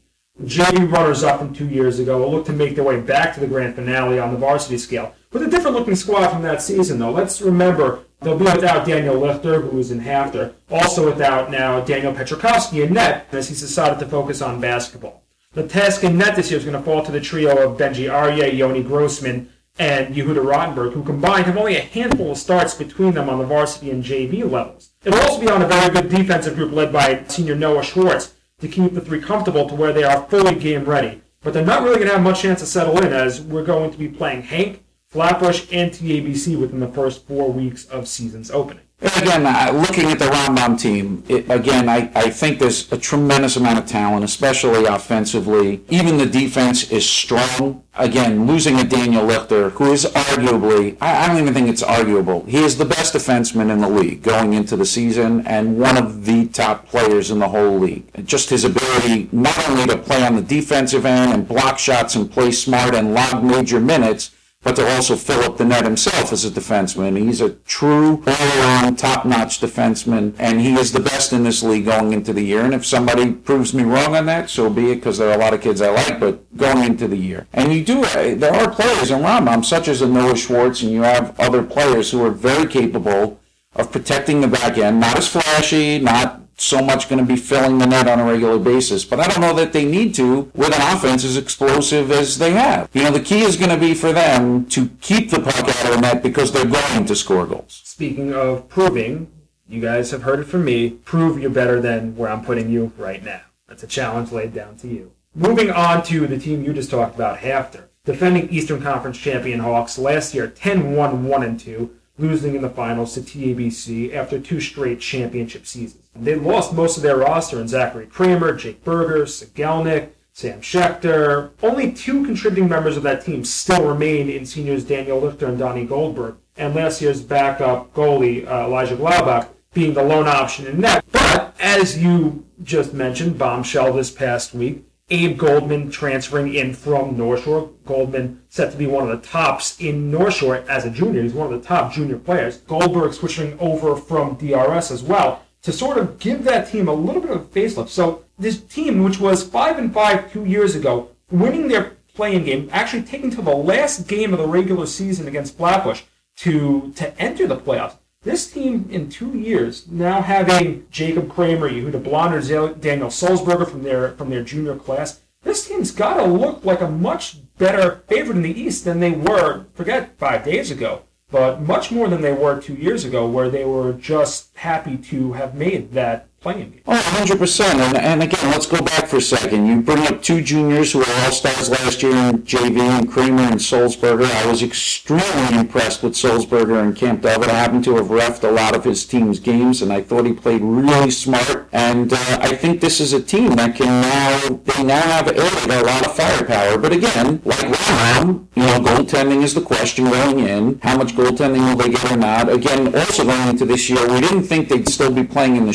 JV 0.43 0.91
runners-up 0.91 1.39
from 1.39 1.53
two 1.53 1.67
years 1.67 1.97
ago 1.97 2.19
will 2.19 2.31
look 2.31 2.45
to 2.45 2.53
make 2.53 2.75
their 2.75 2.83
way 2.83 3.01
back 3.01 3.33
to 3.33 3.39
the 3.39 3.47
grand 3.47 3.73
finale 3.73 4.19
on 4.19 4.31
the 4.31 4.37
varsity 4.37 4.77
scale, 4.77 5.15
with 5.31 5.41
a 5.41 5.49
different-looking 5.49 5.95
squad 5.95 6.29
from 6.29 6.43
that 6.43 6.61
season, 6.61 6.99
though. 6.99 7.11
Let's 7.11 7.41
remember 7.41 8.01
they'll 8.21 8.37
be 8.37 8.45
without 8.45 8.85
Daniel 8.85 9.15
Lichter, 9.15 9.67
who 9.67 9.79
is 9.79 9.89
in 9.89 10.01
HAFTR, 10.01 10.53
also 10.69 11.05
without 11.05 11.49
now 11.49 11.81
Daniel 11.81 12.13
Petrikowski 12.13 12.85
in 12.85 12.93
net, 12.93 13.27
as 13.31 13.49
he's 13.49 13.61
decided 13.61 13.97
to 13.97 14.05
focus 14.05 14.43
on 14.43 14.61
basketball. 14.61 15.23
The 15.53 15.67
task 15.67 16.03
in 16.03 16.19
net 16.19 16.35
this 16.35 16.51
year 16.51 16.59
is 16.59 16.65
going 16.65 16.77
to 16.77 16.83
fall 16.83 17.03
to 17.03 17.11
the 17.11 17.19
trio 17.19 17.57
of 17.57 17.79
Benji 17.79 18.07
Arye, 18.07 18.55
Yoni 18.55 18.83
Grossman, 18.83 19.51
and 19.79 20.15
Yehuda 20.15 20.43
Rottenberg, 20.43 20.93
who 20.93 21.03
combined 21.03 21.45
have 21.45 21.57
only 21.57 21.77
a 21.77 21.81
handful 21.81 22.31
of 22.31 22.37
starts 22.37 22.73
between 22.73 23.13
them 23.13 23.29
on 23.29 23.39
the 23.39 23.45
varsity 23.45 23.91
and 23.91 24.03
JV 24.03 24.49
levels. 24.49 24.91
It'll 25.03 25.19
also 25.19 25.39
be 25.39 25.49
on 25.49 25.61
a 25.61 25.67
very 25.67 25.93
good 25.93 26.09
defensive 26.09 26.55
group 26.55 26.71
led 26.71 26.91
by 26.91 27.23
senior 27.27 27.55
Noah 27.55 27.83
Schwartz 27.83 28.33
to 28.59 28.67
keep 28.67 28.93
the 28.93 29.01
three 29.01 29.21
comfortable 29.21 29.69
to 29.69 29.75
where 29.75 29.93
they 29.93 30.03
are 30.03 30.27
fully 30.27 30.55
game 30.55 30.85
ready. 30.85 31.21
But 31.41 31.53
they're 31.53 31.65
not 31.65 31.83
really 31.83 31.97
going 31.97 32.07
to 32.07 32.15
have 32.15 32.23
much 32.23 32.41
chance 32.41 32.59
to 32.61 32.65
settle 32.65 32.97
in 32.97 33.13
as 33.13 33.41
we're 33.41 33.63
going 33.63 33.91
to 33.91 33.97
be 33.97 34.07
playing 34.07 34.41
HANC, 34.43 34.83
Flatbush, 35.07 35.67
and 35.71 35.91
TABC 35.91 36.59
within 36.59 36.79
the 36.79 36.87
first 36.87 37.27
four 37.27 37.51
weeks 37.51 37.85
of 37.85 38.07
season's 38.07 38.51
opening. 38.51 38.83
Again, 38.99 39.45
uh, 39.45 39.71
looking 39.73 40.05
at 40.05 40.17
the 40.17 40.25
Rambam 40.25 40.79
team, 40.79 41.23
it, 41.29 41.51
again, 41.51 41.87
I, 41.87 42.09
I 42.15 42.31
think 42.31 42.57
there's 42.57 42.91
a 42.91 42.97
tremendous 42.97 43.55
amount 43.55 43.77
of 43.77 43.85
talent, 43.85 44.23
especially 44.25 44.85
offensively. 44.85 45.83
Even 45.89 46.17
the 46.17 46.25
defense 46.25 46.89
is 46.89 47.07
strong. 47.07 47.83
Again, 47.93 48.47
losing 48.47 48.79
a 48.79 48.83
Daniel 48.83 49.21
Lichter, 49.21 49.69
who 49.71 49.91
is 49.91 50.05
arguably, 50.05 50.97
I, 50.99 51.25
I 51.25 51.27
don't 51.27 51.37
even 51.37 51.53
think 51.53 51.69
it's 51.69 51.83
arguable, 51.83 52.43
he 52.45 52.63
is 52.63 52.79
the 52.79 52.85
best 52.85 53.13
defenseman 53.13 53.71
in 53.71 53.81
the 53.81 53.89
league 53.89 54.23
going 54.23 54.53
into 54.53 54.75
the 54.75 54.85
season 54.85 55.45
and 55.45 55.77
one 55.77 55.95
of 55.95 56.25
the 56.25 56.47
top 56.47 56.87
players 56.87 57.29
in 57.29 57.37
the 57.37 57.49
whole 57.49 57.77
league. 57.77 58.03
Just 58.25 58.49
his 58.49 58.63
ability 58.63 59.29
not 59.31 59.69
only 59.69 59.85
to 59.85 59.97
play 59.97 60.25
on 60.25 60.35
the 60.35 60.41
defensive 60.41 61.05
end 61.05 61.33
and 61.33 61.47
block 61.47 61.77
shots 61.77 62.15
and 62.15 62.31
play 62.31 62.51
smart 62.51 62.95
and 62.95 63.13
log 63.13 63.43
major 63.43 63.79
minutes, 63.79 64.31
but 64.63 64.75
to 64.75 64.95
also 64.95 65.15
fill 65.15 65.41
up 65.43 65.57
the 65.57 65.63
net 65.63 65.85
himself 65.85 66.33
as 66.33 66.43
a 66.43 66.49
defenseman. 66.49 67.17
He's 67.17 67.41
a 67.41 67.51
true 67.51 68.23
all-around 68.27 68.97
top-notch 68.97 69.61
defenseman, 69.61 70.33
and 70.39 70.59
he 70.59 70.73
is 70.73 70.91
the 70.91 70.99
best 70.99 71.31
in 71.31 71.43
this 71.43 71.63
league 71.63 71.85
going 71.85 72.11
into 72.11 72.33
the 72.33 72.41
year. 72.41 72.61
And 72.61 72.73
if 72.73 72.85
somebody 72.85 73.31
proves 73.31 73.73
me 73.73 73.83
wrong 73.83 74.15
on 74.15 74.25
that, 74.25 74.49
so 74.49 74.69
be 74.69 74.91
it, 74.91 74.95
because 74.95 75.19
there 75.19 75.29
are 75.29 75.35
a 75.35 75.37
lot 75.37 75.53
of 75.53 75.61
kids 75.61 75.81
I 75.81 75.91
like, 75.91 76.19
but 76.19 76.57
going 76.57 76.83
into 76.83 77.07
the 77.07 77.15
year. 77.15 77.47
And 77.53 77.71
you 77.71 77.83
do, 77.83 78.03
uh, 78.03 78.35
there 78.35 78.53
are 78.53 78.69
players 78.69 79.11
in 79.11 79.21
Rambam, 79.21 79.63
such 79.63 79.87
as 79.87 80.01
a 80.01 80.07
Noah 80.07 80.35
Schwartz, 80.35 80.81
and 80.81 80.91
you 80.91 81.03
have 81.03 81.39
other 81.39 81.63
players 81.63 82.11
who 82.11 82.25
are 82.25 82.31
very 82.31 82.67
capable 82.67 83.39
of 83.75 83.91
protecting 83.91 84.41
the 84.41 84.47
back 84.47 84.77
end, 84.77 84.99
not 84.99 85.17
as 85.17 85.27
flashy, 85.29 85.99
not 85.99 86.41
so 86.57 86.81
much 86.81 87.07
going 87.07 87.19
to 87.19 87.25
be 87.25 87.39
filling 87.39 87.77
the 87.77 87.85
net 87.85 88.07
on 88.07 88.19
a 88.19 88.25
regular 88.25 88.59
basis. 88.59 89.05
But 89.05 89.19
I 89.19 89.27
don't 89.27 89.41
know 89.41 89.53
that 89.53 89.73
they 89.73 89.85
need 89.85 90.15
to 90.15 90.51
with 90.53 90.75
an 90.75 90.95
offense 90.95 91.23
as 91.23 91.37
explosive 91.37 92.11
as 92.11 92.37
they 92.37 92.51
have. 92.51 92.89
You 92.93 93.03
know, 93.03 93.11
the 93.11 93.19
key 93.19 93.41
is 93.41 93.55
going 93.55 93.69
to 93.69 93.77
be 93.77 93.93
for 93.93 94.11
them 94.11 94.65
to 94.67 94.89
keep 95.01 95.29
the 95.29 95.39
puck 95.39 95.57
out 95.57 95.69
of 95.69 95.91
the 95.91 96.01
net 96.01 96.23
because 96.23 96.51
they're 96.51 96.65
going 96.65 97.05
to 97.05 97.15
score 97.15 97.45
goals. 97.45 97.81
Speaking 97.85 98.33
of 98.33 98.67
proving, 98.67 99.31
you 99.69 99.81
guys 99.81 100.11
have 100.11 100.23
heard 100.23 100.39
it 100.39 100.45
from 100.45 100.65
me. 100.65 100.89
Prove 100.89 101.39
you're 101.39 101.49
better 101.49 101.79
than 101.79 102.15
where 102.15 102.29
I'm 102.29 102.43
putting 102.43 102.69
you 102.69 102.91
right 102.97 103.23
now. 103.23 103.41
That's 103.67 103.83
a 103.83 103.87
challenge 103.87 104.31
laid 104.31 104.53
down 104.53 104.77
to 104.77 104.87
you. 104.87 105.11
Moving 105.35 105.69
on 105.69 106.03
to 106.03 106.25
the 106.25 106.39
team 106.39 106.63
you 106.63 106.73
just 106.73 106.89
talked 106.89 107.15
about, 107.15 107.39
HAFTR. 107.39 107.83
Defending 108.05 108.49
Eastern 108.49 108.81
Conference 108.81 109.17
champion 109.17 109.59
Hawks 109.59 109.99
last 109.99 110.33
year 110.33 110.47
10 110.47 110.95
1 110.95 111.25
1 111.25 111.43
and 111.43 111.59
2 111.59 111.93
losing 112.17 112.55
in 112.55 112.61
the 112.61 112.69
finals 112.69 113.13
to 113.13 113.21
TABC 113.21 114.13
after 114.13 114.39
two 114.39 114.59
straight 114.59 114.99
championship 114.99 115.67
seasons. 115.67 116.03
They 116.19 116.35
lost 116.35 116.73
most 116.73 116.97
of 116.97 117.03
their 117.03 117.17
roster 117.17 117.59
in 117.59 117.67
Zachary 117.67 118.07
Kramer, 118.07 118.53
Jake 118.53 118.83
Berger, 118.83 119.25
Sigelnik, 119.25 120.09
Sam 120.33 120.61
Schechter. 120.61 121.51
Only 121.63 121.91
two 121.91 122.25
contributing 122.25 122.69
members 122.69 122.97
of 122.97 123.03
that 123.03 123.25
team 123.25 123.43
still 123.43 123.87
remain 123.87 124.29
in 124.29 124.45
seniors 124.45 124.83
Daniel 124.83 125.21
Lichter 125.21 125.47
and 125.47 125.57
Donnie 125.57 125.85
Goldberg, 125.85 126.35
and 126.55 126.75
last 126.75 127.01
year's 127.01 127.21
backup 127.21 127.93
goalie 127.93 128.47
uh, 128.47 128.65
Elijah 128.65 128.95
Glaubach 128.95 129.47
being 129.73 129.93
the 129.93 130.03
lone 130.03 130.27
option 130.27 130.67
in 130.67 130.81
net. 130.81 131.03
But 131.11 131.55
as 131.59 132.01
you 132.01 132.45
just 132.63 132.93
mentioned, 132.93 133.37
bombshell 133.37 133.93
this 133.93 134.11
past 134.11 134.53
week, 134.53 134.83
Abe 135.09 135.37
Goldman 135.37 135.89
transferring 135.89 136.53
in 136.53 136.73
from 136.73 137.17
North 137.17 137.45
Shore. 137.45 137.71
Goldman 137.85 138.41
set 138.49 138.71
to 138.71 138.77
be 138.77 138.87
one 138.87 139.09
of 139.09 139.21
the 139.21 139.27
tops 139.27 139.79
in 139.79 140.11
North 140.11 140.35
Shore 140.35 140.57
as 140.69 140.85
a 140.85 140.89
junior. 140.89 141.23
He's 141.23 141.33
one 141.33 141.51
of 141.53 141.61
the 141.61 141.67
top 141.67 141.93
junior 141.93 142.17
players. 142.17 142.57
Goldberg 142.57 143.13
switching 143.13 143.57
over 143.59 143.95
from 143.95 144.35
DRS 144.35 144.91
as 144.91 145.01
well 145.01 145.43
to 145.61 145.71
sort 145.71 145.97
of 145.97 146.19
give 146.19 146.43
that 146.43 146.69
team 146.69 146.87
a 146.87 146.93
little 146.93 147.21
bit 147.21 147.31
of 147.31 147.41
a 147.41 147.45
facelift. 147.45 147.89
So 147.89 148.23
this 148.37 148.61
team, 148.61 149.03
which 149.03 149.19
was 149.19 149.43
five 149.43 149.77
and 149.77 149.93
five 149.93 150.31
two 150.31 150.45
years 150.45 150.75
ago, 150.75 151.09
winning 151.31 151.67
their 151.67 151.97
playing 152.13 152.45
game, 152.45 152.69
actually 152.71 153.03
taking 153.03 153.29
to 153.31 153.41
the 153.41 153.55
last 153.55 154.07
game 154.07 154.33
of 154.33 154.39
the 154.39 154.47
regular 154.47 154.85
season 154.85 155.27
against 155.27 155.57
Flatbush 155.57 156.03
to 156.37 156.91
to 156.95 157.19
enter 157.19 157.47
the 157.47 157.57
playoffs. 157.57 157.97
This 158.23 158.51
team 158.51 158.87
in 158.89 159.09
two 159.09 159.37
years 159.37 159.87
now 159.87 160.21
having 160.21 160.87
Jacob 160.91 161.29
Kramer, 161.29 161.69
Yehuda 161.69 162.03
Blonder, 162.03 162.41
Daniel 162.73 163.09
Sulzberger 163.09 163.69
from 163.69 163.83
their 163.83 164.11
from 164.11 164.29
their 164.29 164.43
junior 164.43 164.75
class. 164.75 165.21
This 165.43 165.67
team's 165.67 165.91
got 165.91 166.15
to 166.15 166.25
look 166.25 166.65
like 166.65 166.81
a 166.81 166.89
much 166.89 167.37
better 167.57 168.03
favorite 168.07 168.35
in 168.37 168.41
the 168.41 168.59
East 168.59 168.83
than 168.85 168.99
they 168.99 169.11
were. 169.11 169.65
Forget 169.75 170.17
five 170.17 170.43
days 170.43 170.71
ago, 170.71 171.03
but 171.29 171.61
much 171.61 171.91
more 171.91 172.07
than 172.07 172.21
they 172.21 172.33
were 172.33 172.59
two 172.59 172.75
years 172.75 173.03
ago, 173.03 173.27
where 173.27 173.49
they 173.49 173.65
were 173.65 173.93
just 173.93 174.55
happy 174.55 174.97
to 174.97 175.33
have 175.33 175.55
made 175.55 175.91
that 175.91 176.27
playing. 176.51 176.81
Oh, 176.87 177.25
100%. 177.27 177.61
And, 177.75 177.97
and 177.97 178.23
again, 178.23 178.51
let's 178.51 178.65
go 178.65 178.81
back 178.81 179.07
for 179.07 179.17
a 179.17 179.21
second. 179.21 179.65
You 179.65 179.81
bring 179.81 180.07
up 180.07 180.21
two 180.21 180.41
juniors 180.41 180.93
who 180.93 180.99
were 180.99 181.05
all 181.07 181.31
stars 181.31 181.69
last 181.69 182.01
year 182.01 182.13
in 182.13 182.43
JV 182.43 182.79
and 182.79 183.11
Kramer 183.11 183.41
and 183.41 183.59
Sulzberger. 183.59 184.25
I 184.25 184.47
was 184.49 184.63
extremely 184.63 185.57
impressed 185.57 186.03
with 186.03 186.13
Sulzberger 186.13 186.81
and 186.81 186.95
Camp 186.95 187.21
David. 187.21 187.49
I 187.49 187.53
happen 187.53 187.81
to 187.83 187.95
have 187.97 188.07
refed 188.07 188.43
a 188.47 188.51
lot 188.51 188.75
of 188.75 188.85
his 188.85 189.05
team's 189.05 189.39
games, 189.39 189.81
and 189.81 189.91
I 189.91 190.01
thought 190.01 190.25
he 190.25 190.33
played 190.33 190.61
really 190.61 191.11
smart. 191.11 191.67
And 191.73 192.13
uh, 192.13 192.37
I 192.39 192.55
think 192.55 192.79
this 192.79 193.01
is 193.01 193.11
a 193.11 193.21
team 193.21 193.51
that 193.57 193.75
can 193.75 193.87
now, 193.87 194.61
they 194.63 194.83
now 194.83 195.01
have 195.01 195.27
a 195.27 195.83
lot 195.83 196.05
of 196.05 196.15
firepower. 196.15 196.77
But 196.77 196.93
again, 196.93 197.41
like 197.43 197.63
Ram, 197.89 198.47
you 198.55 198.63
know, 198.63 198.79
goaltending 198.79 199.43
is 199.43 199.53
the 199.53 199.61
question 199.61 200.05
going 200.05 200.39
in. 200.39 200.79
How 200.81 200.97
much 200.97 201.13
goaltending 201.13 201.67
will 201.67 201.75
they 201.75 201.89
get 201.89 202.11
or 202.11 202.15
not? 202.15 202.49
Again, 202.49 202.95
also 202.95 203.25
going 203.25 203.49
into 203.49 203.65
this 203.65 203.89
year, 203.89 204.07
we 204.07 204.21
didn't 204.21 204.43
think 204.43 204.69
they'd 204.69 204.87
still 204.87 205.11
be 205.11 205.25
playing 205.25 205.57
in 205.57 205.65
the 205.65 205.73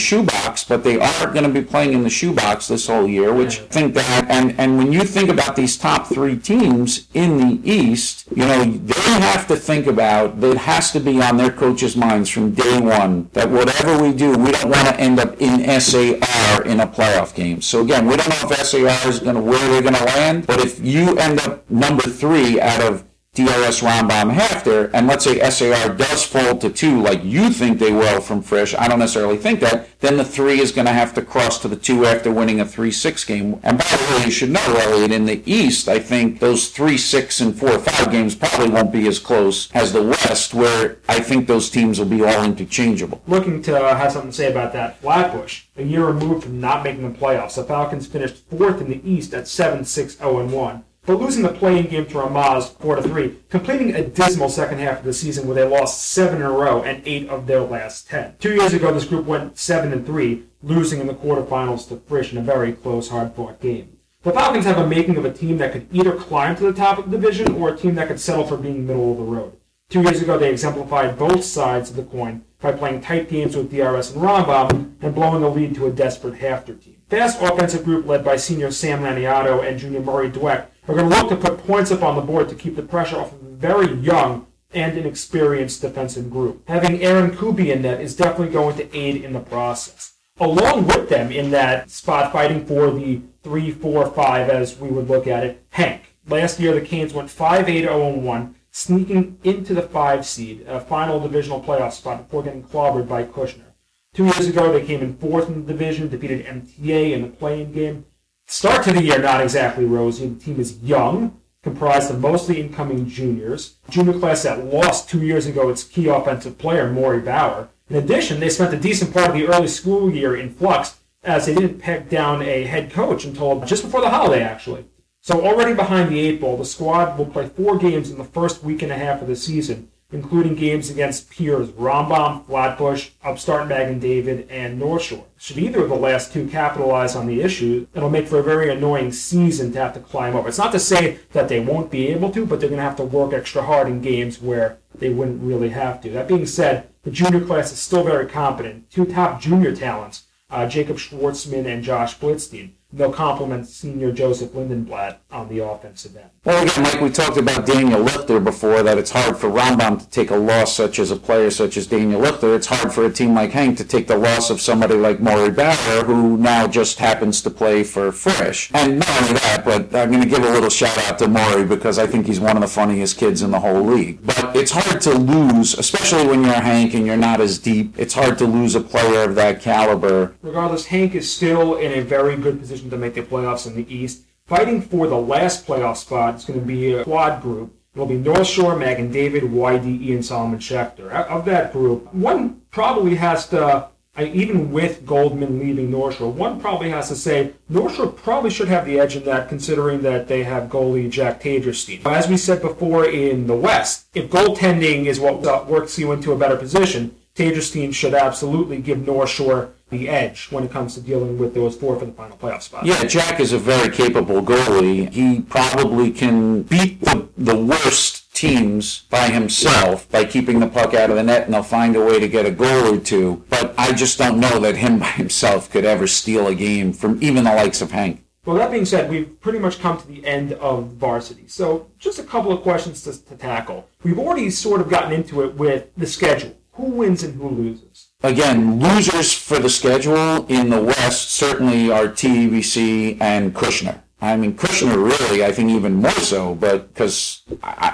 shoebox, 0.63 0.65
but 0.65 0.85
they 0.85 0.99
are 0.99 1.33
going 1.33 1.45
to 1.45 1.61
be 1.61 1.67
playing 1.67 1.93
in 1.93 2.03
the 2.03 2.11
shoebox 2.11 2.69
this 2.69 2.87
whole 2.87 3.07
year, 3.07 3.33
which 3.33 3.61
I 3.61 3.65
think 3.65 3.95
that, 3.95 4.27
and, 4.29 4.59
and 4.59 4.79
when 4.79 4.93
you 4.93 5.05
think 5.05 5.29
about 5.29 5.57
these 5.57 5.77
top 5.77 6.07
three 6.07 6.37
teams 6.37 7.07
in 7.15 7.39
the 7.39 7.71
East, 7.71 8.25
you 8.31 8.45
know, 8.45 8.65
they 8.65 9.21
have 9.21 9.47
to 9.49 9.57
think 9.57 9.87
about, 9.87 10.41
that 10.41 10.57
has 10.57 10.93
to 10.93 11.01
be 11.01 11.21
on 11.21 11.37
their 11.37 11.51
coaches' 11.51 11.97
minds 11.97 12.31
from 12.31 12.53
day 12.53 12.81
one, 12.81 13.29
that 13.33 13.51
whatever 13.51 14.03
we 14.03 14.13
do, 14.13 14.31
we 14.31 14.53
don't 14.53 14.71
want 14.71 14.89
to 14.89 15.01
end 15.01 15.19
up 15.19 15.41
in 15.41 15.81
SAR 15.81 16.65
in 16.65 16.81
a 16.81 16.87
playoff 16.87 17.35
game. 17.35 17.61
So 17.61 17.83
again, 17.83 18.07
we 18.07 18.17
don't 18.17 18.29
know 18.29 18.51
if 18.51 18.67
SAR 18.67 19.09
is 19.09 19.21
going 19.21 19.37
to, 19.37 19.43
where 19.43 19.59
they're 19.69 19.83
going 19.83 19.95
to 19.95 20.05
land, 20.05 20.47
but 20.47 20.61
if 20.61 20.81
you 20.81 21.17
end 21.19 21.41
up 21.41 21.69
number 21.71 22.03
three 22.03 22.61
out 22.61 22.81
of 22.81 23.05
DRS 23.35 23.81
Rambam 23.81 24.31
HAFTR, 24.31 24.91
and 24.93 25.07
let's 25.07 25.25
say 25.25 25.41
SAR 25.49 25.95
does 25.95 26.23
fall 26.23 26.59
to 26.59 26.69
two, 26.69 27.01
like 27.01 27.25
you 27.25 27.49
think 27.49 27.79
they 27.79 27.91
will 27.91 28.21
from 28.21 28.43
Frisch, 28.43 28.75
I 28.75 28.89
don't 28.89 28.99
necessarily 28.99 29.39
think 29.39 29.61
that, 29.61 29.89
then 30.01 30.19
the 30.19 30.25
three 30.25 30.61
is 30.61 30.71
going 30.71 30.85
to 30.85 30.93
have 30.93 31.15
to 31.15 31.23
cross 31.23 31.59
to 31.61 31.69
the 31.69 31.77
two 31.77 32.05
after 32.05 32.31
winning 32.31 32.61
a 32.61 32.67
3-6 32.67 33.27
game. 33.27 33.59
And 33.63 33.79
by 33.79 33.85
the 33.85 34.17
way, 34.19 34.27
you 34.27 34.31
should 34.31 34.51
know, 34.51 34.61
Elliot, 34.81 35.13
in 35.13 35.25
the 35.25 35.43
East, 35.51 35.89
I 35.89 35.99
think 35.99 36.41
those 36.41 36.71
3-6 36.75 37.41
and 37.41 37.55
4-5 37.55 38.13
games 38.13 38.35
probably 38.35 38.69
won't 38.69 38.93
be 38.93 39.09
as 39.09 39.19
close 39.19 39.73
as 39.73 39.95
the 39.95 40.03
West, 40.03 40.53
where 40.53 40.99
I 41.09 41.21
think 41.21 41.47
those 41.47 41.71
teams 41.71 41.99
will 41.99 42.05
be 42.05 42.23
all 42.23 42.45
interchangeable. 42.45 43.23
Looking 43.27 43.63
to 43.63 43.83
uh, 43.83 43.97
have 43.97 44.13
something 44.13 44.31
to 44.31 44.37
say 44.37 44.51
about 44.51 44.75
that, 44.75 45.01
Flatbush, 45.01 45.63
a 45.79 45.83
year 45.83 46.05
removed 46.05 46.45
from 46.45 46.61
not 46.61 46.85
making 46.85 47.11
the 47.11 47.19
playoffs, 47.19 47.55
the 47.55 47.65
Falcons 47.65 48.07
finished 48.07 48.37
fourth 48.51 48.83
in 48.83 48.91
the 48.91 49.01
East 49.11 49.33
at 49.33 49.45
7-6-0-1 49.45 50.83
but 51.05 51.21
losing 51.21 51.43
the 51.43 51.49
playing 51.49 51.87
game 51.87 52.07
to 52.07 52.15
Ramaz 52.15 52.79
4 52.79 52.97
to 52.97 53.03
3, 53.03 53.37
completing 53.51 53.95
a 53.95 54.07
dismal 54.07 54.49
second 54.49 54.79
half 54.79 55.01
of 55.01 55.05
the 55.05 55.13
season 55.13 55.47
where 55.47 55.57
they 55.57 55.65
lost 55.65 56.13
seven 56.13 56.37
in 56.37 56.43
a 56.43 56.51
row 56.51 56.83
and 56.83 57.03
eight 57.05 57.29
of 57.29 57.47
their 57.47 57.61
last 57.61 58.09
ten. 58.09 58.37
Two 58.39 58.55
years 58.55 58.73
ago, 58.73 58.93
this 58.93 59.05
group 59.05 59.27
went 59.27 59.59
7 59.59 59.93
and 59.93 60.07
3, 60.07 60.45
losing 60.63 61.01
in 61.01 61.09
the 61.09 61.15
quarterfinals 61.15 61.89
to 61.89 61.97
Frisch 61.97 62.33
in 62.33 62.39
a 62.39 62.43
very 62.43 62.73
close, 62.73 63.09
hard 63.09 63.35
fought 63.35 63.61
game. 63.61 63.99
The 64.23 64.31
Falcons 64.31 64.65
have 64.65 64.79
a 64.79 64.87
making 64.87 65.17
of 65.17 65.25
a 65.25 65.33
team 65.33 65.59
that 65.59 65.73
could 65.73 65.89
either 65.93 66.13
climb 66.13 66.55
to 66.57 66.63
the 66.63 66.73
top 66.73 66.99
of 66.99 67.11
the 67.11 67.19
division 67.19 67.55
or 67.55 67.71
a 67.71 67.77
team 67.77 67.97
that 67.97 68.07
could 68.07 68.21
settle 68.21 68.47
for 68.47 68.57
being 68.57 68.87
middle 68.87 69.11
of 69.11 69.19
the 69.19 69.25
road. 69.25 69.57
Two 69.91 70.03
years 70.03 70.23
ago, 70.23 70.39
they 70.39 70.51
exemplified 70.51 71.19
both 71.19 71.43
sides 71.43 71.91
of 71.91 71.97
the 71.97 72.05
coin 72.05 72.45
by 72.61 72.71
playing 72.71 73.01
tight 73.01 73.29
games 73.29 73.57
with 73.57 73.71
DRS 73.71 74.13
and 74.13 74.23
Rambam 74.23 74.95
and 75.03 75.15
blowing 75.15 75.43
a 75.43 75.49
lead 75.49 75.75
to 75.75 75.87
a 75.87 75.91
desperate 75.91 76.35
HAFTR 76.35 76.83
team. 76.83 76.97
Fast 77.11 77.43
offensive 77.43 77.85
group 77.85 78.07
led 78.07 78.25
by 78.25 78.37
senior 78.37 78.71
Sam 78.71 79.01
Laniado 79.01 79.69
and 79.69 79.79
junior 79.79 80.01
Murray 80.01 80.31
Dweck 80.31 80.69
are 80.89 80.95
going 80.95 81.09
to 81.09 81.17
look 81.17 81.29
to 81.29 81.37
put 81.37 81.65
points 81.67 81.93
up 81.93 82.03
on 82.03 82.17
the 82.17 82.23
board 82.23 82.49
to 82.49 82.55
keep 82.55 82.77
the 82.77 82.83
pressure 82.83 83.19
off 83.19 83.33
of 83.33 83.43
a 83.43 83.51
very 83.51 83.93
young 83.95 84.47
and 84.75 84.97
inexperienced 84.97 85.83
defensive 85.83 86.31
group. 86.31 86.67
Having 86.67 87.03
Aaron 87.03 87.37
Kubi 87.37 87.71
in 87.71 87.83
net 87.83 88.01
is 88.01 88.17
definitely 88.17 88.53
going 88.53 88.77
to 88.77 88.97
aid 88.97 89.23
in 89.23 89.33
the 89.33 89.41
process. 89.41 90.15
Along 90.41 90.87
with 90.87 91.09
them 91.09 91.31
in 91.31 91.51
that 91.51 91.91
spot 91.91 92.33
fighting 92.33 92.67
for 92.67 92.91
the 92.91 93.21
3 93.43 93.71
4 93.71 94.11
5, 94.11 94.49
as 94.49 94.79
we 94.79 94.89
would 94.89 95.09
look 95.09 95.27
at 95.27 95.45
it, 95.45 95.63
HANC. 95.71 96.03
Last 96.27 96.59
year, 96.59 96.73
the 96.73 96.81
Canes 96.81 97.13
went 97.13 97.31
5 97.31 97.69
8 97.69 97.83
0 97.83 98.11
1, 98.17 98.55
sneaking 98.71 99.39
into 99.45 99.75
the 99.75 99.83
5 99.83 100.27
seed, 100.27 100.65
a 100.67 100.81
final 100.81 101.21
divisional 101.21 101.63
playoff 101.63 101.93
spot 101.93 102.25
before 102.25 102.43
getting 102.43 102.65
clobbered 102.65 103.09
by 103.09 103.25
Kushner. 103.25 103.73
Two 104.15 104.25
years 104.25 104.49
ago, 104.49 104.73
they 104.73 104.85
came 104.85 105.01
in 105.01 105.17
fourth 105.17 105.49
in 105.49 105.65
the 105.65 105.73
division, 105.73 106.09
defeated 106.09 106.45
MTA 106.45 107.13
in 107.13 107.23
the 107.23 107.29
playing 107.29 107.73
game, 107.73 108.05
Start 108.47 108.85
to 108.85 108.93
the 108.93 109.03
year 109.03 109.19
not 109.19 109.41
exactly 109.41 109.85
rosy. 109.85 110.29
The 110.29 110.45
team 110.45 110.61
is 110.61 110.79
young, 110.83 111.41
comprised 111.63 112.11
of 112.11 112.21
mostly 112.21 112.61
incoming 112.61 113.09
juniors. 113.09 113.77
Junior 113.89 114.19
class 114.19 114.43
that 114.43 114.65
lost 114.65 115.09
two 115.09 115.23
years 115.23 115.47
ago 115.47 115.69
its 115.69 115.85
key 115.85 116.09
offensive 116.09 116.59
player, 116.59 116.91
Maury 116.91 117.21
Bauer. 117.21 117.69
In 117.89 117.97
addition, 117.97 118.41
they 118.41 118.49
spent 118.49 118.75
a 118.75 118.79
decent 118.79 119.13
part 119.13 119.31
of 119.31 119.35
the 119.35 119.47
early 119.47 119.69
school 119.69 120.13
year 120.13 120.37
in 120.37 120.51
flux 120.51 120.97
as 121.23 121.47
they 121.47 121.55
didn't 121.55 121.79
peg 121.79 122.09
down 122.09 122.43
a 122.43 122.65
head 122.65 122.91
coach 122.91 123.25
until 123.25 123.61
just 123.61 123.85
before 123.85 124.01
the 124.01 124.11
holiday, 124.11 124.43
actually. 124.43 124.85
So 125.21 125.47
already 125.47 125.73
behind 125.73 126.11
the 126.11 126.19
eight 126.19 126.41
ball, 126.41 126.57
the 126.57 126.65
squad 126.65 127.17
will 127.17 127.27
play 127.27 127.49
four 127.49 127.79
games 127.79 128.11
in 128.11 128.19
the 128.19 128.25
first 128.25 128.65
week 128.65 128.83
and 128.83 128.91
a 128.91 128.97
half 128.97 129.23
of 129.23 129.29
the 129.29 129.37
season, 129.37 129.92
including 130.13 130.55
games 130.55 130.91
against 130.91 131.31
peers 131.31 131.69
Rambam, 131.71 132.47
Flatbush, 132.47 133.11
Upstart 133.25 133.69
Magen 133.69 133.99
David, 133.99 134.47
and 134.51 134.79
North 134.79 135.03
Shore. 135.03 135.25
Should 135.39 135.59
either 135.59 135.83
of 135.83 135.89
the 135.89 135.97
last 135.97 136.33
two 136.33 136.47
capitalize 136.47 137.17
on 137.17 137.27
the 137.27 137.41
issue, 137.41 137.87
it'll 137.95 138.11
make 138.11 138.29
for 138.29 138.39
a 138.39 138.45
very 138.45 138.71
annoying 138.71 139.13
season 139.13 139.73
to 139.73 139.81
have 139.81 139.95
to 139.95 140.01
climb 140.01 140.37
over. 140.37 140.49
It's 140.49 140.59
not 140.59 140.73
to 140.73 140.79
say 140.79 141.19
that 141.33 141.49
they 141.49 141.61
won't 141.61 141.91
be 141.91 142.09
able 142.09 142.31
to, 142.31 142.47
but 142.47 142.61
they're 142.61 142.69
going 142.69 142.79
to 142.79 142.85
have 142.85 142.97
to 142.97 143.05
work 143.05 143.33
extra 143.33 143.63
hard 143.63 143.89
in 143.89 144.01
games 144.01 144.41
where 144.41 144.79
they 144.95 145.11
wouldn't 145.11 145.43
really 145.43 145.71
have 145.71 146.01
to. 146.03 146.11
That 146.11 146.29
being 146.29 146.47
said, 146.47 146.89
the 147.03 147.11
junior 147.11 147.45
class 147.45 147.73
is 147.73 147.79
still 147.79 148.05
very 148.05 148.27
competent. 148.27 148.91
Two 148.91 149.05
top 149.05 149.41
junior 149.41 149.75
talents, 149.75 150.27
uh, 150.51 150.67
Jacob 150.67 150.99
Schwartzman 150.99 151.67
and 151.67 151.83
Josh 151.83 152.19
Blitzstein, 152.19 152.73
they'll 152.93 153.13
complement 153.13 153.67
senior 153.67 154.13
Joseph 154.13 154.51
Lindenblatt 154.51 155.17
on 155.31 155.49
the 155.49 155.59
offensive 155.61 156.17
end. 156.17 156.31
Well, 156.45 156.61
again, 156.61 156.83
Mike, 156.83 157.01
we 157.01 157.09
talked 157.09 157.37
about 157.37 157.67
Daniel 157.67 158.05
Lichter 158.05 158.43
before, 158.43 158.83
that 158.83 158.99
it's 158.99 159.13
hard 159.13 159.37
for 159.37 159.49
Rambam 159.49 160.01
to 160.01 160.09
take 160.11 160.33
a 160.33 160.37
loss 160.37 160.75
such 160.75 160.99
as 160.99 161.13
a 161.13 161.17
player 161.17 161.53
such 161.53 161.77
as 161.77 161.87
Daniel 161.87 162.21
Lichter. 162.21 162.57
It's 162.57 162.67
hard 162.67 162.93
for 162.93 163.07
a 163.07 163.13
team 163.13 163.33
like 163.33 163.53
HANC 163.53 163.79
to 163.79 163.85
take 163.85 164.09
the 164.09 164.19
loss 164.19 164.51
of 164.51 164.61
somebody 164.61 164.95
like 164.95 165.21
Maury 165.21 165.53
Bauer, 165.53 166.03
who 166.03 166.37
now 166.37 166.67
just 166.67 166.99
happens 166.99 167.43
to 167.43 167.51
play 167.51 167.85
for 167.85 168.11
Frisch. 168.11 168.73
And 168.75 168.99
not 168.99 169.23
only 169.23 169.35
that, 169.35 169.63
but 169.65 169.95
I'm 169.95 170.11
going 170.11 170.25
to 170.25 170.29
give 170.29 170.43
a 170.43 170.51
little 170.51 170.69
shout 170.69 170.99
out 171.07 171.17
to 171.21 171.29
Maury 171.29 171.65
because 171.65 172.01
I 172.01 172.09
think 172.09 172.27
he's 172.27 172.41
one 172.41 172.57
of 172.57 172.63
the 172.63 172.67
funniest 172.67 173.19
kids 173.19 173.43
in 173.43 173.53
the 173.53 173.61
whole 173.61 173.81
league. 173.81 174.19
But 174.27 174.57
it's 174.57 174.73
hard 174.73 175.01
to 175.03 175.15
lose, 175.17 175.75
especially 175.75 176.27
when 176.27 176.43
you're 176.43 176.55
HANC 176.55 176.93
and 176.95 177.07
you're 177.07 177.17
not 177.17 177.41
as 177.41 177.61
deep. 177.61 177.97
It's 177.97 178.15
hard 178.15 178.37
to 178.39 178.47
lose 178.47 178.75
a 178.75 178.81
player 178.81 179.23
of 179.23 179.37
that 179.37 179.61
caliber. 179.61 180.35
Regardless, 180.43 180.87
HANC 180.87 181.15
is 181.15 181.33
still 181.33 181.77
in 181.77 181.93
a 181.93 182.01
very 182.01 182.35
good 182.35 182.59
position 182.59 182.91
to 182.91 182.97
make 182.97 183.15
the 183.15 183.23
playoffs 183.23 183.65
in 183.69 183.77
the 183.77 183.95
East. 183.95 184.25
Fighting 184.47 184.83
for 184.83 185.07
the 185.07 185.17
last 185.17 185.67
playoff 185.67 185.97
spot 185.97 186.37
is 186.37 186.45
going 186.45 186.61
to 186.61 186.67
be 186.67 186.95
a 186.95 187.05
quad 187.05 187.41
group. 187.43 187.75
It'll 187.95 188.07
be 188.07 188.17
North 188.17 188.47
Shore, 188.47 188.75
Magen 188.77 189.13
David, 189.13 189.45
YDE, 189.45 190.13
and 190.15 190.25
Solomon 190.25 190.59
Schechter. 190.59 191.11
Of 191.11 191.45
that 191.45 191.73
group, 191.73 192.13
one 192.13 192.63
probably 192.71 193.15
has 193.17 193.47
to, 193.49 193.89
even 194.19 194.73
with 194.73 195.05
Goldman 195.05 195.59
leaving 195.59 195.91
North 195.91 196.17
Shore, 196.17 196.33
one 196.33 196.59
probably 196.59 196.89
has 196.91 197.09
to 197.09 197.17
say 197.17 197.53
North 197.69 197.97
Shore 197.97 198.07
probably 198.07 198.51
should 198.51 198.69
have 198.69 198.87
the 198.87 198.99
edge 198.99 199.15
in 199.15 199.25
that, 199.25 199.49
considering 199.49 200.01
that 200.03 200.27
they 200.27 200.43
have 200.43 200.71
goalie 200.71 201.11
Jack 201.11 201.43
Tagerstein. 201.43 202.05
As 202.07 202.29
we 202.29 202.39
said 202.39 202.63
before 202.63 203.05
in 203.05 203.47
the 203.47 203.57
West, 203.57 204.07
if 204.15 204.31
goaltending 204.31 205.05
is 205.05 205.21
what 205.21 205.47
uh, 205.47 205.65
works 205.69 205.99
you 205.99 206.13
into 206.13 206.33
a 206.33 206.39
better 206.39 206.57
position, 206.57 207.15
Tagerstein 207.35 207.95
should 207.95 208.15
absolutely 208.15 208.79
give 208.79 209.07
North 209.07 209.31
Shore 209.31 209.71
the 209.93 210.09
edge 210.09 210.49
when 210.51 210.65
it 210.65 210.71
comes 210.73 210.95
to 210.95 211.01
dealing 211.01 211.39
with 211.39 211.55
those 211.55 211.77
four 211.77 211.97
for 211.97 212.07
the 212.07 212.13
final 212.13 212.37
playoff 212.37 212.63
spot. 212.63 212.85
Yeah, 212.85 213.05
Jack 213.05 213.39
is 213.39 213.53
a 213.53 213.59
very 213.59 213.95
capable 213.95 214.43
goalie. 214.43 215.13
He 215.13 215.43
probably 215.43 216.11
can 216.11 216.63
beat 216.63 217.01
the, 217.03 217.29
the 217.37 217.57
worst 217.57 218.35
teams 218.35 219.03
by 219.11 219.29
himself 219.29 220.11
by 220.11 220.25
keeping 220.25 220.59
the 220.59 220.67
puck 220.67 220.95
out 220.95 221.11
of 221.11 221.17
the 221.17 221.23
net, 221.23 221.45
and 221.45 221.55
they'll 221.55 221.63
find 221.63 221.95
a 221.95 222.05
way 222.05 222.19
to 222.19 222.27
get 222.27 222.47
a 222.47 222.51
goal 222.51 222.95
or 222.95 222.99
two. 222.99 223.45
But 223.49 223.75
I 223.79 223.93
just 223.93 224.19
don't 224.19 224.41
know 224.41 224.59
that 224.59 224.77
him 224.77 224.99
by 225.07 225.07
himself 225.07 225.71
could 225.71 225.85
ever 225.85 226.07
steal 226.07 226.49
a 226.49 226.55
game 226.55 226.93
from 226.93 227.23
even 227.23 227.45
the 227.45 227.55
likes 227.55 227.81
of 227.81 227.93
HANC. 227.93 228.25
Well, 228.45 228.57
that 228.57 228.73
being 228.73 228.87
said, 228.87 229.09
we've 229.09 229.41
pretty 229.41 229.61
much 229.61 229.79
come 229.79 229.99
to 229.99 230.09
the 230.09 230.27
end 230.27 230.55
of 230.55 230.89
varsity. 230.95 231.47
So, 231.47 231.87
just 232.01 232.19
a 232.19 232.25
couple 232.25 232.51
of 232.51 232.63
questions 232.63 233.03
to, 233.03 233.25
to 233.27 233.37
tackle. 233.37 233.89
We've 234.03 234.19
already 234.19 234.51
sort 234.51 234.81
of 234.81 234.91
gotten 234.91 235.13
into 235.13 235.43
it 235.43 235.55
with 235.55 235.95
the 235.97 236.09
schedule 236.09 236.57
who 236.73 236.85
wins 236.85 237.23
and 237.23 237.35
who 237.35 237.49
loses? 237.49 238.09
Again, 238.25 238.79
losers 238.79 239.33
for 239.33 239.59
the 239.59 239.69
schedule 239.69 240.47
in 240.47 240.71
the 240.71 240.81
West 240.81 241.33
certainly 241.33 241.91
are 241.91 242.07
TBC 242.07 243.21
and 243.21 243.53
Kushner. 243.53 244.01
I 244.21 244.37
mean, 244.37 244.55
Kushner 244.55 244.95
really, 244.95 245.45
I 245.45 245.51
think 245.51 245.71
even 245.71 245.95
more 245.95 246.13
so, 246.13 246.55
but 246.55 246.95
because, 246.95 247.43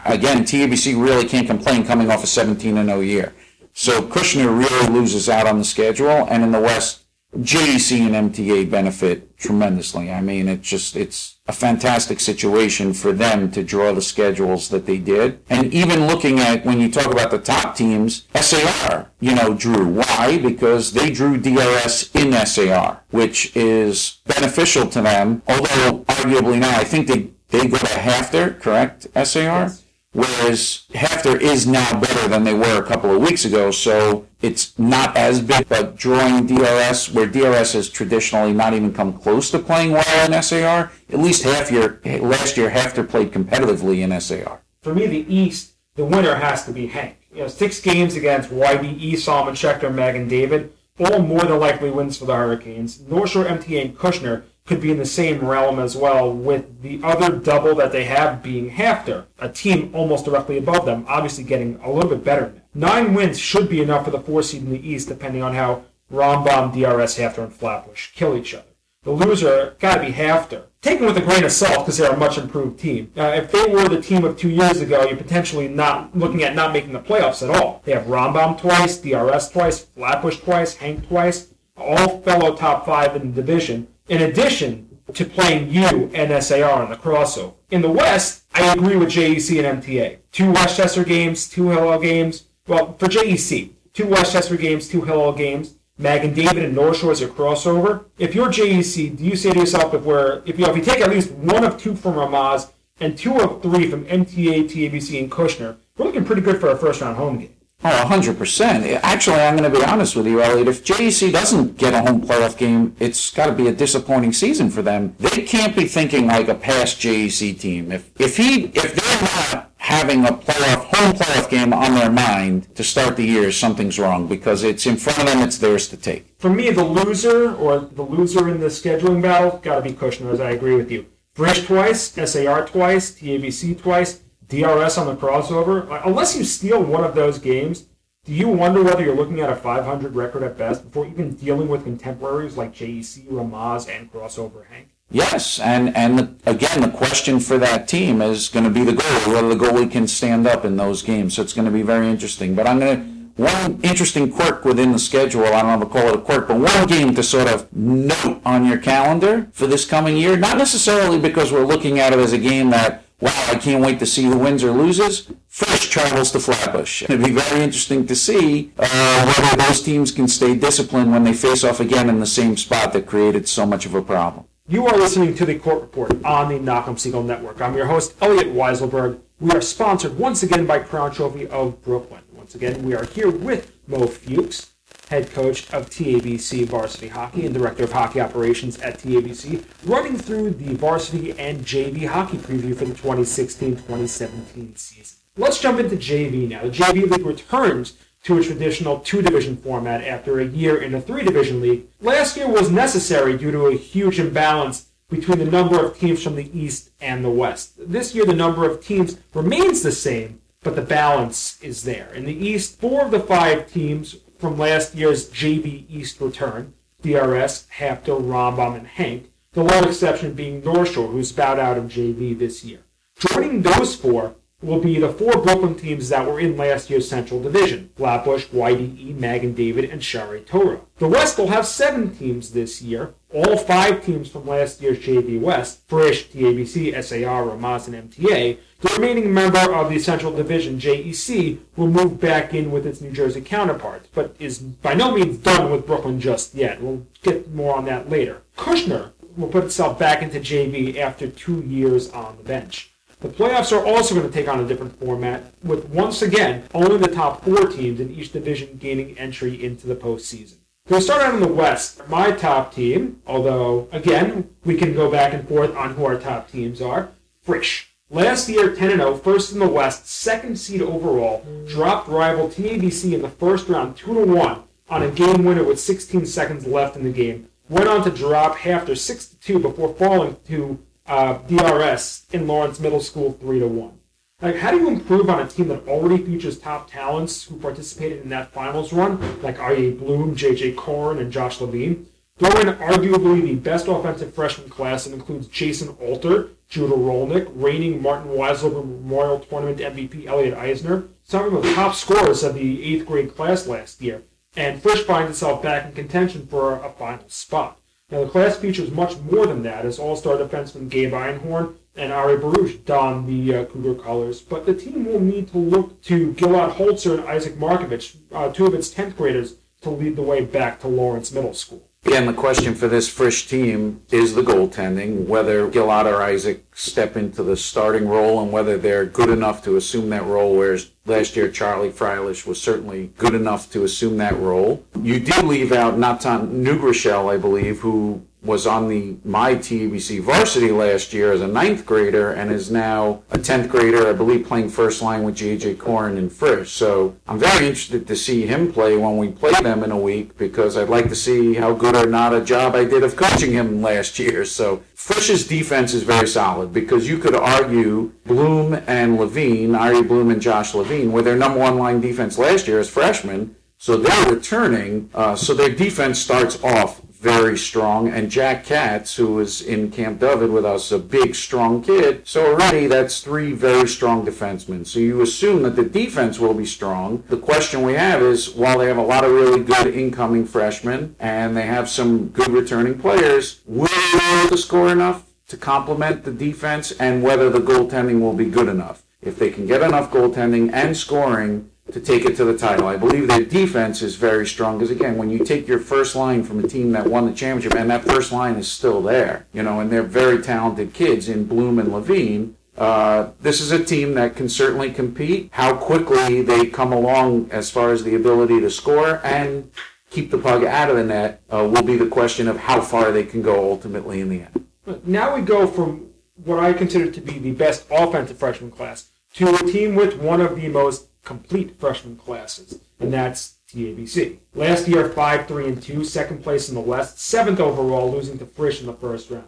again, 0.05 0.45
TBC 0.45 1.03
really 1.03 1.27
can't 1.27 1.47
complain 1.47 1.87
coming 1.87 2.11
off 2.11 2.23
a 2.23 2.27
17 2.27 2.75
0 2.75 3.01
year. 3.01 3.33
So 3.73 4.03
Kushner 4.03 4.59
really 4.59 4.93
loses 4.93 5.31
out 5.31 5.47
on 5.47 5.57
the 5.57 5.65
schedule, 5.65 6.27
and 6.29 6.43
in 6.43 6.53
the 6.53 6.61
West, 6.61 7.05
JEC 7.39 7.99
and 7.99 8.31
MTA 8.31 8.71
benefit 8.71 9.39
tremendously. 9.39 10.13
I 10.13 10.21
mean, 10.21 10.47
it's 10.47 10.69
just, 10.69 10.95
it's 10.95 11.38
a 11.49 11.53
fantastic 11.53 12.21
situation 12.21 12.93
for 12.93 13.11
them 13.11 13.51
to 13.51 13.65
draw 13.65 13.91
the 13.93 14.03
schedules 14.03 14.69
that 14.69 14.85
they 14.85 14.99
did. 14.99 15.41
And 15.49 15.73
even 15.73 16.07
looking 16.07 16.39
at 16.39 16.65
when 16.65 16.79
you 16.79 16.91
talk 16.91 17.11
about 17.11 17.31
the 17.31 17.39
top 17.39 17.75
teams, 17.75 18.25
SAR, 18.35 19.11
you 19.19 19.35
know, 19.35 19.55
drew. 19.55 19.87
Why? 19.87 20.39
Because 20.39 20.93
they 20.93 21.11
drew 21.11 21.39
DRS 21.39 22.15
in 22.15 22.33
SAR, 22.47 23.03
which 23.11 23.57
is 23.57 24.19
beneficial 24.27 24.87
to 24.89 25.01
them. 25.01 25.43
Although 25.49 26.05
arguably 26.05 26.59
now, 26.59 26.79
I 26.79 26.85
think 26.85 27.09
they, 27.09 27.31
they 27.49 27.67
go 27.67 27.79
to 27.79 27.87
HAFTR, 27.87 28.61
correct? 28.61 29.07
SAR? 29.15 29.63
Yes. 29.63 29.85
Whereas 30.13 30.85
HAFTR 30.95 31.39
is 31.41 31.67
now 31.67 32.01
better 32.01 32.29
than 32.29 32.43
they 32.45 32.55
were 32.55 32.83
a 32.83 32.87
couple 32.87 33.15
of 33.15 33.21
weeks 33.21 33.45
ago, 33.45 33.71
so 33.71 34.27
it's 34.41 34.79
not 34.79 35.15
as 35.17 35.43
big. 35.43 35.69
But 35.69 35.97
drawing 35.97 36.47
DRS, 36.47 37.13
where 37.13 37.27
DRS 37.27 37.75
has 37.75 37.91
traditionally 37.91 38.55
not 38.55 38.73
even 38.73 38.95
come 38.95 39.13
close 39.13 39.51
to 39.51 39.59
playing 39.59 39.93
well 39.93 40.33
in 40.33 40.43
SAR, 40.43 40.93
at 41.11 41.19
least 41.19 41.45
half 41.45 41.71
year 41.71 42.01
last 42.21 42.57
year 42.57 42.71
HAFTR 42.71 43.09
played 43.09 43.33
competitively 43.33 43.99
in 43.99 44.19
SAR. 44.21 44.63
For 44.81 44.95
me, 44.95 45.07
the 45.07 45.35
East, 45.35 45.73
the 45.95 46.07
winner 46.07 46.35
has 46.37 46.65
to 46.65 46.73
be 46.73 46.87
HANC. 46.87 47.17
You 47.35 47.43
know, 47.43 47.49
six 47.49 47.81
games 47.81 48.17
against 48.17 48.51
YDE, 48.51 49.19
Solomon 49.19 49.55
Schechter, 49.55 49.95
Magen 49.95 50.27
David, 50.27 50.73
all 50.99 51.21
more 51.21 51.43
than 51.43 51.61
likely 51.61 51.91
wins 51.91 52.17
for 52.17 52.25
the 52.25 52.35
Hurricanes. 52.35 53.01
North 53.03 53.31
Shore, 53.31 53.45
MTA, 53.45 53.83
and 53.83 53.99
Kushner 53.99 54.45
could 54.69 54.81
be 54.83 54.91
in 54.91 54.99
the 54.99 55.07
same 55.07 55.41
realm 55.41 55.79
as 55.79 55.97
well, 55.97 56.31
with 56.31 56.83
the 56.83 57.01
other 57.03 57.35
double 57.35 57.75
that 57.75 57.91
they 57.91 58.05
have 58.05 58.43
being 58.43 58.71
HAFTR, 58.71 59.25
a 59.39 59.49
team 59.49 59.91
almost 59.95 60.27
directly 60.27 60.59
above 60.59 60.85
them, 60.85 61.07
obviously 61.09 61.43
getting 61.43 61.81
a 61.83 61.91
little 61.91 62.11
bit 62.11 62.23
better. 62.23 62.53
Nine 62.75 63.15
wins 63.15 63.39
should 63.39 63.71
be 63.71 63.81
enough 63.81 64.05
for 64.05 64.11
the 64.11 64.21
four 64.21 64.43
seed 64.43 64.63
in 64.63 64.71
the 64.71 64.89
East, 64.89 65.09
depending 65.09 65.43
on 65.43 65.55
how 65.55 65.85
Rambam, 66.13 66.73
DRS, 66.73 67.19
HAFTR, 67.19 67.45
and 67.45 67.53
Flatbush 67.53 68.13
kill 68.13 68.37
each 68.37 68.55
other. 68.55 68.65
The 69.05 69.11
loser 69.11 69.75
got 69.79 69.97
to 69.97 70.01
be 70.03 70.13
HAFTR. 70.13 70.65
Taken 70.83 71.07
with 71.07 71.17
a 71.17 71.23
grain 71.23 71.45
of 71.45 71.51
salt 71.51 71.87
because 71.87 71.97
they're 71.97 72.13
a 72.13 72.17
much 72.17 72.37
improved 72.37 72.79
team. 72.79 73.11
Uh, 73.17 73.33
if 73.35 73.51
they 73.51 73.65
were 73.73 73.89
the 73.89 74.03
team 74.03 74.25
of 74.25 74.37
two 74.37 74.51
years 74.51 74.81
ago, 74.81 75.05
you're 75.05 75.17
potentially 75.17 75.67
not 75.67 76.17
looking 76.17 76.43
at 76.43 76.55
not 76.55 76.73
making 76.73 76.93
the 76.93 77.01
playoffs 77.01 77.43
at 77.43 77.55
all. 77.55 77.83
They 77.85 77.93
have 77.93 78.05
Rambam 78.05 78.61
twice, 78.61 78.99
DRS 78.99 79.51
twice, 79.51 79.81
Flatbush 79.81 80.41
twice, 80.41 80.77
HANC 80.77 81.09
twice, 81.09 81.55
all 81.77 82.21
fellow 82.21 82.55
top 82.55 82.85
five 82.85 83.17
in 83.17 83.33
the 83.33 83.43
division 83.43 83.89
in 84.09 84.23
addition 84.23 84.99
to 85.15 85.25
playing 85.25 85.71
you 85.71 86.11
and 86.15 86.43
SAR 86.43 86.85
in 86.85 86.91
the 86.91 86.97
crossover. 86.97 87.55
In 87.71 87.83
the 87.83 87.91
West, 87.91 88.45
I 88.55 88.73
agree 88.73 88.97
with 88.97 89.11
JEC 89.11 89.65
and 89.65 89.83
MTA. 89.83 90.19
Two 90.33 90.53
Westchester 90.53 91.05
games, 91.05 91.49
two 91.49 91.71
Hillel 91.71 91.99
games. 91.99 92.45
Well, 92.67 92.95
for 92.99 93.07
JEC, 93.07 93.71
two 93.93 94.07
Westchester 94.07 94.57
games, 94.57 94.89
two 94.89 95.03
Hillel 95.03 95.33
games. 95.33 95.75
Magen 96.01 96.33
David 96.33 96.65
and 96.65 96.75
North 96.75 96.99
Shore 96.99 97.11
is 97.11 97.23
a 97.23 97.27
crossover. 97.27 98.05
If 98.19 98.35
you're 98.35 98.49
JEC, 98.49 99.17
do 99.17 99.25
you 99.25 99.35
say 99.35 99.53
to 99.53 99.59
yourself, 99.59 99.95
if 99.95 100.03
we're 100.03 100.43
if 100.47 100.59
you 100.59 100.65
know, 100.65 100.71
if 100.71 100.77
you 100.77 100.85
take 100.85 101.01
at 101.01 101.11
least 101.11 101.33
one 101.33 101.65
of 101.65 101.77
two 101.77 101.97
from 101.97 102.15
Ramaz 102.15 102.71
and 103.01 103.19
two 103.19 103.37
of 103.37 103.63
three 103.63 103.91
from 103.91 104.05
MTA, 104.05 104.65
TABC, 104.65 105.21
and 105.21 105.31
Kushner, 105.31 105.77
we're 105.97 106.07
looking 106.07 106.25
pretty 106.25 106.43
good 106.43 106.61
for 106.61 106.69
a 106.69 106.77
first 106.77 107.01
round 107.01 107.17
home 107.17 107.39
game. 107.39 107.55
Oh, 107.85 108.05
100%. 108.09 109.01
Actually, 109.05 109.37
I'm 109.37 109.57
going 109.57 109.73
to 109.73 109.79
be 109.79 109.85
honest 109.85 110.17
with 110.17 110.27
you, 110.27 110.43
Elliot. 110.43 110.67
If 110.67 110.85
JEC 110.85 111.33
doesn't 111.33 111.77
get 111.77 111.95
a 111.95 112.01
home 112.01 112.21
playoff 112.23 112.59
game, 112.59 112.97
it's 112.99 113.31
got 113.31 113.47
to 113.47 113.53
be 113.53 113.69
a 113.69 113.73
disappointing 113.73 114.33
season 114.33 114.69
for 114.69 114.83
them. 114.83 115.15
They 115.21 115.43
can't 115.43 115.77
be 115.77 115.85
thinking 115.85 116.27
like 116.27 116.49
a 116.49 116.57
past 116.57 116.99
JEC 117.01 117.61
team. 117.61 117.93
If 117.93 118.11
if 118.21 118.37
he 118.37 118.65
if 118.65 118.95
they're 118.95 119.53
not 119.55 119.71
having 119.77 120.25
a 120.25 120.33
playoff 120.33 120.93
home 120.93 121.13
playoff 121.13 121.49
game 121.49 121.73
on 121.73 121.95
their 121.95 122.11
mind 122.11 122.75
to 122.75 122.83
start 122.83 123.17
the 123.17 123.25
year, 123.25 123.53
something's 123.53 123.97
wrong 123.97 124.27
because 124.27 124.65
it's 124.65 124.85
in 124.85 124.97
front 124.97 125.21
of 125.21 125.27
them. 125.27 125.39
It's 125.41 125.59
theirs 125.59 125.87
to 125.91 125.97
take. 125.97 126.35
For 126.39 126.51
me, 126.51 126.71
the 126.71 126.85
loser 126.85 127.55
or 127.55 127.79
the 127.79 128.03
loser 128.03 128.49
in 128.49 128.59
the 128.59 128.67
scheduling 128.67 129.23
battle 129.23 129.61
got 129.63 129.77
to 129.77 129.83
be 129.83 129.93
Kushner. 129.93 130.33
As 130.33 130.41
I 130.41 130.51
agree 130.51 130.75
with 130.75 130.91
you. 130.91 131.07
Frisch 131.35 131.65
twice, 131.65 132.03
SAR 132.11 132.67
twice, 132.67 133.13
TABC 133.13 133.81
twice. 133.81 134.21
DRS 134.49 134.99
on 134.99 135.07
the 135.07 135.17
crossover, 135.17 136.03
unless 136.07 136.37
you 136.37 136.45
steal 136.45 136.83
one 136.83 137.05
of 137.05 137.15
those 137.15 137.39
games, 137.39 137.87
do 138.25 138.33
you 138.33 138.49
wonder 138.49 138.83
whether 138.83 139.03
you're 139.03 139.17
looking 139.17 139.41
at 139.41 139.51
a 139.51 139.57
500 139.57 140.15
record 140.15 140.43
at 140.43 140.59
best 140.59 140.85
before 140.85 141.07
even 141.07 141.35
dealing 141.35 141.69
with 141.69 141.85
contemporaries 141.85 142.57
like 142.57 142.75
JEC, 142.75 143.27
Ramaz, 143.27 143.89
and 143.89 144.13
crossover 144.13 144.67
HANC? 144.67 144.89
Yes, 145.11 145.59
and 145.59 145.97
and 145.97 146.19
the, 146.19 146.35
again, 146.45 146.83
the 146.83 146.91
question 146.91 147.41
for 147.41 147.57
that 147.57 147.89
team 147.89 148.21
is 148.21 148.49
going 148.51 148.65
to 148.65 148.71
be 148.71 148.85
the 148.85 148.93
goalie, 148.93 149.33
whether 149.33 149.49
the 149.49 149.55
goalie 149.55 149.91
can 149.91 150.07
stand 150.07 150.47
up 150.47 150.67
in 150.67 150.77
those 150.77 151.01
games. 151.01 151.37
So 151.37 151.43
it's 151.43 151.55
going 151.55 151.65
to 151.65 151.71
be 151.71 151.81
very 151.81 152.09
interesting. 152.09 152.55
But 152.55 152.67
I'm 152.67 152.79
going 152.79 152.97
to 152.99 153.19
one 153.43 153.81
interesting 153.83 154.31
quirk 154.31 154.65
within 154.65 154.93
the 154.93 154.99
schedule. 154.99 155.45
I 155.45 155.63
don't 155.63 155.81
know 155.81 155.87
if 155.87 155.97
I 155.97 156.01
call 156.01 156.09
it 156.11 156.17
a 156.17 156.21
quirk, 156.21 156.49
but 156.49 156.59
one 156.59 156.87
game 156.89 157.15
to 157.15 157.23
sort 157.23 157.49
of 157.49 157.73
note 157.73 158.43
on 158.45 158.67
your 158.67 158.79
calendar 158.79 159.49
for 159.53 159.67
this 159.67 159.85
coming 159.85 160.17
year. 160.17 160.37
Not 160.37 160.59
necessarily 160.59 161.19
because 161.19 161.53
we're 161.53 161.65
looking 161.65 162.01
at 162.01 162.13
it 162.13 162.19
as 162.19 162.33
a 162.33 162.39
game 162.39 162.71
that 162.71 163.05
wow, 163.21 163.45
I 163.49 163.57
can't 163.57 163.83
wait 163.83 163.99
to 163.99 164.07
see 164.07 164.25
who 164.25 164.39
wins 164.39 164.65
or 164.65 164.71
loses. 164.71 165.31
Frisch 165.49 165.89
travels 165.89 166.31
to 166.33 166.41
Flatbush. 166.41 167.03
It'd 167.03 167.25
be 167.25 167.33
very 167.33 167.63
interesting 167.63 168.07
to 168.07 168.17
see 168.17 168.73
uh, 168.79 169.35
whether 169.35 169.57
those 169.57 169.83
teams 169.83 170.11
can 170.11 170.29
stay 170.29 170.55
disciplined 170.55 171.13
when 171.13 171.25
they 171.25 171.33
face 171.33 171.65
off 171.65 171.81
again 171.81 172.09
in 172.09 172.21
the 172.21 172.27
same 172.27 172.57
spot 172.57 172.93
that 172.93 173.07
created 173.07 173.49
so 173.49 173.67
much 173.67 173.87
of 173.87 173.95
a 173.95 174.03
problem. 174.03 174.47
You 174.69 174.87
are 174.87 174.97
listening 174.97 175.35
to 175.37 175.47
the 175.47 175.59
Court 175.59 175.81
Report 175.81 176.25
on 176.25 176.49
the 176.49 176.59
Nachum 176.59 176.97
Segal 176.97 177.25
Network. 177.25 177.61
I'm 177.61 177.75
your 177.75 177.87
host, 177.87 178.15
Elliot 178.21 178.49
Weiselberg. 178.49 179.21
We 179.41 179.51
are 179.53 179.63
sponsored 179.63 180.19
once 180.19 180.43
again 180.43 180.67
by 180.67 180.81
Crown 180.81 181.13
Trophy 181.13 181.47
of 181.49 181.83
Brooklyn. 181.83 182.23
Once 182.33 182.55
again, 182.55 182.83
we 182.83 182.95
are 182.95 183.05
here 183.05 183.31
with 183.31 183.73
Mo 183.87 184.07
Fuchs 184.07 184.73
head 185.09 185.31
coach 185.33 185.73
of 185.73 185.89
TABC 185.91 186.67
Varsity 186.67 187.09
Hockey 187.09 187.47
and 187.47 187.55
director 187.55 187.85
of 187.85 187.93
hockey 187.93 188.21
operations 188.21 188.79
at 188.79 188.99
TABC, 188.99 189.65
running 189.85 190.17
through 190.17 190.51
the 190.51 190.75
varsity 190.75 191.33
and 191.39 191.65
JV 191.65 192.07
hockey 192.07 192.37
preview 192.37 192.77
for 192.77 192.85
the 192.85 192.95
2016-2017 192.95 194.79
season. 194.79 195.19
Let's 195.37 195.61
jump 195.61 195.79
into 195.79 195.97
JV 195.97 196.49
now. 196.49 196.63
The 196.63 196.71
JV 196.71 197.11
League 197.11 197.27
returns 197.27 197.95
to 198.25 198.39
a 198.39 198.43
traditional 198.43 198.99
two 199.01 199.23
division 199.23 199.57
format 199.57 200.03
after 200.03 200.41
a 200.41 200.45
year 200.45 200.83
in 200.83 200.95
a 200.95 201.01
three 201.01 201.23
division 201.23 201.61
league. 201.61 201.87
Last 202.01 202.37
year 202.37 202.49
was 202.49 202.71
necessary 202.71 203.37
due 203.39 203.53
to 203.53 203.67
a 203.67 203.77
huge 203.77 204.19
imbalance 204.19 204.89
between 205.09 205.39
the 205.39 205.47
number 205.47 205.83
of 205.83 205.99
teams 205.99 206.23
from 206.23 206.35
the 206.35 206.51
East 206.59 206.91
and 207.01 207.25
the 207.25 207.31
West. 207.31 207.75
This 207.79 208.15
year, 208.15 208.27
the 208.27 208.35
number 208.35 208.69
of 208.69 208.85
teams 208.85 209.17
remains 209.33 209.83
the 209.83 209.93
same, 209.93 210.41
but 210.63 210.77
the 210.77 210.83
balance 210.83 211.59
is 211.63 211.85
there. 211.85 212.13
In 212.13 212.27
the 212.27 212.35
East, 212.35 212.79
four 212.79 213.05
of 213.05 213.11
the 213.11 213.21
five 213.21 213.73
teams 213.73 214.17
from 214.39 214.57
last 214.57 214.95
year's 214.95 215.29
JV 215.31 215.85
East 215.91 216.21
return, 216.21 216.75
DRS, 217.03 217.67
HAFTR, 217.79 218.23
Rambam, 218.23 218.77
and 218.77 218.87
HANC, 218.87 219.31
the 219.53 219.65
one 219.65 219.87
exception 219.87 220.35
being 220.35 220.63
North 220.63 220.93
Shore, 220.93 221.09
who's 221.09 221.33
bowed 221.33 221.59
out 221.59 221.77
of 221.77 221.85
JV 221.85 222.39
this 222.39 222.65
year. 222.65 222.81
Joining 223.19 223.63
those 223.63 223.97
four 223.97 224.37
will 224.61 224.81
be 224.81 224.99
the 224.99 225.13
four 225.13 225.41
Brooklyn 225.41 225.77
teams 225.77 226.09
that 226.09 226.27
were 226.27 226.41
in 226.41 226.57
last 226.57 226.91
year's 226.91 227.09
Central 227.09 227.41
Division 227.41 227.91
Flatbush, 227.97 228.47
YDE, 228.47 229.15
Magen 229.15 229.55
David, 229.55 229.85
and 229.85 230.03
Shaare 230.03 230.45
Torah. 230.45 230.81
The 230.99 231.07
West 231.07 231.39
will 231.39 231.49
have 231.49 231.67
seven 231.67 232.15
teams 232.15 232.51
this 232.51 232.83
year, 232.83 233.15
all 233.33 233.57
five 233.57 234.05
teams 234.05 234.29
from 234.29 234.49
last 234.49 234.83
year's 234.83 234.99
JV 234.99 235.41
West, 235.41 235.83
Frisch, 235.87 236.29
TABC, 236.31 236.93
SAR, 237.03 237.45
Ramaz, 237.45 237.87
and 237.87 238.11
MTA, 238.11 238.59
the 238.81 238.95
remaining 238.95 239.33
member 239.33 239.73
of 239.75 239.91
the 239.91 239.99
Central 239.99 240.35
Division, 240.35 240.79
JEC, 240.79 241.59
will 241.77 241.89
move 241.89 242.21
back 242.21 242.53
in 242.53 242.71
with 242.71 242.87
its 242.87 243.01
New 243.01 243.13
Jersey 243.13 243.41
counterparts, 243.41 244.09
but 244.13 244.35
is 244.39 244.59
by 244.59 244.95
no 244.95 245.15
means 245.15 245.39
done 245.39 245.71
with 245.71 245.87
Brooklyn 245.87 246.21
just 246.21 246.55
yet. 246.55 246.81
We'll 246.81 247.07
get 247.23 247.53
more 247.53 247.77
on 247.77 247.85
that 247.87 248.11
later. 248.11 248.43
Kushner 248.57 249.13
will 249.37 249.49
put 249.49 249.65
itself 249.65 249.99
back 249.99 250.23
into 250.23 250.41
JV 250.41 250.97
after 250.97 251.29
two 251.29 251.61
years 251.63 252.11
on 252.11 252.37
the 252.37 252.43
bench. 252.45 252.93
The 253.21 253.29
playoffs 253.29 253.73
are 253.73 253.85
also 253.85 254.15
going 254.15 254.29
to 254.29 254.33
take 254.33 254.49
on 254.49 254.61
a 254.61 254.69
different 254.69 254.97
format, 255.01 255.53
with 255.65 255.89
once 255.89 256.23
again 256.23 256.63
only 256.73 256.99
the 256.99 257.09
top 257.09 257.45
four 257.45 257.67
teams 257.67 257.99
in 257.99 258.13
each 258.13 258.31
division 258.31 258.77
gaining 258.79 259.19
entry 259.19 259.65
into 259.65 259.89
the 259.89 259.97
postseason. 259.97 260.59
We'll 260.89 261.01
start 261.01 261.23
out 261.23 261.35
in 261.35 261.41
the 261.41 261.53
West. 261.53 262.09
My 262.09 262.31
top 262.31 262.73
team, 262.73 263.21
although 263.27 263.89
again 263.91 264.51
we 264.65 264.77
can 264.77 264.95
go 264.95 265.11
back 265.11 265.35
and 265.35 265.47
forth 265.49 265.75
on 265.77 265.95
who 265.95 266.05
our 266.05 266.19
top 266.19 266.49
teams 266.51 266.81
are. 266.81 267.11
Frisch. 267.43 267.93
Last 268.09 268.49
year, 268.49 268.75
10 268.75 268.97
0, 268.97 269.17
first 269.17 269.53
in 269.53 269.59
the 269.59 269.69
West, 269.69 270.09
second 270.09 270.59
seed 270.59 270.81
overall, 270.81 271.45
dropped 271.67 272.09
rival 272.09 272.49
TABC 272.49 273.13
in 273.13 273.21
the 273.21 273.29
first 273.29 273.69
round 273.69 273.97
2 273.97 274.25
1 274.27 274.63
on 274.89 275.03
a 275.03 275.11
game 275.11 275.45
winner 275.45 275.65
with 275.65 275.81
16 275.81 276.25
seconds 276.25 276.67
left 276.67 276.97
in 276.97 277.03
the 277.03 277.11
game. 277.11 277.49
Went 277.69 277.89
on 277.89 278.03
to 278.05 278.11
drop 278.11 278.57
HAFTR 278.57 278.97
6 278.97 279.27
2 279.43 279.59
before 279.59 279.93
falling 279.95 280.37
to 280.47 280.79
uh, 281.09 281.39
DRS 281.49 282.27
in 282.33 282.47
Lawrence 282.47 282.79
Middle 282.81 283.01
School 283.01 283.33
3 283.33 283.61
to 283.61 283.67
1. 283.67 283.99
Like, 284.41 284.57
how 284.57 284.71
do 284.71 284.79
you 284.79 284.89
improve 284.89 285.29
on 285.29 285.41
a 285.41 285.49
team 285.49 285.67
that 285.69 285.89
already 285.89 286.23
features 286.23 286.59
top 286.59 286.91
talents 286.91 287.45
who 287.45 287.57
participated 287.57 288.23
in 288.23 288.29
that 288.29 288.53
finals 288.53 288.93
run, 288.93 289.43
like 289.43 289.59
Arye 289.59 289.99
Bloom, 289.99 290.37
J.J. 290.37 290.73
Korn, 290.73 291.19
and 291.19 291.33
Josh 291.33 291.61
Levine? 291.61 292.07
Throw 292.39 292.61
in 292.61 292.69
arguably 292.69 293.43
the 293.43 293.57
best 293.57 293.89
offensive 293.89 294.33
freshman 294.33 294.69
class 294.71 295.07
and 295.07 295.15
includes 295.15 295.49
Jason 295.49 295.89
Alter, 296.01 296.51
Judah 296.69 296.95
Rolnick, 296.95 297.51
reigning 297.53 298.01
Martin 298.01 298.31
Weiselberg 298.31 298.87
Memorial 298.87 299.41
Tournament 299.41 299.79
MVP 299.79 300.27
Elliot 300.27 300.57
Eisner, 300.57 301.09
some 301.25 301.53
of 301.53 301.63
the 301.63 301.75
top 301.75 301.97
scorers 301.97 302.45
of 302.45 302.55
the 302.55 302.85
eighth 302.85 303.07
grade 303.07 303.35
class 303.35 303.67
last 303.67 304.01
year. 304.01 304.23
and 304.57 304.81
Frisch 304.83 305.03
finds 305.05 305.31
itself 305.31 305.63
back 305.63 305.87
in 305.87 305.93
contention 305.93 306.47
for 306.47 306.75
a 306.77 306.91
final 306.91 307.29
spot. 307.29 307.78
Now, 308.11 308.25
the 308.25 308.31
class 308.31 308.57
features 308.57 308.91
much 308.91 309.19
more 309.19 309.47
than 309.47 309.63
that, 309.65 309.85
as 309.85 309.99
all-star 309.99 310.39
defenseman 310.39 310.89
Gabe 310.89 311.13
Einhorn 311.13 311.75
and 311.95 312.11
Ari 312.11 312.39
Baruch 312.39 312.87
don 312.87 313.27
the 313.27 313.55
uh, 313.55 313.65
Cougar 313.67 314.03
colors, 314.03 314.41
but 314.41 314.65
the 314.65 314.73
team 314.73 315.05
will 315.05 315.21
need 315.21 315.49
to 315.49 315.59
look 315.59 316.01
to 316.05 316.33
Gilad 316.33 316.73
Holzer 316.77 317.19
and 317.19 317.29
Isaac 317.29 317.57
Markovich, 317.57 318.17
uh, 318.33 318.51
two 318.51 318.65
of 318.65 318.73
its 318.73 318.95
10th 318.95 319.15
graders, 319.15 319.57
to 319.83 319.91
lead 319.91 320.17
the 320.17 320.23
way 320.23 320.43
back 320.43 320.81
to 320.81 320.89
Lawrence 320.89 321.33
Middle 321.33 321.53
School. 321.53 321.87
Again, 322.07 322.25
the 322.25 322.33
question 322.33 322.75
for 322.75 322.89
this 322.89 323.11
Frisch 323.11 323.47
team 323.47 324.03
is 324.11 324.35
the 324.35 324.43
goaltending, 324.43 325.27
whether 325.27 325.69
Gilad 325.69 326.07
or 326.07 326.23
Isaac 326.23 326.65
step 326.75 327.15
into 327.15 327.43
the 327.43 327.59
starting 327.59 328.09
role 328.09 328.41
and 328.41 328.51
whether 328.51 328.79
they're 328.79 329.05
good 329.05 329.29
enough 329.29 329.63
to 329.65 329.77
assume 329.77 330.09
that 330.11 330.25
role, 330.25 330.57
whereas 330.57 330.93
last 331.09 331.37
year 331.37 331.51
Charlie 331.51 331.91
Freilich 331.91 332.47
was 332.47 332.61
certainly 332.61 333.11
good 333.19 333.35
enough 333.35 333.71
to 333.73 333.85
assume 333.85 334.17
that 334.19 334.37
role. 334.39 334.85
You 335.03 335.21
did 335.21 335.45
leave 335.45 335.73
out 335.73 335.99
Natan 335.99 336.65
Nugrishel, 336.65 337.33
I 337.33 337.37
believe, 337.37 337.81
who 337.81 338.23
was 338.43 338.67
on 338.67 338.89
the 338.89 339.17
my 339.25 339.55
TBC 339.55 340.21
varsity 340.21 340.71
last 340.71 341.13
year 341.13 341.33
as 341.33 341.41
a 341.41 341.47
ninth 341.47 341.85
grader 341.85 342.31
and 342.31 342.53
is 342.53 342.71
now 342.71 343.23
a 343.31 343.39
tenth 343.39 343.69
grader, 343.69 344.07
I 344.09 344.13
believe, 344.13 344.47
playing 344.47 344.69
first 344.69 345.03
line 345.03 345.25
with 345.25 345.37
JJ 345.37 345.79
Korn 345.79 346.17
and 346.17 346.33
Frisch. 346.33 346.71
So 346.71 347.17
I'm 347.27 347.39
very 347.39 347.67
interested 347.67 348.07
to 348.07 348.17
see 348.17 348.47
him 348.47 348.73
play 348.73 348.97
when 348.97 349.17
we 349.17 349.29
play 349.29 349.53
them 349.63 349.83
in 349.83 349.91
a 349.91 349.99
week 349.99 350.39
because 350.39 350.77
I'd 350.77 350.89
like 350.89 351.09
to 351.09 351.17
see 351.17 351.55
how 351.55 351.75
good 351.75 351.97
or 351.97 352.07
not 352.07 352.33
a 352.33 352.45
job 352.45 352.75
I 352.75 352.85
did 352.85 353.03
of 353.03 353.17
coaching 353.17 353.53
him 353.53 353.83
last 353.83 354.19
year. 354.19 354.45
So 354.45 354.83
Frisch's 354.95 355.47
defense 355.47 355.93
is 355.93 356.05
very 356.05 356.29
solid 356.29 356.73
because 356.73 357.09
you 357.09 357.19
could 357.19 357.35
argue 357.35 358.13
Bloom 358.25 358.75
and 358.87 359.19
Levine, 359.19 359.75
Ari 359.75 360.03
Bloom 360.03 360.31
and 360.31 360.41
Josh 360.41 360.75
Levine, 360.75 361.11
were 361.11 361.23
their 361.23 361.37
number 361.37 361.59
one 361.59 361.79
line 361.79 362.01
defense 362.01 362.39
last 362.39 362.69
year 362.69 362.79
as 362.79 362.89
freshmen. 362.89 363.57
So 363.79 363.97
they're 363.97 364.35
returning. 364.35 365.09
Uh, 365.15 365.37
so 365.37 365.55
their 365.55 365.73
defense 365.73 366.19
starts 366.19 366.63
off 366.65 367.01
very 367.19 367.59
strong. 367.59 368.09
And 368.09 368.31
Jack 368.31 368.65
Katz, 368.65 369.17
who 369.17 369.35
was 369.35 369.61
in 369.61 369.91
Camp 369.91 370.21
David 370.21 370.51
with 370.51 370.65
us, 370.65 370.93
a 370.93 370.99
big, 370.99 371.35
strong 371.35 371.83
kid. 371.83 372.27
So 372.27 372.53
already 372.53 372.87
that's 372.87 373.21
three 373.21 373.53
very 373.53 373.89
strong 373.89 374.25
defensemen. 374.25 374.87
So 374.87 375.01
you 375.01 375.21
assume 375.21 375.63
that 375.65 375.77
the 375.77 375.85
defense 375.85 376.39
will 376.39 376.55
be 376.55 376.67
strong. 376.67 377.25
The 377.29 377.37
question 377.37 377.83
we 377.83 377.95
have 377.95 378.23
is 378.23 378.51
while 378.51 378.79
they 378.79 378.87
have 378.87 378.99
a 378.99 379.03
lot 379.03 379.25
of 379.25 379.33
really 379.33 379.63
good 379.63 379.89
incoming 379.89 380.47
freshmen 380.47 381.17
and 381.19 381.57
they 381.57 381.67
have 381.67 381.89
some 381.89 382.29
good 382.29 382.49
returning 382.49 382.99
players, 382.99 383.61
will 383.67 383.89
they 383.89 384.19
be 384.19 384.39
able 384.39 384.51
to 384.51 384.57
score 384.57 384.91
enough 384.91 385.25
to 385.49 385.57
complement 385.57 386.25
the 386.25 386.33
defense 386.33 386.93
and 386.93 387.23
whether 387.23 387.51
the 387.51 387.59
goaltending 387.59 388.21
will 388.21 388.35
be 388.35 388.45
good 388.45 388.69
enough? 388.69 389.03
If 389.21 389.39
they 389.39 389.51
can 389.51 389.67
get 389.67 389.83
enough 389.83 390.13
goaltending 390.13 390.73
and 390.73 390.97
scoring, 390.97 391.71
to 391.93 392.01
take 392.01 392.25
it 392.25 392.37
to 392.37 392.45
the 392.45 392.57
title. 392.57 392.87
I 392.87 392.97
believe 392.97 393.29
their 393.29 393.45
defense 393.45 394.03
is 394.03 394.17
very 394.17 394.47
strong 394.47 394.79
because 394.79 394.91
again, 394.91 395.17
when 395.17 395.31
you 395.31 395.45
take 395.45 395.67
your 395.67 395.79
first 395.79 396.15
line 396.15 396.45
from 396.45 396.63
a 396.63 396.69
team 396.69 396.93
that 396.93 397.07
won 397.07 397.27
the 397.27 397.33
championship, 397.33 397.79
and 397.79 397.91
that 397.91 398.05
first 398.05 398.33
line 398.33 398.57
is 398.57 398.71
still 398.71 399.01
there, 399.01 399.47
you 399.53 399.63
know, 399.63 399.81
and 399.81 399.91
they're 399.91 400.03
very 400.03 400.43
talented 400.43 400.93
kids 400.93 401.29
in 401.29 401.47
Bloom 401.47 401.79
and 401.79 401.93
Levine. 401.93 402.57
Uh, 402.77 403.31
this 403.41 403.61
is 403.61 403.73
a 403.73 403.83
team 403.83 404.15
that 404.15 404.37
can 404.37 404.49
certainly 404.49 404.93
compete. 404.93 405.49
How 405.53 405.75
quickly 405.75 406.43
they 406.43 406.67
come 406.67 406.93
along 406.93 407.51
as 407.51 407.71
far 407.71 407.91
as 407.91 408.05
the 408.05 408.15
ability 408.15 408.61
to 408.61 408.71
score 408.71 409.21
and 409.25 409.71
keep 410.11 410.31
the 410.31 410.39
puck 410.39 410.63
out 410.63 410.91
of 410.91 410.97
the 410.97 411.05
net 411.05 411.43
uh, 411.51 411.69
will 411.71 411.83
be 411.83 411.97
the 411.97 412.07
question 412.07 412.49
of 412.49 412.57
how 412.57 412.81
far 412.81 413.11
they 413.13 413.25
can 413.25 413.43
go 413.43 413.71
ultimately 413.71 414.21
in 414.21 414.29
the 414.29 414.43
end. 414.43 415.05
Now 415.05 415.35
we 415.35 415.43
go 415.43 415.67
from 415.67 416.11
what 416.45 416.61
I 416.61 416.73
consider 416.73 417.11
to 417.11 417.21
be 417.21 417.39
the 417.39 417.53
best 417.53 417.87
offensive 417.91 418.39
freshman 418.39 418.71
class 418.71 419.11
to 419.35 419.55
a 419.55 419.59
team 419.59 419.95
with 419.95 420.17
one 420.19 420.41
of 420.41 420.57
the 420.57 420.69
most 420.69 421.09
complete 421.29 421.79
freshman 421.79 422.17
classes, 422.17 422.81
and 422.99 423.13
that's 423.13 423.59
TABC. 423.71 424.39
Last 424.55 424.89
year, 424.89 425.11
5 425.11 425.47
3 425.47 425.69
and 425.69 425.83
2, 425.83 426.03
second 426.03 426.43
place 426.43 426.71
in 426.71 426.75
the 426.75 426.81
West, 426.81 427.21
seventh 427.21 427.61
overall, 427.61 428.11
losing 428.11 428.39
to 428.39 428.47
Frisch 428.47 428.81
in 428.81 428.87
the 428.87 428.95
first 428.95 429.31
round. 429.31 429.45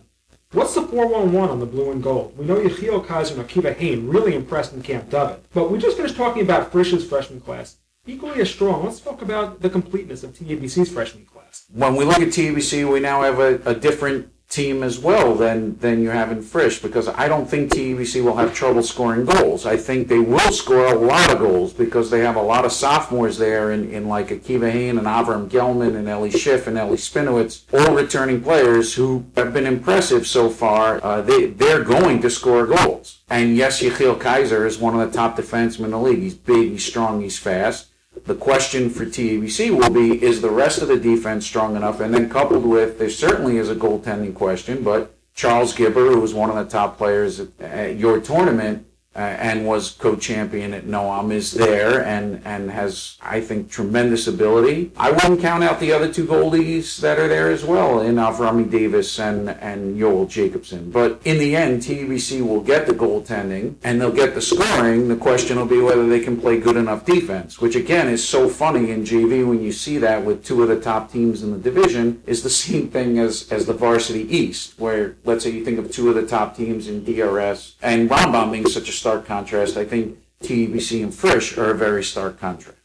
What's 0.52 0.74
the 0.74 0.82
4 0.82 1.06
1 1.06 1.32
1 1.32 1.48
on 1.48 1.58
the 1.58 1.64
blue 1.64 1.90
and 1.90 2.02
gold? 2.02 2.36
We 2.36 2.44
know 2.44 2.56
Yechiel 2.56 3.06
Kaiser 3.06 3.40
and 3.40 3.48
Akiva 3.48 3.74
Hain 3.74 4.08
really 4.08 4.34
impressed 4.34 4.74
in 4.74 4.82
Camp 4.82 5.08
David, 5.08 5.42
but 5.54 5.70
we 5.70 5.78
just 5.78 5.96
finished 5.96 6.16
talking 6.16 6.42
about 6.42 6.70
Frisch's 6.70 7.08
freshman 7.08 7.40
class. 7.40 7.78
Equally 8.06 8.42
as 8.42 8.50
strong, 8.50 8.84
let's 8.84 9.00
talk 9.00 9.22
about 9.22 9.62
the 9.62 9.70
completeness 9.70 10.22
of 10.22 10.34
TABC's 10.34 10.92
freshman 10.92 11.24
class. 11.24 11.64
When 11.72 11.96
we 11.96 12.04
look 12.04 12.20
at 12.20 12.28
TABC, 12.28 12.92
we 12.92 13.00
now 13.00 13.22
have 13.22 13.38
a, 13.38 13.54
a 13.64 13.74
different 13.74 14.28
team 14.50 14.82
as 14.82 14.98
well 14.98 15.36
than 15.36 15.78
than 15.78 16.02
you 16.02 16.10
have 16.10 16.32
in 16.32 16.42
Frisch 16.42 16.82
because 16.82 17.06
I 17.06 17.28
don't 17.28 17.48
think 17.48 17.70
TBC 17.70 18.22
will 18.22 18.36
have 18.36 18.52
trouble 18.52 18.82
scoring 18.82 19.24
goals. 19.24 19.64
I 19.64 19.76
think 19.76 20.08
they 20.08 20.18
will 20.18 20.52
score 20.52 20.86
a 20.86 20.98
lot 20.98 21.30
of 21.30 21.38
goals 21.38 21.72
because 21.72 22.10
they 22.10 22.18
have 22.20 22.34
a 22.34 22.42
lot 22.42 22.64
of 22.64 22.72
sophomores 22.72 23.38
there 23.38 23.70
in, 23.70 23.90
in 23.90 24.08
like 24.08 24.28
Akiva 24.28 24.70
Hain 24.70 24.98
and 24.98 25.06
Avram 25.06 25.48
Gelman 25.48 25.94
and 25.94 26.08
Ellie 26.08 26.32
Schiff 26.32 26.66
and 26.66 26.76
Ellie 26.76 26.96
Spinowitz, 26.96 27.62
all 27.72 27.94
returning 27.94 28.42
players 28.42 28.94
who 28.94 29.24
have 29.36 29.54
been 29.54 29.66
impressive 29.66 30.26
so 30.26 30.50
far. 30.50 31.02
Uh, 31.02 31.22
they 31.22 31.46
they're 31.46 31.84
going 31.84 32.20
to 32.20 32.28
score 32.28 32.66
goals. 32.66 33.20
And 33.30 33.56
yes, 33.56 33.80
Yechiel 33.80 34.20
Kaiser 34.20 34.66
is 34.66 34.78
one 34.78 34.98
of 34.98 35.08
the 35.08 35.16
top 35.16 35.36
defensemen 35.36 35.84
in 35.84 35.90
the 35.92 35.98
league. 35.98 36.18
He's 36.18 36.34
big, 36.34 36.72
he's 36.72 36.84
strong, 36.84 37.20
he's 37.20 37.38
fast. 37.38 37.89
The 38.24 38.34
question 38.34 38.90
for 38.90 39.06
TABC 39.06 39.70
will 39.70 39.90
be 39.90 40.22
is 40.22 40.40
the 40.40 40.50
rest 40.50 40.82
of 40.82 40.88
the 40.88 40.98
defense 40.98 41.46
strong 41.46 41.76
enough? 41.76 42.00
And 42.00 42.12
then 42.12 42.28
coupled 42.28 42.64
with, 42.64 42.98
there 42.98 43.10
certainly 43.10 43.56
is 43.56 43.70
a 43.70 43.74
goaltending 43.74 44.34
question, 44.34 44.84
but 44.84 45.16
Charles 45.34 45.72
Gibber, 45.72 46.10
who 46.10 46.20
was 46.20 46.34
one 46.34 46.50
of 46.50 46.56
the 46.56 46.70
top 46.70 46.98
players 46.98 47.40
at 47.58 47.96
your 47.96 48.20
tournament, 48.20 48.86
uh, 49.16 49.18
and 49.18 49.66
was 49.66 49.90
co-champion 49.90 50.72
at 50.72 50.84
Noam 50.84 51.32
is 51.32 51.50
there 51.50 52.04
and 52.04 52.40
and 52.44 52.70
has 52.70 53.16
I 53.20 53.40
think 53.40 53.68
tremendous 53.68 54.28
ability. 54.28 54.92
I 54.96 55.10
wouldn't 55.10 55.40
count 55.40 55.64
out 55.64 55.80
the 55.80 55.92
other 55.92 56.12
two 56.12 56.26
goldies 56.26 57.00
that 57.00 57.18
are 57.18 57.26
there 57.26 57.50
as 57.50 57.64
well 57.64 58.00
in 58.00 58.16
Avrami 58.16 58.70
Davis 58.70 59.18
and 59.18 59.50
and 59.50 59.98
Joel 59.98 60.26
Jacobson. 60.26 60.92
But 60.92 61.20
in 61.24 61.38
the 61.38 61.56
end, 61.56 61.82
TBC 61.82 62.46
will 62.46 62.60
get 62.60 62.86
the 62.86 62.92
goaltending 62.92 63.74
and 63.82 64.00
they'll 64.00 64.12
get 64.12 64.34
the 64.34 64.40
scoring. 64.40 65.08
The 65.08 65.16
question 65.16 65.58
will 65.58 65.66
be 65.66 65.80
whether 65.80 66.08
they 66.08 66.20
can 66.20 66.40
play 66.40 66.60
good 66.60 66.76
enough 66.76 67.04
defense, 67.04 67.60
which 67.60 67.74
again 67.74 68.08
is 68.08 68.26
so 68.26 68.48
funny 68.48 68.92
in 68.92 69.02
JV 69.04 69.46
when 69.46 69.60
you 69.60 69.72
see 69.72 69.98
that 69.98 70.24
with 70.24 70.44
two 70.44 70.62
of 70.62 70.68
the 70.68 70.80
top 70.80 71.10
teams 71.10 71.42
in 71.42 71.50
the 71.50 71.58
division 71.58 72.22
is 72.26 72.44
the 72.44 72.50
same 72.60 72.88
thing 72.88 73.18
as 73.18 73.50
as 73.50 73.66
the 73.66 73.74
varsity 73.74 74.20
East, 74.30 74.78
where 74.78 75.16
let's 75.24 75.42
say 75.42 75.50
you 75.50 75.64
think 75.64 75.80
of 75.80 75.90
two 75.90 76.08
of 76.08 76.14
the 76.14 76.26
top 76.26 76.56
teams 76.56 76.86
in 76.86 77.02
DRS 77.02 77.74
and 77.82 78.08
Rambam 78.08 78.52
being 78.52 78.68
such 78.68 78.88
a 78.88 78.99
stark 79.00 79.26
contrast. 79.26 79.76
I 79.76 79.84
think 79.84 80.18
TBC 80.42 81.02
and 81.02 81.14
Frisch 81.14 81.56
are 81.58 81.70
a 81.70 81.76
very 81.76 82.04
stark 82.04 82.38
contrast. 82.38 82.76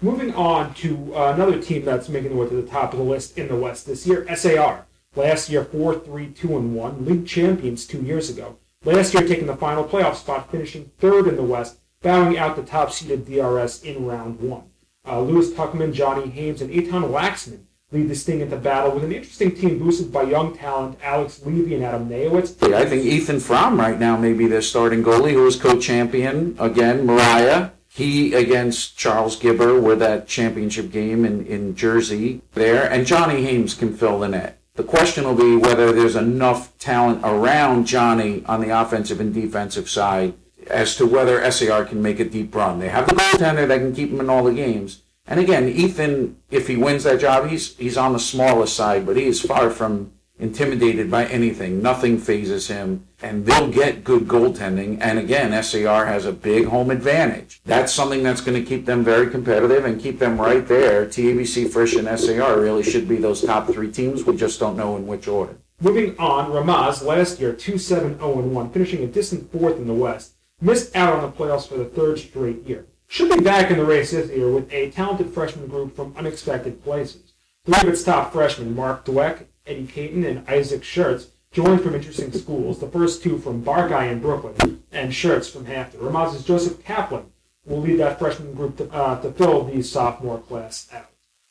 Moving 0.00 0.34
on 0.34 0.74
to 0.74 1.14
uh, 1.14 1.32
another 1.34 1.60
team 1.60 1.84
that's 1.84 2.08
making 2.08 2.30
their 2.30 2.38
way 2.38 2.48
to 2.48 2.62
the 2.62 2.68
top 2.68 2.92
of 2.92 2.98
the 2.98 3.04
list 3.04 3.36
in 3.36 3.48
the 3.48 3.56
West 3.56 3.86
this 3.86 4.06
year, 4.06 4.26
SAR. 4.34 4.86
Last 5.16 5.48
year, 5.48 5.64
4 5.64 6.00
3 6.00 6.28
2 6.28 6.56
and 6.56 6.74
1, 6.74 7.04
league 7.04 7.26
champions 7.26 7.86
two 7.86 8.02
years 8.02 8.30
ago. 8.30 8.56
Last 8.84 9.14
year, 9.14 9.26
taking 9.26 9.46
the 9.46 9.56
final 9.56 9.84
playoff 9.84 10.16
spot, 10.16 10.50
finishing 10.50 10.90
third 10.98 11.26
in 11.26 11.36
the 11.36 11.42
West, 11.42 11.78
bowing 12.02 12.36
out 12.36 12.56
the 12.56 12.62
top 12.62 12.92
seeded 12.92 13.24
DRS 13.24 13.82
in 13.82 14.06
round 14.06 14.40
one. 14.40 14.64
Uh, 15.06 15.20
Lewis 15.20 15.50
Tuckman, 15.50 15.92
Johnny 15.92 16.28
Hames, 16.30 16.60
and 16.60 16.70
Eitan 16.70 17.10
Laxman 17.10 17.64
lead 17.94 18.08
the 18.08 18.14
Sting 18.14 18.40
into 18.40 18.56
battle 18.56 18.90
with 18.90 19.04
an 19.04 19.12
interesting 19.12 19.54
team 19.54 19.78
boosted 19.78 20.12
by 20.12 20.22
young 20.22 20.56
talent 20.56 20.98
Alex 21.02 21.40
Levy 21.46 21.76
and 21.76 21.84
Adam 21.84 22.08
Nayowitz. 22.08 22.60
I 22.74 22.84
think 22.84 23.04
Ethan 23.04 23.38
Fromm 23.38 23.78
right 23.78 23.98
now 23.98 24.16
may 24.16 24.32
be 24.32 24.48
their 24.48 24.62
starting 24.62 25.04
goalie, 25.04 25.32
who 25.32 25.44
was 25.44 25.54
co-champion 25.54 26.56
again. 26.58 27.06
Mariah, 27.06 27.70
he 27.88 28.34
against 28.34 28.98
Charles 28.98 29.36
Gibber 29.36 29.80
were 29.80 29.94
that 29.94 30.26
championship 30.26 30.90
game 30.90 31.24
in, 31.24 31.46
in 31.46 31.76
Jersey 31.76 32.42
there, 32.54 32.90
and 32.90 33.06
Johnny 33.06 33.44
Hames 33.44 33.74
can 33.74 33.96
fill 33.96 34.18
the 34.18 34.28
net. 34.28 34.60
The 34.74 34.82
question 34.82 35.22
will 35.22 35.36
be 35.36 35.56
whether 35.56 35.92
there's 35.92 36.16
enough 36.16 36.76
talent 36.78 37.20
around 37.22 37.86
Johnny 37.86 38.42
on 38.46 38.60
the 38.60 38.70
offensive 38.70 39.20
and 39.20 39.32
defensive 39.32 39.88
side 39.88 40.34
as 40.68 40.96
to 40.96 41.06
whether 41.06 41.48
SAR 41.48 41.84
can 41.84 42.02
make 42.02 42.18
a 42.18 42.24
deep 42.24 42.52
run. 42.52 42.80
They 42.80 42.88
have 42.88 43.06
the 43.06 43.14
goaltender 43.14 43.68
that 43.68 43.78
can 43.78 43.94
keep 43.94 44.10
them 44.10 44.18
in 44.18 44.28
all 44.28 44.42
the 44.42 44.52
games. 44.52 45.02
And 45.26 45.40
again, 45.40 45.68
Ethan, 45.68 46.36
if 46.50 46.68
he 46.68 46.76
wins 46.76 47.04
that 47.04 47.20
job, 47.20 47.48
he's 47.48 47.76
he's 47.76 47.96
on 47.96 48.12
the 48.12 48.18
smaller 48.18 48.66
side, 48.66 49.06
but 49.06 49.16
he 49.16 49.24
is 49.24 49.40
far 49.40 49.70
from 49.70 50.12
intimidated 50.38 51.10
by 51.10 51.26
anything. 51.26 51.80
Nothing 51.80 52.18
phases 52.18 52.68
him, 52.68 53.06
and 53.22 53.46
they'll 53.46 53.70
get 53.70 54.04
good 54.04 54.26
goaltending. 54.26 54.98
And 55.00 55.18
again, 55.18 55.62
SAR 55.62 56.06
has 56.06 56.26
a 56.26 56.32
big 56.32 56.66
home 56.66 56.90
advantage. 56.90 57.62
That's 57.64 57.92
something 57.92 58.22
that's 58.22 58.40
going 58.40 58.62
to 58.62 58.68
keep 58.68 58.84
them 58.84 59.04
very 59.04 59.30
competitive 59.30 59.84
and 59.84 60.00
keep 60.00 60.18
them 60.18 60.38
right 60.38 60.66
there. 60.66 61.06
TABC, 61.06 61.70
Frisch, 61.70 61.94
and 61.94 62.18
SAR 62.18 62.60
really 62.60 62.82
should 62.82 63.08
be 63.08 63.16
those 63.16 63.42
top 63.42 63.68
three 63.68 63.90
teams. 63.90 64.24
We 64.24 64.36
just 64.36 64.60
don't 64.60 64.76
know 64.76 64.96
in 64.96 65.06
which 65.06 65.28
order. 65.28 65.56
Moving 65.80 66.18
on, 66.18 66.50
Ramaz 66.50 67.02
last 67.02 67.40
year 67.40 67.52
2 67.52 67.78
7 67.78 68.18
0 68.18 68.40
1, 68.40 68.70
finishing 68.70 69.04
a 69.04 69.06
distant 69.06 69.50
fourth 69.50 69.76
in 69.76 69.86
the 69.86 69.94
West, 69.94 70.34
missed 70.60 70.94
out 70.94 71.14
on 71.14 71.22
the 71.22 71.36
playoffs 71.36 71.68
for 71.68 71.78
the 71.78 71.84
third 71.84 72.18
straight 72.18 72.62
year 72.64 72.86
should 73.14 73.30
be 73.30 73.44
back 73.44 73.70
in 73.70 73.78
the 73.78 73.84
race 73.84 74.10
this 74.10 74.28
year 74.28 74.50
with 74.50 74.72
a 74.72 74.90
talented 74.90 75.32
freshman 75.32 75.68
group 75.68 75.94
from 75.94 76.12
unexpected 76.16 76.82
places. 76.82 77.32
Three 77.64 77.80
of 77.80 77.86
its 77.86 78.02
top 78.02 78.32
freshmen, 78.32 78.74
Mark 78.74 79.04
Dweck, 79.04 79.44
Eddie 79.64 79.86
Caton, 79.86 80.24
and 80.24 80.48
Isaac 80.48 80.82
Schertz, 80.82 81.28
joined 81.52 81.82
from 81.82 81.94
interesting 81.94 82.32
schools, 82.32 82.80
the 82.80 82.88
first 82.88 83.22
two 83.22 83.38
from 83.38 83.62
Barkai 83.62 84.10
in 84.10 84.18
Brooklyn, 84.18 84.82
and 84.90 85.12
Schertz 85.12 85.48
from 85.48 85.66
Hampton. 85.66 86.00
Ramaz's 86.00 86.44
Joseph 86.44 86.84
Kaplan 86.84 87.26
will 87.64 87.80
lead 87.80 88.00
that 88.00 88.18
freshman 88.18 88.52
group 88.52 88.78
to, 88.78 88.90
uh, 88.92 89.20
to 89.22 89.30
fill 89.30 89.62
the 89.62 89.80
sophomore 89.84 90.40
class 90.40 90.88
out. 90.92 91.10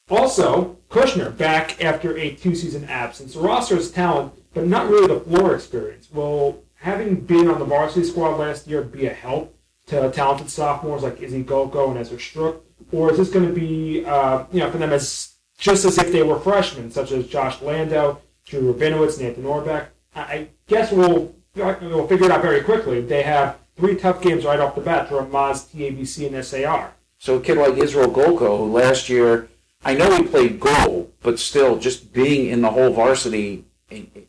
Also, 0.09 0.75
Kushner 0.89 1.35
back 1.37 1.81
after 1.81 2.17
a 2.17 2.35
two-season 2.35 2.83
absence. 2.89 3.35
The 3.35 3.91
talent, 3.93 4.33
but 4.53 4.67
not 4.67 4.89
really 4.89 5.07
the 5.07 5.21
floor 5.21 5.55
experience. 5.55 6.09
Will 6.11 6.61
having 6.73 7.21
been 7.21 7.47
on 7.47 7.59
the 7.59 7.65
varsity 7.65 8.05
squad 8.05 8.35
last 8.35 8.67
year 8.67 8.81
be 8.81 9.05
a 9.05 9.13
help 9.13 9.55
to 9.87 10.11
talented 10.11 10.49
sophomores 10.49 11.03
like 11.03 11.21
Izzy 11.21 11.43
Golko 11.43 11.89
and 11.89 11.99
Ezra 11.99 12.19
Strook, 12.19 12.65
or 12.91 13.11
is 13.11 13.17
this 13.17 13.29
going 13.29 13.47
to 13.47 13.53
be, 13.53 14.05
uh, 14.05 14.45
you 14.51 14.59
know, 14.59 14.71
for 14.71 14.77
them 14.77 14.93
as 14.93 15.33
just 15.57 15.85
as 15.85 15.97
if 15.97 16.11
they 16.11 16.23
were 16.23 16.39
freshmen, 16.39 16.91
such 16.91 17.11
as 17.11 17.27
Josh 17.27 17.61
Lando, 17.61 18.21
Drew 18.45 18.73
Rabinowitz, 18.73 19.19
Nathan 19.19 19.43
Orbeck? 19.43 19.87
I 20.15 20.21
I 20.21 20.47
guess 20.67 20.91
we'll 20.91 21.35
we'll 21.55 22.07
figure 22.07 22.25
it 22.25 22.31
out 22.31 22.41
very 22.41 22.61
quickly. 22.61 23.01
They 23.01 23.23
have 23.23 23.57
three 23.75 23.95
tough 23.95 24.21
games 24.21 24.45
right 24.45 24.59
off 24.59 24.75
the 24.75 24.81
bat 24.81 25.09
from 25.09 25.31
Maz, 25.31 25.67
TABC, 25.73 26.33
and 26.33 26.45
SAR. 26.45 26.93
So 27.17 27.35
a 27.35 27.41
kid 27.41 27.57
like 27.57 27.77
Israel 27.77 28.09
Golko, 28.09 28.57
who 28.57 28.71
last 28.71 29.09
year, 29.09 29.47
I 29.85 29.93
know 29.93 30.15
he 30.15 30.23
played 30.23 30.59
goal, 30.59 31.11
but 31.21 31.39
still 31.39 31.77
just 31.77 32.13
being 32.13 32.49
in 32.49 32.61
the 32.61 32.71
whole 32.71 32.91
varsity 32.91 33.65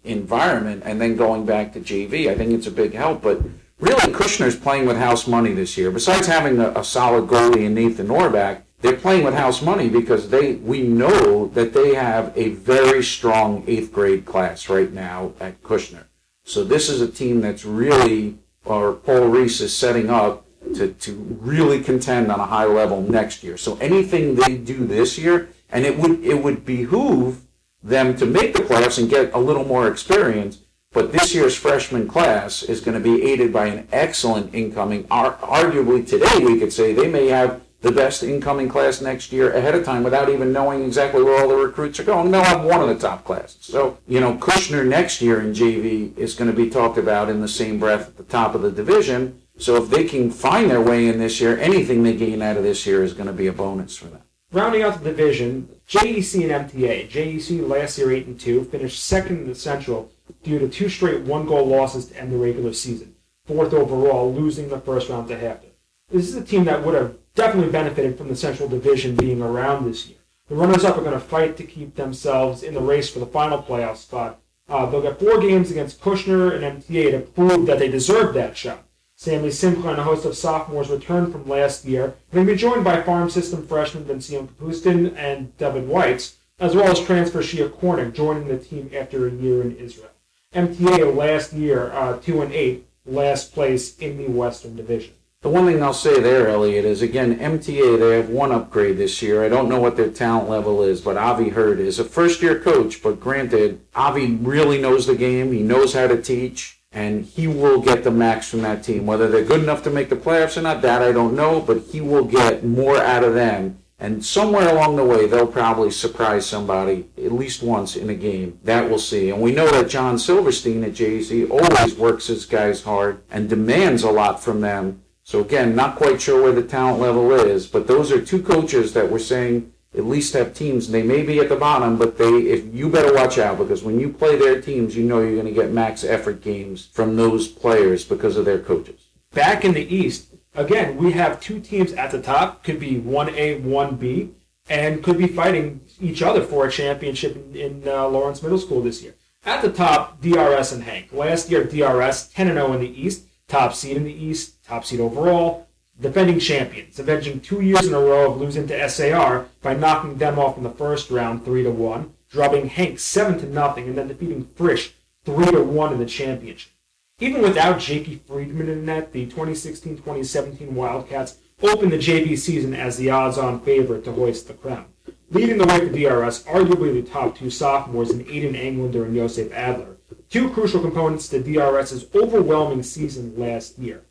environment 0.05 0.83
and 0.85 1.01
then 1.01 1.17
going 1.17 1.47
back 1.47 1.73
to 1.73 1.81
JV, 1.81 2.29
I 2.29 2.35
think 2.35 2.53
it's 2.53 2.67
a 2.67 2.71
big 2.71 2.93
help. 2.95 3.23
But 3.23 3.41
really, 3.81 4.13
Kushner's 4.13 4.57
playing 4.57 4.87
with 4.87 4.97
house 4.97 5.27
money 5.27 5.53
this 5.53 5.77
year. 5.77 5.91
Besides 5.91 6.27
having 6.27 6.59
a, 6.61 6.71
a 6.71 6.85
solid 6.85 7.29
goalie 7.29 7.65
in 7.65 7.75
Nathan 7.75 8.09
Norback, 8.09 8.63
they're 8.81 8.97
playing 8.97 9.25
with 9.25 9.35
house 9.35 9.63
money 9.63 9.89
because 9.89 10.29
they 10.29 10.57
we 10.57 10.83
know 10.83 11.47
that 11.49 11.73
they 11.73 11.95
have 11.95 12.37
a 12.37 12.51
very 12.51 13.03
strong 13.03 13.65
eighth 13.67 13.93
grade 13.93 14.27
class 14.27 14.69
right 14.69 14.93
now 14.93 15.33
at 15.41 15.63
Kushner. 15.63 16.05
So 16.45 16.65
this 16.65 16.91
is 16.91 17.01
a 17.01 17.09
team 17.09 17.41
that's 17.41 17.65
really, 17.65 18.39
or 18.67 18.93
Paul 18.93 19.29
Reese 19.29 19.63
is 19.63 19.75
setting 19.75 20.11
up 20.11 20.45
to, 20.75 20.89
to 20.93 21.39
really 21.41 21.81
contend 21.81 22.31
on 22.31 22.41
a 22.41 22.47
high 22.47 22.67
level 22.67 23.01
next 23.01 23.43
year. 23.43 23.57
So 23.57 23.77
anything 23.77 24.35
they 24.35 24.59
do 24.59 24.87
this 24.87 25.17
year, 25.17 25.49
and 25.71 25.87
it 25.87 25.99
would 25.99 26.23
it 26.23 26.43
would 26.43 26.67
behoove 26.67 27.41
them 27.83 28.17
to 28.17 28.27
make 28.27 28.55
the 28.55 28.63
playoffs 28.63 28.99
and 28.99 29.09
get 29.09 29.33
a 29.35 29.39
little 29.39 29.65
more 29.65 29.89
experience. 29.89 30.59
But 30.95 31.11
this 31.11 31.35
year's 31.35 31.57
freshman 31.57 32.07
class 32.07 32.63
is 32.63 32.81
going 32.81 32.95
to 32.95 33.03
be 33.03 33.25
aided 33.25 33.53
by 33.53 33.67
an 33.67 33.89
excellent 33.91 34.55
incoming. 34.55 35.09
Ar- 35.11 35.37
arguably 35.39 36.09
today, 36.09 36.39
we 36.39 36.57
could 36.59 36.73
say 36.73 36.93
they 36.93 37.09
may 37.09 37.27
have 37.27 37.63
the 37.81 37.91
best 37.91 38.23
incoming 38.23 38.69
class 38.69 39.01
next 39.01 39.33
year 39.33 39.53
ahead 39.53 39.75
of 39.75 39.85
time 39.85 40.05
without 40.05 40.29
even 40.29 40.53
knowing 40.53 40.85
exactly 40.85 41.21
where 41.21 41.43
all 41.43 41.49
the 41.49 41.57
recruits 41.57 41.99
are 41.99 42.05
going. 42.05 42.31
They'll 42.31 42.45
have 42.45 42.65
one 42.65 42.81
of 42.81 42.89
the 42.89 42.95
top 42.95 43.25
classes. 43.25 43.59
So, 43.61 43.99
you 44.07 44.21
know, 44.21 44.35
Kushner 44.37 44.87
next 44.87 45.21
year 45.21 45.41
in 45.41 45.53
JV 45.53 46.17
is 46.17 46.35
going 46.35 46.49
to 46.49 46.57
be 46.57 46.71
talked 46.71 46.97
about 46.97 47.29
in 47.29 47.41
the 47.41 47.49
same 47.49 47.81
breath 47.81 48.09
at 48.09 48.17
the 48.17 48.23
top 48.23 48.55
of 48.55 48.63
the 48.63 48.71
division. 48.71 49.43
So 49.59 49.75
if 49.83 49.91
they 49.91 50.05
can 50.05 50.31
find 50.31 50.71
their 50.71 50.81
way 50.81 51.09
in 51.09 51.19
this 51.19 51.41
year, 51.41 51.59
anything 51.59 52.05
they 52.05 52.17
gain 52.17 52.41
out 52.41 52.57
of 52.57 52.63
this 52.63 52.87
year 52.87 53.03
is 53.03 53.15
going 53.15 53.27
to 53.27 53.33
be 53.33 53.49
a 53.49 53.53
bonus 53.53 53.97
for 53.97 54.07
them. 54.07 54.23
Rounding 54.53 54.83
out 54.83 55.03
the 55.03 55.11
division, 55.11 55.69
JEC 55.89 56.49
and 56.49 56.71
MTA. 56.71 57.11
JEC 57.11 57.69
last 57.69 57.99
year 57.99 58.13
8 58.13 58.27
and 58.27 58.39
2, 58.39 58.65
finished 58.67 59.03
second 59.03 59.39
in 59.39 59.49
the 59.49 59.55
Central 59.57 60.13
due 60.43 60.59
to 60.59 60.69
two 60.69 60.89
straight 60.89 61.23
one 61.23 61.47
goal 61.47 61.67
losses 61.67 62.07
to 62.07 62.21
end 62.21 62.33
the 62.33 62.37
regular 62.37 62.73
season. 62.73 63.15
Fourth 63.47 63.73
overall, 63.73 64.33
losing 64.33 64.69
the 64.69 64.81
first 64.81 65.09
round 65.09 65.29
to 65.29 65.39
Hampton. 65.39 65.71
This 66.11 66.29
is 66.29 66.37
a 66.37 66.45
team 66.45 66.65
that 66.65 66.85
would 66.85 66.95
have 66.95 67.17
definitely 67.35 67.73
benefited 67.73 68.17
from 68.17 68.29
the 68.29 68.37
Central 68.37 68.69
Division 68.69 69.17
being 69.17 69.43
around 69.43 69.85
this 69.85 70.07
year. 70.07 70.19
The 70.49 70.55
runners 70.55 70.85
up 70.85 70.97
are 70.99 71.03
going 71.03 71.13
to 71.13 71.21
fight 71.21 71.57
to 71.57 71.65
keep 71.65 71.97
themselves 71.97 72.63
in 72.63 72.75
the 72.75 72.81
race 72.81 73.11
for 73.11 73.19
the 73.19 73.27
final 73.27 73.63
playoff 73.63 73.97
spot. 73.97 74.41
Uh, 74.69 74.87
they'll 74.87 75.03
get 75.03 75.19
four 75.19 75.41
games 75.41 75.71
against 75.71 76.01
Kushner 76.01 76.55
and 76.55 76.83
MTA 76.83 77.11
to 77.13 77.21
prove 77.21 77.67
that 77.67 77.79
they 77.79 77.89
deserve 77.89 78.35
that 78.35 78.57
shot. 78.57 78.85
Sammy 79.17 79.51
Simcha 79.51 79.89
and 79.89 79.99
a 79.99 80.03
host 80.03 80.25
of 80.25 80.37
sophomores 80.37 80.89
returned 80.91 81.33
from 81.33 81.49
last 81.49 81.85
year, 81.85 82.15
having 82.31 82.47
been 82.47 82.59
joined 82.59 82.85
by 82.85 83.01
farm 83.03 83.31
system 83.31 83.67
freshmen 83.67 84.05
Vincian 84.05 84.49
Kapustin 84.49 85.15
and 85.17 85.57
Devin 85.57 85.89
Whites, 85.89 86.37
as 86.59 86.75
well 86.75 86.91
as 86.91 87.01
transfer 87.01 87.41
Shia 87.41 87.69
Kornick 87.69 88.13
joining 88.13 88.49
the 88.49 88.59
team 88.59 88.91
after 88.95 89.27
a 89.27 89.31
year 89.31 89.63
in 89.63 89.77
Israel. 89.77 90.11
MTA 90.55 91.15
last 91.15 91.53
year, 91.53 91.91
uh, 91.93 92.19
2 92.19 92.43
and 92.43 92.53
8, 92.53 92.87
last 93.07 93.53
place 93.53 93.99
in 93.99 94.19
the 94.19 94.29
Western 94.29 94.77
Division. 94.77 95.15
The 95.43 95.51
one 95.51 95.67
thing 95.67 95.83
I'll 95.83 95.93
say 95.93 96.21
there, 96.21 96.49
Elliot, 96.49 96.87
is 96.87 97.03
again, 97.03 97.39
MTA, 97.39 97.99
they 97.99 98.17
have 98.17 98.31
one 98.31 98.51
upgrade 98.51 98.97
this 98.97 99.21
year. 99.21 99.45
I 99.45 99.51
don't 99.51 99.69
know 99.69 99.79
what 99.79 99.97
their 99.97 100.09
talent 100.09 100.49
level 100.49 100.83
is, 100.83 101.03
but 101.03 101.19
Avi 101.19 101.51
Hurd 101.51 101.81
is 101.81 101.99
a 101.99 102.05
first 102.05 102.41
year 102.41 102.59
coach, 102.59 103.03
but 103.03 103.21
granted, 103.21 103.81
Avi 103.95 104.37
really 104.37 104.81
knows 104.81 105.07
the 105.07 105.15
game. 105.15 105.53
He 105.53 105.61
knows 105.61 105.93
how 105.93 106.07
to 106.07 106.23
teach, 106.23 106.81
and 106.93 107.27
he 107.27 107.47
will 107.47 107.81
get 107.83 108.05
the 108.05 108.11
max 108.11 108.49
from 108.49 108.63
that 108.63 108.83
team. 108.85 109.05
Whether 109.05 109.29
they're 109.29 109.45
good 109.45 109.63
enough 109.63 109.83
to 109.83 109.91
make 109.91 110.09
the 110.09 110.17
playoffs 110.17 110.57
or 110.57 110.63
not, 110.63 110.81
that 110.81 111.03
I 111.03 111.13
don't 111.13 111.37
know, 111.37 111.61
but 111.61 111.81
he 111.93 112.01
will 112.01 112.25
get 112.25 112.65
more 112.65 112.97
out 112.97 113.25
of 113.25 113.35
them. 113.35 113.81
And 113.99 114.25
somewhere 114.25 114.69
along 114.69 114.97
the 114.97 115.05
way, 115.05 115.27
they'll 115.27 115.47
probably 115.47 115.91
surprise 115.91 116.47
somebody 116.47 117.09
at 117.17 117.33
least 117.33 117.63
once 117.63 117.97
in 117.97 118.11
a 118.11 118.15
game. 118.15 118.59
That 118.65 118.89
we'll 118.89 118.99
see. 118.99 119.31
And 119.31 119.41
we 119.41 119.53
know 119.53 119.71
that 119.71 119.89
John 119.89 120.19
Silverstein 120.19 120.83
at 120.85 120.95
Jay 120.95 121.21
Z 121.21 121.47
always 121.47 121.95
works 121.95 122.27
his 122.27 122.45
guys 122.45 122.83
hard 122.83 123.23
and 123.31 123.49
demands 123.49 124.03
a 124.03 124.11
lot 124.11 124.43
from 124.43 124.61
them. 124.61 125.03
So 125.23 125.41
again, 125.41 125.75
not 125.75 125.97
quite 125.97 126.21
sure 126.21 126.43
where 126.43 126.53
the 126.53 126.63
talent 126.63 127.01
level 127.01 127.33
is, 127.33 127.67
but 127.67 127.87
those 127.87 128.13
are 128.13 128.21
two 128.21 128.43
coaches 128.43 128.93
that 128.93 129.11
we're 129.11 129.19
saying 129.19 129.73
at 129.97 130.05
least 130.05 130.35
have 130.35 130.55
teams. 130.55 130.89
They 130.89 131.03
may 131.03 131.23
be 131.23 131.39
at 131.39 131.49
the 131.49 131.57
bottom, 131.57 131.97
but 131.97 132.19
they 132.19 132.29
if 132.29 132.75
you 132.75 132.91
better 132.91 133.15
watch 133.15 133.39
out 133.39 133.59
because 133.59 133.83
when 133.83 134.01
you 134.01 134.13
play 134.13 134.37
their 134.37 134.61
teams, 134.61 134.97
you 134.97 135.05
know 135.05 135.21
you're 135.21 135.41
going 135.41 135.47
to 135.47 135.53
get 135.53 135.73
max 135.73 136.05
effort 136.05 136.43
games 136.43 136.87
from 136.93 137.17
those 137.17 137.49
players 137.49 138.05
because 138.05 138.37
of 138.37 138.45
their 138.45 138.59
coaches. 138.59 139.09
Back 139.33 139.65
in 139.65 139.73
the 139.73 139.95
East, 139.95 140.34
again, 140.55 140.97
we 140.97 141.13
have 141.13 141.41
two 141.41 141.61
teams 141.61 141.93
at 141.93 142.11
the 142.11 142.21
top, 142.21 142.65
could 142.65 142.81
be 142.81 142.97
1A, 142.97 143.63
1B, 143.63 144.31
and 144.69 145.03
could 145.03 145.19
be 145.19 145.27
fighting 145.27 145.81
each 146.01 146.23
other 146.23 146.43
for 146.43 146.67
a 146.67 146.71
championship 146.71 147.37
in, 147.37 147.57
in 147.57 147.89
uh, 147.89 148.09
Lawrence 148.09 148.43
Middle 148.43 148.59
School 148.59 148.83
this 148.83 149.03
year. 149.03 149.15
At 149.45 149.61
the 149.61 149.71
top, 149.71 150.23
DRS 150.23 150.73
and 150.73 150.85
HANC. 150.85 151.13
Last 151.13 151.51
year, 151.51 151.65
DRS 151.65 152.29
10 152.29 152.47
0 152.47 152.73
in 152.73 152.81
the 152.81 153.03
East, 153.03 153.27
top 153.47 153.75
seed 153.75 153.97
in 153.97 154.05
the 154.05 154.13
East, 154.13 154.65
top 154.65 154.87
seed 154.87 155.01
overall, 155.01 155.69
defending 156.01 156.39
champions, 156.39 156.99
avenging 156.99 157.41
two 157.41 157.61
years 157.61 157.87
in 157.87 157.95
a 157.95 158.01
row 158.01 158.33
of 158.33 158.41
losing 158.41 158.67
to 158.69 158.89
SAR 158.89 159.47
by 159.63 159.75
knocking 159.75 160.17
them 160.17 160.39
off 160.39 160.57
in 160.57 160.63
the 160.63 160.71
first 160.71 161.11
round 161.11 161.45
3 161.45 161.63
to 161.65 161.71
1, 161.71 162.15
dropping 162.31 162.69
HANC 162.69 162.99
7 162.99 163.39
to 163.41 163.47
nothing, 163.47 163.89
and 163.89 163.99
then 163.99 164.09
defeating 164.09 164.49
Frisch 164.57 164.95
3 165.25 165.47
to 165.51 165.63
1 165.63 165.93
in 165.93 165.99
the 165.99 166.07
championship. 166.07 166.73
Even 167.21 167.43
without 167.43 167.79
Jakey 167.79 168.21
Friedman 168.27 168.69
in 168.69 168.85
net, 168.85 169.13
the 169.13 169.27
2016-2017 169.27 170.73
Wildcats 170.73 171.39
opened 171.63 171.93
the 171.93 171.97
JV 171.99 172.37
season 172.37 172.75
as 172.75 172.97
the 172.97 173.09
odds-on 173.09 173.61
favorite 173.61 174.05
to 174.05 174.13
hoist 174.13 174.49
the 174.49 174.55
crown. 174.55 174.87
Leading 175.31 175.59
the 175.59 175.67
way 175.67 175.79
for 175.79 175.93
DRS, 175.93 176.43
arguably 176.43 176.93
the 176.93 177.09
top 177.09 177.37
two 177.37 177.51
sophomores 177.51 178.11
in 178.11 178.25
Aiden 178.25 178.57
Englander 178.57 179.05
and 179.05 179.15
Josef 179.15 179.53
Adler, 179.53 179.97
two 180.29 180.51
crucial 180.51 180.81
components 180.81 181.29
to 181.29 181.41
DRS's 181.41 182.07
overwhelming 182.17 182.83
season 182.83 183.33
last 183.39 183.79
year. 183.79 184.03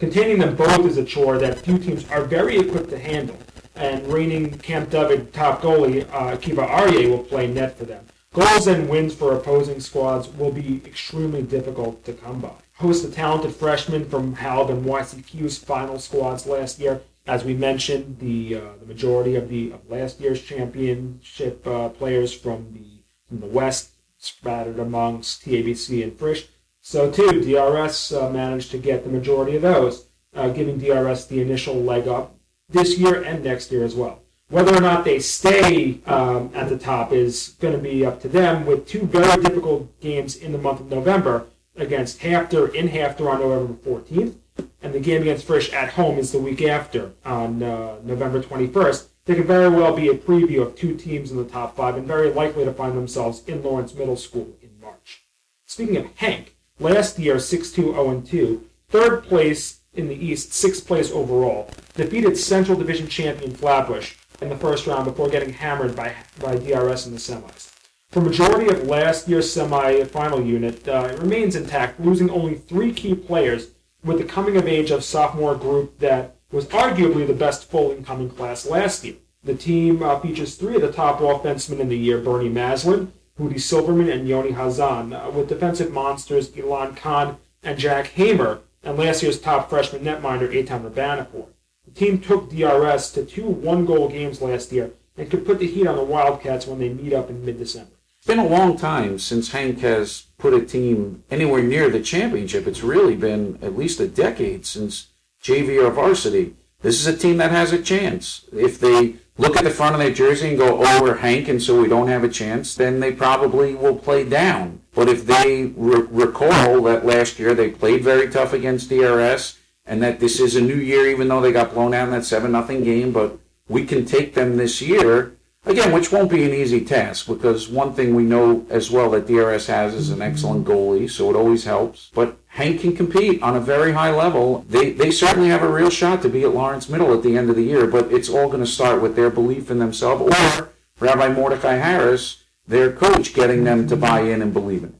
Containing 0.00 0.40
them 0.40 0.56
both 0.56 0.84
is 0.84 0.96
a 0.96 1.04
chore 1.04 1.38
that 1.38 1.58
few 1.60 1.78
teams 1.78 2.10
are 2.10 2.24
very 2.24 2.58
equipped 2.58 2.90
to 2.90 2.98
handle, 2.98 3.38
and 3.76 4.04
reigning 4.12 4.58
Camp 4.58 4.90
David 4.90 5.32
top 5.32 5.62
goalie 5.62 6.08
uh, 6.12 6.36
Akiva 6.36 6.68
Arye 6.68 7.08
will 7.08 7.22
play 7.22 7.46
net 7.46 7.78
for 7.78 7.84
them. 7.84 8.04
Goals 8.34 8.66
and 8.66 8.88
wins 8.88 9.14
for 9.14 9.32
opposing 9.34 9.80
squads 9.80 10.28
will 10.28 10.52
be 10.52 10.82
extremely 10.84 11.42
difficult 11.42 12.04
to 12.04 12.12
come 12.12 12.40
by. 12.40 12.52
Host 12.74 13.02
the 13.02 13.10
talented 13.10 13.54
freshmen 13.54 14.08
from 14.08 14.34
Halb 14.34 14.68
and 14.70 14.84
YCQ's 14.84 15.58
final 15.58 15.98
squads 15.98 16.46
last 16.46 16.78
year. 16.78 17.00
As 17.26 17.42
we 17.42 17.54
mentioned, 17.54 18.18
the 18.20 18.56
uh, 18.56 18.60
the 18.78 18.86
majority 18.86 19.34
of 19.34 19.48
the 19.48 19.72
of 19.72 19.90
last 19.90 20.20
year's 20.20 20.42
championship 20.42 21.66
uh, 21.66 21.88
players 21.88 22.32
from 22.32 22.72
the 22.74 23.02
from 23.28 23.40
the 23.40 23.46
West 23.46 23.92
spattered 24.18 24.78
amongst 24.78 25.44
TABC 25.44 26.02
and 26.02 26.18
Frisch. 26.18 26.48
So 26.80 27.10
too, 27.10 27.40
DRS 27.42 28.12
uh, 28.12 28.30
managed 28.30 28.70
to 28.70 28.78
get 28.78 29.04
the 29.04 29.10
majority 29.10 29.56
of 29.56 29.62
those, 29.62 30.06
uh, 30.34 30.48
giving 30.48 30.78
DRS 30.78 31.26
the 31.26 31.40
initial 31.40 31.74
leg 31.74 32.06
up 32.06 32.34
this 32.68 32.98
year 32.98 33.22
and 33.22 33.42
next 33.42 33.72
year 33.72 33.84
as 33.84 33.94
well. 33.94 34.20
Whether 34.50 34.74
or 34.74 34.80
not 34.80 35.04
they 35.04 35.18
stay 35.18 36.00
um, 36.06 36.50
at 36.54 36.70
the 36.70 36.78
top 36.78 37.12
is 37.12 37.54
going 37.60 37.74
to 37.74 37.82
be 37.82 38.06
up 38.06 38.18
to 38.22 38.28
them 38.28 38.64
with 38.64 38.88
two 38.88 39.04
very 39.04 39.42
difficult 39.42 40.00
games 40.00 40.36
in 40.36 40.52
the 40.52 40.58
month 40.58 40.80
of 40.80 40.88
November 40.88 41.44
against 41.76 42.20
HAFTR 42.20 42.74
in 42.74 42.88
HAFTR 42.88 43.30
on 43.30 43.40
November 43.40 43.74
14th, 43.74 44.36
and 44.80 44.94
the 44.94 45.00
game 45.00 45.20
against 45.20 45.46
Frisch 45.46 45.70
at 45.74 45.90
home 45.90 46.18
is 46.18 46.32
the 46.32 46.38
week 46.38 46.62
after 46.62 47.12
on 47.26 47.62
uh, 47.62 47.98
November 48.02 48.42
21st. 48.42 49.08
They 49.26 49.34
could 49.34 49.44
very 49.44 49.68
well 49.68 49.94
be 49.94 50.08
a 50.08 50.14
preview 50.14 50.62
of 50.62 50.74
two 50.74 50.96
teams 50.96 51.30
in 51.30 51.36
the 51.36 51.44
top 51.44 51.76
five 51.76 51.96
and 51.96 52.06
very 52.06 52.32
likely 52.32 52.64
to 52.64 52.72
find 52.72 52.96
themselves 52.96 53.42
in 53.46 53.62
Lawrence 53.62 53.94
Middle 53.94 54.16
School 54.16 54.56
in 54.62 54.70
March. 54.80 55.24
Speaking 55.66 55.98
of 55.98 56.06
HANC, 56.16 56.54
last 56.80 57.18
year 57.18 57.36
6-2-0-2, 57.36 58.62
third 58.88 59.24
place 59.24 59.80
in 59.92 60.08
the 60.08 60.14
East, 60.14 60.54
sixth 60.54 60.86
place 60.86 61.12
overall, 61.12 61.70
defeated 61.94 62.38
Central 62.38 62.78
Division 62.78 63.08
champion 63.08 63.54
Flatbush 63.54 64.14
in 64.40 64.48
the 64.48 64.56
first 64.56 64.86
round 64.86 65.04
before 65.04 65.28
getting 65.28 65.52
hammered 65.52 65.96
by, 65.96 66.14
by 66.40 66.56
DRS 66.56 67.06
in 67.06 67.12
the 67.12 67.18
semis. 67.18 67.72
For 68.10 68.20
majority 68.20 68.70
of 68.70 68.86
last 68.86 69.28
year's 69.28 69.52
semi-final 69.52 70.42
unit, 70.42 70.88
uh, 70.88 71.08
it 71.12 71.18
remains 71.18 71.56
intact, 71.56 72.00
losing 72.00 72.30
only 72.30 72.54
three 72.54 72.92
key 72.92 73.14
players 73.14 73.72
with 74.02 74.18
the 74.18 74.24
coming 74.24 74.56
of 74.56 74.66
age 74.66 74.90
of 74.90 75.04
sophomore 75.04 75.54
group 75.54 75.98
that 75.98 76.36
was 76.50 76.66
arguably 76.66 77.26
the 77.26 77.34
best 77.34 77.70
full 77.70 77.90
incoming 77.90 78.30
class 78.30 78.66
last 78.66 79.04
year. 79.04 79.16
The 79.44 79.54
team 79.54 80.02
uh, 80.02 80.18
features 80.20 80.56
three 80.56 80.76
of 80.76 80.82
the 80.82 80.92
top 80.92 81.20
offensemen 81.20 81.80
in 81.80 81.88
the 81.88 81.98
year 81.98 82.18
Bernie 82.18 82.48
Maslin, 82.48 83.12
Hudi 83.38 83.60
Silverman, 83.60 84.08
and 84.08 84.26
Yoni 84.26 84.52
Hazan, 84.52 85.12
uh, 85.12 85.30
with 85.30 85.48
defensive 85.48 85.92
monsters 85.92 86.56
Elon 86.56 86.94
Khan 86.94 87.36
and 87.62 87.78
Jack 87.78 88.08
Hamer, 88.08 88.60
and 88.82 88.96
last 88.96 89.22
year's 89.22 89.38
top 89.38 89.68
freshman 89.68 90.02
netminder 90.02 90.50
Eitan 90.50 90.88
Rabanaport. 90.88 91.48
The 91.88 92.00
team 92.06 92.20
took 92.20 92.50
DRS 92.50 93.10
to 93.12 93.24
two 93.24 93.46
one-goal 93.46 94.10
games 94.10 94.42
last 94.42 94.72
year 94.72 94.90
and 95.16 95.30
could 95.30 95.46
put 95.46 95.58
the 95.58 95.66
heat 95.66 95.86
on 95.86 95.96
the 95.96 96.04
Wildcats 96.04 96.66
when 96.66 96.78
they 96.78 96.90
meet 96.90 97.14
up 97.14 97.30
in 97.30 97.44
mid-December. 97.44 97.90
It's 98.18 98.26
been 98.26 98.38
a 98.38 98.46
long 98.46 98.76
time 98.76 99.18
since 99.18 99.52
HANC 99.52 99.80
has 99.80 100.26
put 100.36 100.52
a 100.52 100.64
team 100.64 101.24
anywhere 101.30 101.62
near 101.62 101.88
the 101.88 102.02
championship. 102.02 102.66
It's 102.66 102.82
really 102.82 103.16
been 103.16 103.58
at 103.62 103.76
least 103.76 104.00
a 104.00 104.08
decade 104.08 104.66
since 104.66 105.08
JV 105.42 105.82
or 105.82 105.90
varsity. 105.90 106.56
This 106.82 107.00
is 107.00 107.06
a 107.06 107.16
team 107.16 107.38
that 107.38 107.52
has 107.52 107.72
a 107.72 107.82
chance. 107.82 108.44
If 108.52 108.78
they 108.78 109.14
look 109.38 109.56
at 109.56 109.64
the 109.64 109.70
front 109.70 109.94
of 109.94 110.00
their 110.00 110.12
jersey 110.12 110.50
and 110.50 110.58
go, 110.58 110.82
oh, 110.84 111.02
we're 111.02 111.16
HANC, 111.16 111.48
and 111.48 111.62
so 111.62 111.80
we 111.80 111.88
don't 111.88 112.08
have 112.08 112.22
a 112.22 112.28
chance, 112.28 112.74
then 112.74 113.00
they 113.00 113.12
probably 113.12 113.74
will 113.74 113.96
play 113.96 114.24
down. 114.24 114.82
But 114.94 115.08
if 115.08 115.24
they 115.24 115.72
re- 115.76 116.06
recall 116.10 116.82
that 116.82 117.06
last 117.06 117.38
year 117.38 117.54
they 117.54 117.70
played 117.70 118.04
very 118.04 118.28
tough 118.28 118.52
against 118.52 118.90
DRS, 118.90 119.57
and 119.88 120.02
that 120.02 120.20
this 120.20 120.38
is 120.38 120.54
a 120.54 120.60
new 120.60 120.76
year, 120.76 121.08
even 121.08 121.28
though 121.28 121.40
they 121.40 121.50
got 121.50 121.72
blown 121.72 121.94
out 121.94 122.04
in 122.04 122.10
that 122.12 122.24
7 122.24 122.52
nothing 122.52 122.84
game, 122.84 123.10
but 123.10 123.38
we 123.68 123.84
can 123.84 124.04
take 124.04 124.34
them 124.34 124.56
this 124.56 124.82
year, 124.82 125.34
again, 125.64 125.92
which 125.92 126.12
won't 126.12 126.30
be 126.30 126.44
an 126.44 126.52
easy 126.52 126.84
task 126.84 127.26
because 127.26 127.68
one 127.68 127.94
thing 127.94 128.14
we 128.14 128.22
know 128.22 128.66
as 128.68 128.90
well 128.90 129.10
that 129.10 129.26
DRS 129.26 129.66
has 129.66 129.94
is 129.94 130.10
an 130.10 130.20
excellent 130.20 130.66
goalie, 130.66 131.10
so 131.10 131.30
it 131.30 131.36
always 131.36 131.64
helps. 131.64 132.10
But 132.14 132.36
HANC 132.48 132.80
can 132.82 132.96
compete 132.96 133.42
on 133.42 133.56
a 133.56 133.60
very 133.60 133.92
high 133.92 134.14
level. 134.14 134.64
They, 134.68 134.92
they 134.92 135.10
certainly 135.10 135.48
have 135.48 135.62
a 135.62 135.72
real 135.72 135.90
shot 135.90 136.22
to 136.22 136.28
be 136.28 136.44
at 136.44 136.54
Lawrence 136.54 136.88
Middle 136.88 137.14
at 137.14 137.22
the 137.22 137.36
end 137.36 137.48
of 137.48 137.56
the 137.56 137.62
year, 137.62 137.86
but 137.86 138.12
it's 138.12 138.28
all 138.28 138.48
going 138.48 138.64
to 138.64 138.70
start 138.70 139.00
with 139.00 139.16
their 139.16 139.30
belief 139.30 139.70
in 139.70 139.78
themselves 139.78 140.22
or 140.22 140.70
Rabbi 141.00 141.28
Mordecai 141.28 141.74
Harris, 141.74 142.44
their 142.66 142.92
coach, 142.92 143.32
getting 143.32 143.64
them 143.64 143.86
to 143.88 143.96
buy 143.96 144.20
in 144.20 144.42
and 144.42 144.52
believe 144.52 144.82
in 144.82 144.90
it. 144.90 144.97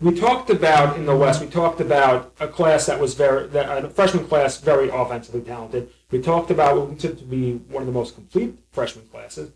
We 0.00 0.14
talked 0.14 0.48
about 0.48 0.96
in 0.96 1.06
the 1.06 1.16
West. 1.16 1.40
We 1.40 1.48
talked 1.48 1.80
about 1.80 2.32
a 2.38 2.46
class 2.46 2.86
that 2.86 3.00
was 3.00 3.14
very, 3.14 3.48
that, 3.48 3.84
a 3.84 3.88
freshman 3.88 4.28
class, 4.28 4.60
very 4.60 4.88
offensively 4.90 5.40
talented. 5.40 5.90
We 6.12 6.20
talked 6.22 6.52
about 6.52 6.76
what 6.76 6.86
we 6.86 6.92
consider 6.92 7.16
to 7.16 7.24
be 7.24 7.54
one 7.54 7.82
of 7.82 7.86
the 7.86 7.92
most 7.92 8.14
complete 8.14 8.56
freshman 8.70 9.06
classes. 9.08 9.50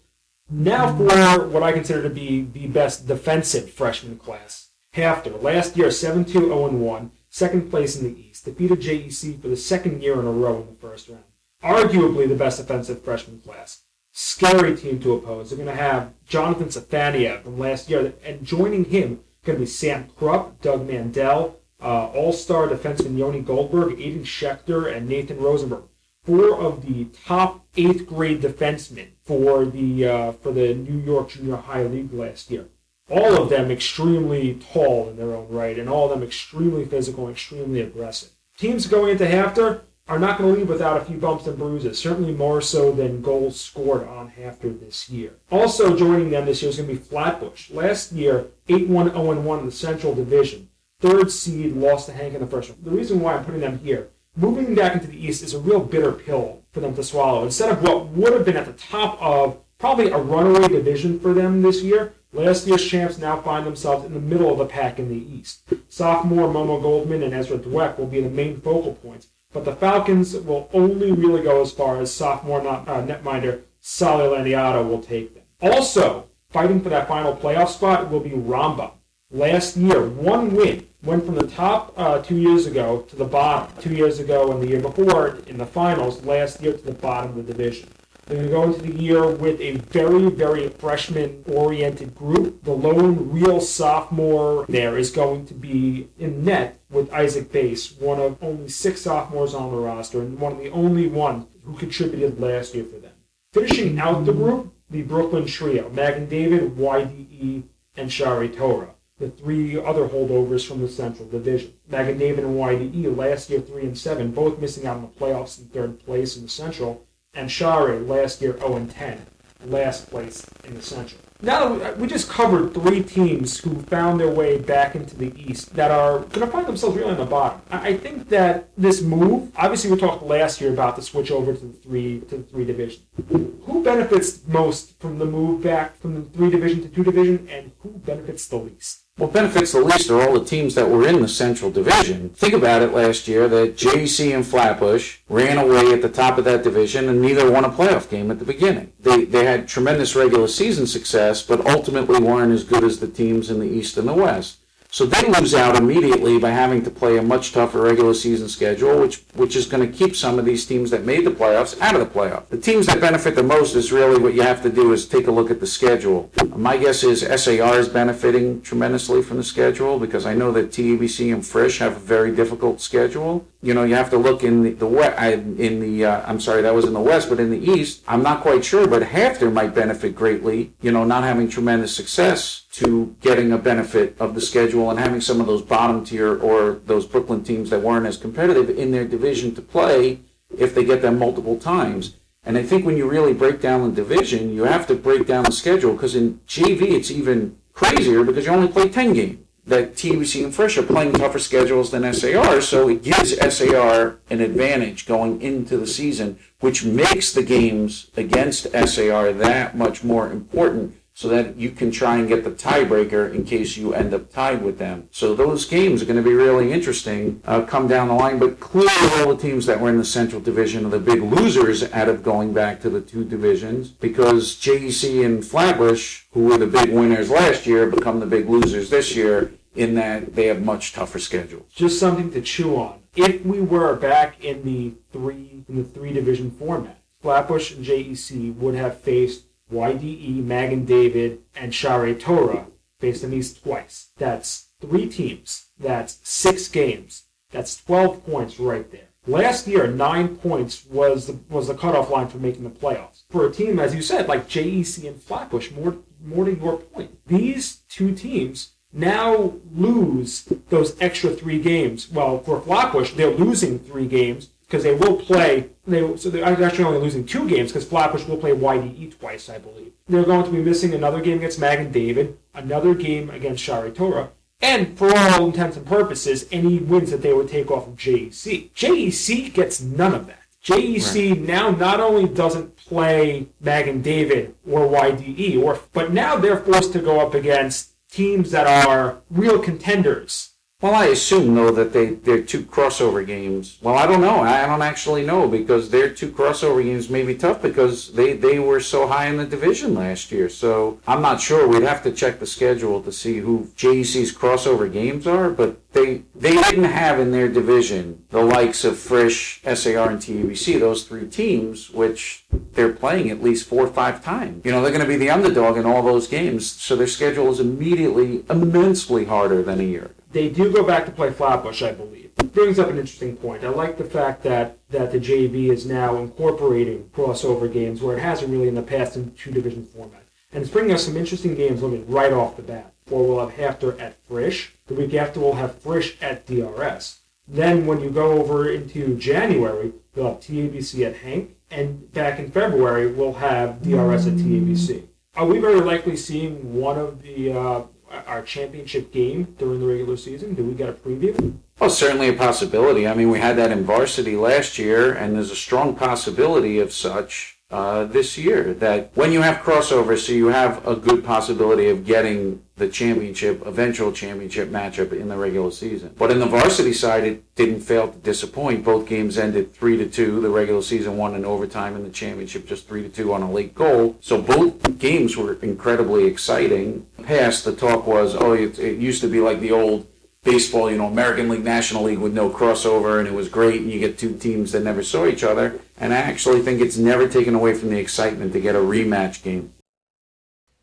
Now 0.50 0.96
for 0.96 1.46
what 1.46 1.62
I 1.62 1.70
consider 1.70 2.02
to 2.02 2.10
be 2.10 2.42
the 2.42 2.66
best 2.66 3.06
defensive 3.06 3.70
freshman 3.70 4.18
class. 4.18 4.70
HAFTR, 4.94 5.40
last 5.40 5.76
year 5.76 5.88
7-2-0-1, 5.88 7.10
second 7.30 7.70
place 7.70 7.96
in 7.96 8.04
the 8.04 8.20
East, 8.20 8.44
defeated 8.44 8.80
JEC 8.80 9.40
for 9.40 9.48
the 9.48 9.56
second 9.56 10.02
year 10.02 10.18
in 10.18 10.26
a 10.26 10.32
row 10.32 10.60
in 10.62 10.66
the 10.66 10.80
first 10.80 11.08
round. 11.08 11.22
Arguably 11.62 12.28
the 12.28 12.34
best 12.34 12.58
defensive 12.58 13.02
freshman 13.02 13.40
class. 13.40 13.82
Scary 14.10 14.76
team 14.76 14.98
to 15.00 15.14
oppose. 15.14 15.48
They're 15.48 15.56
going 15.56 15.74
to 15.74 15.82
have 15.82 16.12
Jonathan 16.26 16.66
Safaniev 16.66 17.44
from 17.44 17.60
last 17.60 17.88
year, 17.88 18.12
and 18.24 18.44
joining 18.44 18.86
him 18.86 19.20
going 19.44 19.58
to 19.58 19.64
be 19.64 19.66
Sam 19.66 20.08
Krupp, 20.16 20.60
Doug 20.60 20.86
Mandel, 20.86 21.58
uh, 21.80 22.06
All-Star 22.06 22.68
defenseman 22.68 23.18
Yoni 23.18 23.40
Goldberg, 23.40 23.98
Aiden 23.98 24.24
Schechter, 24.24 24.94
and 24.94 25.08
Nathan 25.08 25.38
Rosenberg. 25.38 25.84
Four 26.24 26.56
of 26.60 26.86
the 26.86 27.06
top 27.06 27.66
eighth 27.76 28.06
grade 28.06 28.42
defensemen 28.42 29.08
for 29.24 29.64
the 29.64 30.06
uh, 30.06 30.32
for 30.32 30.52
the 30.52 30.72
New 30.72 31.00
York 31.00 31.30
Junior 31.30 31.56
High 31.56 31.82
League 31.82 32.12
last 32.12 32.48
year. 32.52 32.68
All 33.10 33.42
of 33.42 33.48
them 33.48 33.72
extremely 33.72 34.54
tall 34.72 35.08
in 35.08 35.16
their 35.16 35.34
own 35.34 35.48
right, 35.48 35.76
and 35.76 35.88
all 35.88 36.04
of 36.04 36.10
them 36.10 36.22
extremely 36.22 36.84
physical 36.84 37.26
and 37.26 37.34
extremely 37.34 37.80
aggressive. 37.80 38.30
Teams 38.56 38.86
going 38.86 39.10
into 39.10 39.24
HAFTR 39.24 39.80
are 40.08 40.18
not 40.18 40.36
going 40.36 40.52
to 40.52 40.58
leave 40.58 40.68
without 40.68 41.00
a 41.00 41.04
few 41.04 41.16
bumps 41.16 41.46
and 41.46 41.56
bruises, 41.56 41.98
certainly 41.98 42.32
more 42.32 42.60
so 42.60 42.92
than 42.92 43.22
goals 43.22 43.60
scored 43.60 44.06
on 44.06 44.32
HAFTR 44.32 44.80
this 44.80 45.08
year. 45.08 45.34
Also 45.50 45.96
joining 45.96 46.30
them 46.30 46.46
this 46.46 46.60
year 46.60 46.70
is 46.70 46.76
going 46.76 46.88
to 46.88 46.94
be 46.94 47.00
Flatbush. 47.00 47.70
Last 47.70 48.12
year, 48.12 48.46
8-1-0-1 48.68 49.60
in 49.60 49.66
the 49.66 49.72
Central 49.72 50.14
Division. 50.14 50.68
Third 51.00 51.30
seed, 51.30 51.76
lost 51.76 52.06
to 52.06 52.12
HANC 52.12 52.34
in 52.34 52.40
the 52.40 52.46
first 52.46 52.70
one. 52.70 52.78
The 52.82 52.90
reason 52.90 53.20
why 53.20 53.34
I'm 53.34 53.44
putting 53.44 53.60
them 53.60 53.78
here, 53.78 54.10
moving 54.36 54.74
back 54.74 54.94
into 54.94 55.06
the 55.06 55.26
East 55.26 55.42
is 55.42 55.54
a 55.54 55.58
real 55.58 55.80
bitter 55.80 56.12
pill 56.12 56.62
for 56.72 56.80
them 56.80 56.94
to 56.94 57.04
swallow. 57.04 57.44
Instead 57.44 57.70
of 57.70 57.82
what 57.82 58.08
would 58.08 58.32
have 58.32 58.44
been 58.44 58.56
at 58.56 58.66
the 58.66 58.72
top 58.72 59.20
of 59.20 59.58
probably 59.78 60.10
a 60.10 60.18
runaway 60.18 60.68
division 60.68 61.18
for 61.18 61.34
them 61.34 61.62
this 61.62 61.82
year, 61.82 62.12
last 62.32 62.66
year's 62.66 62.88
champs 62.88 63.18
now 63.18 63.40
find 63.40 63.66
themselves 63.66 64.04
in 64.04 64.14
the 64.14 64.20
middle 64.20 64.52
of 64.52 64.58
the 64.58 64.64
pack 64.64 64.98
in 64.98 65.08
the 65.08 65.36
East. 65.36 65.62
Sophomore 65.88 66.48
Momo 66.48 66.80
Goldman 66.80 67.22
and 67.22 67.34
Ezra 67.34 67.58
Dweck 67.58 67.98
will 67.98 68.06
be 68.06 68.20
the 68.20 68.30
main 68.30 68.60
focal 68.60 68.94
points, 68.94 69.26
but 69.52 69.64
the 69.64 69.76
Falcons 69.76 70.34
will 70.36 70.68
only 70.72 71.12
really 71.12 71.42
go 71.42 71.60
as 71.60 71.72
far 71.72 72.00
as 72.00 72.12
sophomore 72.12 72.66
uh, 72.66 72.84
netminder 73.02 73.62
Sally 73.80 74.24
Landiato 74.24 74.88
will 74.88 75.02
take 75.02 75.34
them. 75.34 75.42
Also, 75.60 76.28
fighting 76.50 76.80
for 76.80 76.88
that 76.88 77.08
final 77.08 77.34
playoff 77.34 77.68
spot 77.68 78.10
will 78.10 78.20
be 78.20 78.30
Rambam. 78.30 78.92
Last 79.30 79.76
year, 79.76 80.08
one 80.08 80.54
win 80.54 80.86
went 81.02 81.24
from 81.24 81.34
the 81.34 81.46
top 81.46 81.92
uh, 81.96 82.20
two 82.20 82.36
years 82.36 82.66
ago 82.66 83.00
to 83.08 83.16
the 83.16 83.24
bottom 83.24 83.74
two 83.80 83.94
years 83.94 84.20
ago 84.20 84.52
and 84.52 84.62
the 84.62 84.68
year 84.68 84.80
before 84.80 85.38
in 85.46 85.58
the 85.58 85.66
finals 85.66 86.24
last 86.24 86.62
year 86.62 86.72
to 86.72 86.84
the 86.84 86.92
bottom 86.92 87.30
of 87.30 87.46
the 87.46 87.52
division. 87.52 87.88
They're 88.26 88.36
going 88.36 88.48
to 88.48 88.52
go 88.52 88.62
into 88.62 88.82
the 88.82 89.02
year 89.02 89.28
with 89.28 89.60
a 89.60 89.72
very, 89.72 90.30
very 90.30 90.68
freshman-oriented 90.68 92.14
group. 92.14 92.62
The 92.62 92.72
lone 92.72 93.30
real 93.30 93.60
sophomore 93.60 94.64
there 94.68 94.96
is 94.96 95.10
going 95.10 95.46
to 95.46 95.54
be 95.54 96.08
in 96.18 96.44
net 96.44 96.80
with 96.88 97.12
Isaac 97.12 97.50
Bass, 97.50 97.92
one 97.92 98.20
of 98.20 98.42
only 98.42 98.68
six 98.68 99.02
sophomores 99.02 99.54
on 99.54 99.70
the 99.70 99.76
roster 99.76 100.20
and 100.20 100.38
one 100.38 100.52
of 100.52 100.58
the 100.58 100.70
only 100.70 101.08
ones 101.08 101.46
who 101.64 101.76
contributed 101.76 102.40
last 102.40 102.74
year 102.74 102.84
for 102.84 102.98
them. 102.98 103.12
Finishing 103.52 103.98
out 103.98 104.24
the 104.24 104.32
group, 104.32 104.72
the 104.88 105.02
Brooklyn 105.02 105.46
Trio, 105.46 105.90
Magen 105.90 106.28
David, 106.28 106.76
YDE, 106.76 107.64
and 107.96 108.10
Shaare 108.10 108.56
Torah 108.56 108.94
the 109.22 109.30
three 109.30 109.78
other 109.78 110.08
holdovers 110.08 110.66
from 110.66 110.80
the 110.80 110.88
Central 110.88 111.28
Division. 111.28 111.72
Magen 111.88 112.18
David 112.18 112.44
and 112.44 112.56
YDE 112.56 113.16
last 113.16 113.50
year 113.50 113.60
3 113.60 113.82
and 113.82 113.98
7, 113.98 114.32
both 114.32 114.58
missing 114.58 114.84
out 114.84 114.96
on 114.96 115.02
the 115.02 115.08
playoffs 115.08 115.60
in 115.60 115.66
third 115.66 116.04
place 116.04 116.36
in 116.36 116.42
the 116.42 116.48
Central, 116.48 117.06
and 117.34 117.48
Shaare 117.48 118.06
last 118.06 118.42
year 118.42 118.58
0 118.58 118.76
and 118.76 118.90
10, 118.90 119.26
last 119.66 120.10
place 120.10 120.46
in 120.64 120.74
the 120.74 120.82
Central. 120.82 121.20
Now 121.40 121.74
uh, 121.74 121.94
we 121.98 122.06
just 122.06 122.28
covered 122.28 122.74
three 122.74 123.02
teams 123.02 123.58
who 123.58 123.80
found 123.82 124.20
their 124.20 124.30
way 124.30 124.58
back 124.58 124.94
into 124.94 125.16
the 125.16 125.32
East 125.40 125.74
that 125.74 125.90
are 125.90 126.20
going 126.20 126.46
to 126.46 126.46
find 126.46 126.66
themselves 126.66 126.96
really 126.96 127.10
on 127.10 127.16
the 127.16 127.24
bottom. 127.24 127.60
I 127.70 127.96
think 127.96 128.28
that 128.28 128.68
this 128.76 129.02
move, 129.02 129.50
obviously, 129.56 129.90
we 129.90 129.96
talked 129.96 130.22
last 130.22 130.60
year 130.60 130.72
about 130.72 130.94
the 130.94 131.02
switch 131.02 131.30
over 131.30 131.54
to 131.54 131.66
the 131.66 131.72
three 131.72 132.20
to 132.20 132.36
the 132.36 132.42
three 132.44 132.64
division. 132.64 133.02
Who 133.28 133.82
benefits 133.82 134.46
most 134.46 134.98
from 135.00 135.18
the 135.18 135.24
move 135.24 135.62
back 135.62 135.98
from 135.98 136.14
the 136.14 136.22
three 136.22 136.50
division 136.50 136.82
to 136.82 136.88
two 136.88 137.02
division, 137.02 137.48
and 137.50 137.72
who 137.80 137.90
benefits 137.90 138.46
the 138.46 138.58
least? 138.58 139.01
What 139.18 139.34
benefits 139.34 139.72
the 139.72 139.80
least 139.80 140.08
are 140.10 140.22
all 140.22 140.38
the 140.38 140.44
teams 140.44 140.74
that 140.74 140.88
were 140.88 141.06
in 141.06 141.20
the 141.20 141.28
Central 141.28 141.70
Division. 141.70 142.30
Think 142.30 142.54
about 142.54 142.80
it 142.80 142.94
last 142.94 143.28
year 143.28 143.46
that 143.46 143.76
JEC 143.76 144.34
and 144.34 144.44
Flatbush 144.44 145.18
ran 145.28 145.58
away 145.58 145.92
at 145.92 146.00
the 146.00 146.08
top 146.08 146.38
of 146.38 146.46
that 146.46 146.64
division 146.64 147.10
and 147.10 147.20
neither 147.20 147.50
won 147.50 147.66
a 147.66 147.68
playoff 147.68 148.08
game 148.08 148.30
at 148.30 148.38
the 148.38 148.46
beginning. 148.46 148.90
They, 148.98 149.26
they 149.26 149.44
had 149.44 149.68
tremendous 149.68 150.16
regular 150.16 150.48
season 150.48 150.86
success, 150.86 151.42
but 151.42 151.66
ultimately 151.66 152.20
weren't 152.20 152.52
as 152.52 152.64
good 152.64 152.84
as 152.84 153.00
the 153.00 153.06
teams 153.06 153.50
in 153.50 153.60
the 153.60 153.68
East 153.68 153.98
and 153.98 154.08
the 154.08 154.14
West. 154.14 154.61
So 154.92 155.06
they 155.06 155.26
lose 155.26 155.54
out 155.54 155.74
immediately 155.74 156.38
by 156.38 156.50
having 156.50 156.82
to 156.82 156.90
play 156.90 157.16
a 157.16 157.22
much 157.22 157.52
tougher 157.52 157.80
regular 157.80 158.12
season 158.12 158.46
schedule, 158.46 159.00
which 159.00 159.22
which 159.32 159.56
is 159.56 159.64
going 159.64 159.90
to 159.90 159.98
keep 159.98 160.14
some 160.14 160.38
of 160.38 160.44
these 160.44 160.66
teams 160.66 160.90
that 160.90 161.06
made 161.06 161.24
the 161.24 161.30
playoffs 161.30 161.80
out 161.80 161.94
of 161.94 162.00
the 162.00 162.20
playoff. 162.20 162.46
The 162.50 162.58
teams 162.58 162.84
that 162.88 163.00
benefit 163.00 163.34
the 163.34 163.42
most 163.42 163.74
is 163.74 163.90
really 163.90 164.20
what 164.20 164.34
you 164.34 164.42
have 164.42 164.62
to 164.64 164.68
do 164.68 164.92
is 164.92 165.06
take 165.06 165.28
a 165.28 165.30
look 165.30 165.50
at 165.50 165.60
the 165.60 165.66
schedule. 165.66 166.30
My 166.54 166.76
guess 166.76 167.04
is 167.04 167.20
SAR 167.22 167.78
is 167.78 167.88
benefiting 167.88 168.60
tremendously 168.60 169.22
from 169.22 169.38
the 169.38 169.44
schedule 169.44 169.98
because 169.98 170.26
I 170.26 170.34
know 170.34 170.52
that 170.52 170.72
TABC 170.72 171.32
and 171.32 171.44
Frisch 171.44 171.78
have 171.78 171.96
a 171.96 172.00
very 172.00 172.36
difficult 172.36 172.82
schedule. 172.82 173.46
You 173.62 173.72
know, 173.72 173.84
you 173.84 173.94
have 173.94 174.10
to 174.10 174.18
look 174.18 174.44
in 174.44 174.62
the, 174.62 174.72
the 174.72 174.86
west. 174.86 175.18
In 175.18 175.80
the 175.80 176.04
uh, 176.04 176.22
I'm 176.26 176.38
sorry, 176.38 176.60
that 176.60 176.74
was 176.74 176.84
in 176.84 176.92
the 176.92 177.00
west, 177.00 177.30
but 177.30 177.40
in 177.40 177.50
the 177.50 177.64
east, 177.72 178.02
I'm 178.06 178.22
not 178.22 178.42
quite 178.42 178.62
sure. 178.62 178.86
But 178.86 179.04
HAFTR 179.04 179.50
might 179.50 179.74
benefit 179.74 180.14
greatly. 180.14 180.74
You 180.82 180.92
know, 180.92 181.04
not 181.04 181.24
having 181.24 181.48
tremendous 181.48 181.96
success 181.96 182.66
to 182.72 183.14
getting 183.20 183.52
a 183.52 183.58
benefit 183.58 184.16
of 184.18 184.34
the 184.34 184.40
schedule 184.40 184.90
and 184.90 184.98
having 184.98 185.20
some 185.20 185.40
of 185.40 185.46
those 185.46 185.62
bottom 185.62 186.04
tier 186.04 186.38
or 186.38 186.80
those 186.86 187.06
Brooklyn 187.06 187.44
teams 187.44 187.68
that 187.70 187.82
weren't 187.82 188.06
as 188.06 188.16
competitive 188.16 188.70
in 188.70 188.90
their 188.90 189.04
division 189.04 189.54
to 189.54 189.62
play 189.62 190.20
if 190.56 190.74
they 190.74 190.82
get 190.82 191.02
them 191.02 191.18
multiple 191.18 191.58
times. 191.58 192.16
And 192.44 192.56
I 192.56 192.62
think 192.62 192.84
when 192.84 192.96
you 192.96 193.08
really 193.08 193.34
break 193.34 193.60
down 193.60 193.82
the 193.82 193.94
division, 193.94 194.54
you 194.54 194.64
have 194.64 194.86
to 194.86 194.94
break 194.94 195.26
down 195.26 195.44
the 195.44 195.52
schedule 195.52 195.92
because 195.92 196.16
in 196.16 196.40
JV 196.48 196.92
it's 196.92 197.10
even 197.10 197.58
crazier 197.74 198.24
because 198.24 198.46
you 198.46 198.52
only 198.52 198.68
play 198.68 198.88
10 198.88 199.12
games. 199.12 199.38
That 199.64 199.94
TBC 199.94 200.42
and 200.42 200.52
Frisch 200.52 200.76
are 200.76 200.82
playing 200.82 201.12
tougher 201.12 201.38
schedules 201.38 201.92
than 201.92 202.12
SAR, 202.12 202.60
so 202.62 202.88
it 202.88 203.04
gives 203.04 203.38
SAR 203.38 204.18
an 204.28 204.40
advantage 204.40 205.06
going 205.06 205.40
into 205.40 205.76
the 205.76 205.86
season, 205.86 206.36
which 206.58 206.84
makes 206.84 207.32
the 207.32 207.44
games 207.44 208.10
against 208.16 208.66
SAR 208.72 209.32
that 209.32 209.76
much 209.76 210.02
more 210.02 210.32
important 210.32 210.96
so 211.14 211.28
that 211.28 211.56
you 211.56 211.70
can 211.70 211.90
try 211.90 212.16
and 212.16 212.28
get 212.28 212.44
the 212.44 212.50
tiebreaker 212.50 213.32
in 213.32 213.44
case 213.44 213.76
you 213.76 213.92
end 213.92 214.14
up 214.14 214.32
tied 214.32 214.62
with 214.62 214.78
them. 214.78 215.08
So 215.10 215.34
those 215.34 215.64
games 215.66 216.02
are 216.02 216.06
going 216.06 216.22
to 216.22 216.22
be 216.22 216.34
really 216.34 216.72
interesting 216.72 217.42
uh, 217.44 217.62
come 217.62 217.86
down 217.86 218.08
the 218.08 218.14
line. 218.14 218.38
But 218.38 218.60
clearly, 218.60 219.20
all 219.20 219.34
the 219.34 219.40
teams 219.40 219.66
that 219.66 219.80
were 219.80 219.90
in 219.90 219.98
the 219.98 220.04
Central 220.04 220.40
Division 220.40 220.86
are 220.86 220.90
the 220.90 220.98
big 220.98 221.22
losers 221.22 221.82
out 221.92 222.08
of 222.08 222.22
going 222.22 222.52
back 222.54 222.80
to 222.82 222.90
the 222.90 223.00
two 223.00 223.24
divisions 223.24 223.88
because 223.88 224.56
JEC 224.56 225.24
and 225.24 225.44
Flatbush, 225.44 226.24
who 226.32 226.46
were 226.46 226.58
the 226.58 226.66
big 226.66 226.90
winners 226.90 227.30
last 227.30 227.66
year, 227.66 227.90
become 227.90 228.20
the 228.20 228.26
big 228.26 228.48
losers 228.48 228.90
this 228.90 229.14
year 229.14 229.52
in 229.74 229.94
that 229.94 230.34
they 230.34 230.46
have 230.46 230.62
much 230.62 230.92
tougher 230.92 231.18
schedules. 231.18 231.66
Just 231.74 231.98
something 231.98 232.30
to 232.32 232.40
chew 232.40 232.76
on. 232.76 233.00
If 233.14 233.44
we 233.44 233.60
were 233.60 233.94
back 233.96 234.42
in 234.42 234.64
the 234.64 234.94
three 235.12 235.64
in 235.68 235.76
the 235.76 235.84
three 235.84 236.12
division 236.12 236.50
format, 236.50 236.98
Flatbush 237.20 237.72
and 237.72 237.84
JEC 237.84 238.54
would 238.56 238.74
have 238.74 239.00
faced 239.00 239.44
YDE, 239.72 240.44
Magen 240.44 240.84
David, 240.84 241.40
and 241.56 241.72
Shaare 241.72 242.18
Torah 242.18 242.66
faced 243.00 243.22
them 243.22 243.32
these 243.32 243.52
twice. 243.52 244.10
That's 244.16 244.68
three 244.80 245.08
teams. 245.08 245.66
That's 245.78 246.18
six 246.22 246.68
games. 246.68 247.24
That's 247.50 247.82
12 247.84 248.24
points 248.24 248.60
right 248.60 248.90
there. 248.90 249.08
Last 249.26 249.68
year, 249.68 249.86
nine 249.86 250.36
points 250.36 250.84
was 250.86 251.26
the, 251.28 251.38
was 251.48 251.68
the 251.68 251.74
cutoff 251.74 252.10
line 252.10 252.28
for 252.28 252.38
making 252.38 252.64
the 252.64 252.70
playoffs. 252.70 253.22
For 253.30 253.46
a 253.46 253.52
team, 253.52 253.78
as 253.78 253.94
you 253.94 254.02
said, 254.02 254.26
like 254.26 254.48
JEC 254.48 255.06
and 255.06 255.22
Flatbush, 255.22 255.70
more, 255.70 255.98
more 256.24 256.44
to 256.44 256.54
your 256.54 256.78
point, 256.78 257.18
these 257.26 257.82
two 257.88 258.14
teams 258.14 258.72
now 258.92 259.54
lose 259.72 260.52
those 260.68 261.00
extra 261.00 261.30
three 261.30 261.60
games. 261.60 262.10
Well, 262.10 262.40
for 262.40 262.60
Flatbush, 262.60 263.12
they're 263.12 263.30
losing 263.30 263.78
three 263.78 264.06
games 264.06 264.50
because 264.72 264.84
they 264.84 264.94
will 264.94 265.16
play. 265.16 265.68
They 265.86 266.16
so 266.16 266.30
they're 266.30 266.44
actually 266.44 266.84
only 266.84 267.00
losing 267.00 267.26
two 267.26 267.46
games 267.46 267.70
because 267.70 267.86
Flatbush 267.86 268.24
will 268.24 268.38
play 268.38 268.52
YDE 268.52 269.18
twice, 269.18 269.50
I 269.50 269.58
believe. 269.58 269.92
They're 270.08 270.24
going 270.24 270.44
to 270.44 270.50
be 270.50 270.62
missing 270.62 270.94
another 270.94 271.20
game 271.20 271.36
against 271.36 271.60
Magen 271.60 271.92
David, 271.92 272.38
another 272.54 272.94
game 272.94 273.28
against 273.28 273.62
Shaare 273.62 273.94
Torah, 273.94 274.30
and 274.62 274.96
for 274.96 275.14
all 275.14 275.44
intents 275.44 275.76
and 275.76 275.84
purposes, 275.84 276.46
any 276.50 276.78
wins 276.78 277.10
that 277.10 277.20
they 277.20 277.34
would 277.34 277.48
take 277.48 277.70
off 277.70 277.86
of 277.86 277.96
JEC. 277.96 278.70
JEC 278.70 279.52
gets 279.52 279.82
none 279.82 280.14
of 280.14 280.26
that. 280.26 280.38
JEC 280.64 281.30
right. 281.30 281.40
now 281.40 281.70
not 281.70 282.00
only 282.00 282.26
doesn't 282.26 282.76
play 282.76 283.48
Magen 283.60 284.00
David 284.00 284.54
or 284.66 284.86
YDE, 284.86 285.62
or 285.62 285.80
but 285.92 286.12
now 286.12 286.36
they're 286.36 286.56
forced 286.56 286.94
to 286.94 287.00
go 287.00 287.20
up 287.20 287.34
against 287.34 287.90
teams 288.10 288.50
that 288.52 288.66
are 288.66 289.18
real 289.30 289.58
contenders 289.58 290.51
well, 290.82 290.96
I 290.96 291.06
assume 291.06 291.54
though 291.54 291.70
that 291.70 291.92
they 291.92 292.06
they're 292.06 292.42
two 292.42 292.62
crossover 292.62 293.24
games. 293.24 293.78
Well, 293.82 293.96
I 293.96 294.04
don't 294.04 294.20
know. 294.20 294.40
I 294.40 294.66
don't 294.66 294.82
actually 294.82 295.24
know 295.24 295.46
because 295.46 295.90
their 295.90 296.10
two 296.10 296.32
crossover 296.32 296.82
games 296.82 297.08
may 297.08 297.22
be 297.22 297.36
tough 297.36 297.62
because 297.62 298.12
they 298.14 298.32
they 298.32 298.58
were 298.58 298.80
so 298.80 299.06
high 299.06 299.26
in 299.26 299.36
the 299.36 299.46
division 299.46 299.94
last 299.94 300.32
year. 300.32 300.48
So 300.48 300.98
I'm 301.06 301.22
not 301.22 301.40
sure. 301.40 301.68
We'd 301.68 301.84
have 301.84 302.02
to 302.02 302.10
check 302.10 302.40
the 302.40 302.46
schedule 302.46 303.00
to 303.02 303.12
see 303.12 303.38
who 303.38 303.70
JEC's 303.76 304.32
crossover 304.32 304.92
games 304.92 305.24
are. 305.24 305.50
But 305.50 305.78
they 305.92 306.22
they 306.34 306.60
didn't 306.60 306.84
have 306.84 307.20
in 307.20 307.30
their 307.30 307.48
division 307.48 308.24
the 308.30 308.42
likes 308.42 308.84
of 308.84 308.98
Frisch, 308.98 309.62
SAR, 309.62 310.10
and 310.10 310.18
TABC. 310.20 310.80
Those 310.80 311.04
three 311.04 311.28
teams, 311.28 311.90
which 311.90 312.44
they're 312.72 312.92
playing 312.92 313.30
at 313.30 313.40
least 313.40 313.68
four 313.68 313.84
or 313.84 313.92
five 313.92 314.24
times. 314.24 314.64
You 314.64 314.72
know, 314.72 314.82
they're 314.82 314.90
going 314.90 315.04
to 315.04 315.06
be 315.06 315.16
the 315.16 315.30
underdog 315.30 315.76
in 315.76 315.86
all 315.86 316.02
those 316.02 316.26
games. 316.26 316.68
So 316.68 316.96
their 316.96 317.06
schedule 317.06 317.52
is 317.52 317.60
immediately 317.60 318.44
immensely 318.50 319.26
harder 319.26 319.62
than 319.62 319.78
a 319.78 319.84
year 319.84 320.10
they 320.32 320.48
do 320.48 320.72
go 320.72 320.82
back 320.82 321.06
to 321.06 321.12
play 321.12 321.30
Flatbush, 321.30 321.82
I 321.82 321.92
believe. 321.92 322.30
It 322.38 322.52
brings 322.52 322.78
up 322.78 322.88
an 322.88 322.98
interesting 322.98 323.36
point. 323.36 323.64
I 323.64 323.68
like 323.68 323.98
the 323.98 324.04
fact 324.04 324.42
that, 324.44 324.78
that 324.90 325.12
the 325.12 325.18
JV 325.18 325.70
is 325.70 325.86
now 325.86 326.16
incorporating 326.16 327.10
crossover 327.14 327.72
games 327.72 328.02
where 328.02 328.16
it 328.16 328.20
hasn't 328.20 328.50
really 328.50 328.68
in 328.68 328.74
the 328.74 328.82
past 328.82 329.16
in 329.16 329.32
two 329.32 329.50
division 329.50 329.86
format. 329.86 330.22
And 330.52 330.62
it's 330.62 330.70
bringing 330.70 330.92
us 330.92 331.04
some 331.04 331.16
interesting 331.16 331.54
games 331.54 331.82
looking 331.82 332.08
right 332.10 332.32
off 332.32 332.56
the 332.56 332.62
bat. 332.62 332.92
Or 333.10 333.26
we'll 333.26 333.46
have 333.46 333.56
HAFTR 333.56 334.00
at 334.00 334.16
Frisch. 334.26 334.74
The 334.86 334.94
week 334.94 335.14
after 335.14 335.40
we'll 335.40 335.54
have 335.54 335.78
Frisch 335.80 336.16
at 336.22 336.46
DRS. 336.46 337.20
Then 337.48 337.86
when 337.86 338.00
you 338.00 338.10
go 338.10 338.32
over 338.32 338.70
into 338.70 339.16
January, 339.16 339.92
you'll 340.14 340.28
have 340.28 340.40
TABC 340.40 341.06
at 341.06 341.16
HANC. 341.16 341.50
And 341.70 342.12
back 342.12 342.38
in 342.38 342.50
February, 342.50 343.10
we'll 343.10 343.34
have 343.34 343.82
DRS 343.82 344.26
at 344.26 344.34
TABC. 344.34 345.06
Are 345.34 345.46
we 345.46 345.58
very 345.58 345.80
likely 345.80 346.16
seeing 346.16 346.78
one 346.78 346.98
of 346.98 347.22
the 347.22 347.52
uh, 347.52 347.82
our 348.26 348.42
championship 348.42 349.12
game 349.12 349.54
during 349.58 349.80
the 349.80 349.86
regular 349.86 350.16
season? 350.16 350.54
Do 350.54 350.64
we 350.64 350.74
get 350.74 350.88
a 350.88 350.92
preview? 350.92 351.56
Well, 351.78 351.90
certainly 351.90 352.28
a 352.28 352.34
possibility. 352.34 353.08
I 353.08 353.14
mean, 353.14 353.30
we 353.30 353.40
had 353.40 353.56
that 353.56 353.72
in 353.72 353.84
varsity 353.84 354.36
last 354.36 354.78
year, 354.78 355.12
and 355.12 355.34
there's 355.34 355.50
a 355.50 355.56
strong 355.56 355.96
possibility 355.96 356.78
of 356.78 356.92
such 356.92 357.51
uh, 357.72 358.04
this 358.04 358.38
year. 358.38 358.74
That 358.74 359.10
when 359.14 359.32
you 359.32 359.42
have 359.42 359.58
crossover, 359.58 360.18
so 360.18 360.32
you 360.32 360.48
have 360.48 360.86
a 360.86 360.94
good 360.94 361.24
possibility 361.24 361.88
of 361.88 362.04
getting 362.04 362.62
the 362.76 362.88
championship, 362.88 363.64
eventual 363.66 364.12
championship 364.12 364.68
matchup 364.68 365.12
in 365.12 365.28
the 365.28 365.36
regular 365.36 365.70
season. 365.70 366.14
But 366.18 366.30
in 366.30 366.38
the 366.38 366.46
varsity 366.46 366.92
side, 366.92 367.24
it 367.24 367.54
didn't 367.54 367.80
fail 367.80 368.08
to 368.08 368.18
disappoint. 368.18 368.84
Both 368.84 369.06
games 369.06 369.38
ended 369.38 369.72
three 369.72 369.96
to 369.96 370.08
two. 370.08 370.40
The 370.40 370.50
regular 370.50 370.82
season 370.82 371.16
won 371.16 371.34
in 371.34 371.44
overtime, 371.44 371.96
and 371.96 372.04
the 372.04 372.10
championship 372.10 372.66
just 372.66 372.88
three 372.88 373.02
to 373.02 373.08
two 373.08 373.32
on 373.32 373.42
a 373.42 373.50
late 373.50 373.74
goal. 373.74 374.16
So 374.20 374.40
both 374.40 374.98
games 374.98 375.36
were 375.36 375.54
incredibly 375.54 376.24
exciting. 376.24 377.06
Past 377.22 377.64
the 377.64 377.74
talk 377.74 378.06
was, 378.06 378.34
oh, 378.34 378.52
it, 378.52 378.78
it 378.78 378.98
used 378.98 379.20
to 379.20 379.28
be 379.28 379.40
like 379.40 379.60
the 379.60 379.72
old 379.72 380.06
baseball, 380.42 380.90
you 380.90 380.98
know, 380.98 381.06
American 381.06 381.48
League, 381.48 381.64
National 381.64 382.02
League 382.02 382.18
with 382.18 382.32
no 382.32 382.50
crossover, 382.50 383.20
and 383.20 383.28
it 383.28 383.34
was 383.34 383.48
great, 383.48 383.80
and 383.80 383.90
you 383.90 384.00
get 384.00 384.18
two 384.18 384.36
teams 384.36 384.72
that 384.72 384.82
never 384.82 385.02
saw 385.02 385.26
each 385.26 385.44
other. 385.44 385.78
And 386.02 386.12
I 386.12 386.16
actually 386.16 386.62
think 386.62 386.80
it's 386.80 386.98
never 386.98 387.28
taken 387.28 387.54
away 387.54 387.74
from 387.74 387.90
the 387.90 387.98
excitement 388.00 388.52
to 388.54 388.60
get 388.60 388.74
a 388.74 388.80
rematch 388.80 389.44
game. 389.44 389.72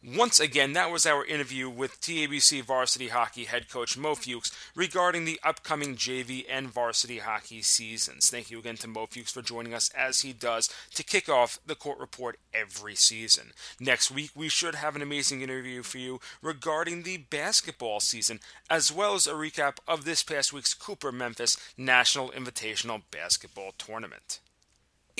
Once 0.01 0.39
again, 0.39 0.71
that 0.71 0.89
was 0.89 1.05
our 1.05 1.25
interview 1.25 1.69
with 1.69 1.99
TABC 1.99 2.63
varsity 2.63 3.09
hockey 3.09 3.43
head 3.43 3.67
coach 3.69 3.97
Mo 3.97 4.15
Fuchs 4.15 4.49
regarding 4.73 5.25
the 5.25 5.37
upcoming 5.43 5.97
JV 5.97 6.45
and 6.49 6.69
varsity 6.69 7.17
hockey 7.17 7.61
seasons. 7.61 8.29
Thank 8.29 8.49
you 8.49 8.59
again 8.59 8.77
to 8.77 8.87
Mo 8.87 9.07
Fuchs 9.07 9.33
for 9.33 9.41
joining 9.41 9.73
us 9.73 9.89
as 9.89 10.21
he 10.21 10.31
does 10.31 10.69
to 10.95 11.03
kick 11.03 11.27
off 11.27 11.59
the 11.65 11.75
court 11.75 11.99
report 11.99 12.39
every 12.53 12.95
season. 12.95 13.51
Next 13.77 14.09
week, 14.09 14.31
we 14.37 14.47
should 14.47 14.75
have 14.75 14.95
an 14.95 15.01
amazing 15.01 15.41
interview 15.41 15.83
for 15.83 15.97
you 15.97 16.21
regarding 16.41 17.03
the 17.03 17.17
basketball 17.17 17.99
season, 17.99 18.39
as 18.69 18.89
well 18.89 19.15
as 19.15 19.27
a 19.27 19.33
recap 19.33 19.79
of 19.85 20.05
this 20.05 20.23
past 20.23 20.53
week's 20.53 20.73
Cooper 20.73 21.11
Memphis 21.11 21.57
National 21.77 22.29
Invitational 22.29 23.01
Basketball 23.11 23.73
Tournament. 23.77 24.39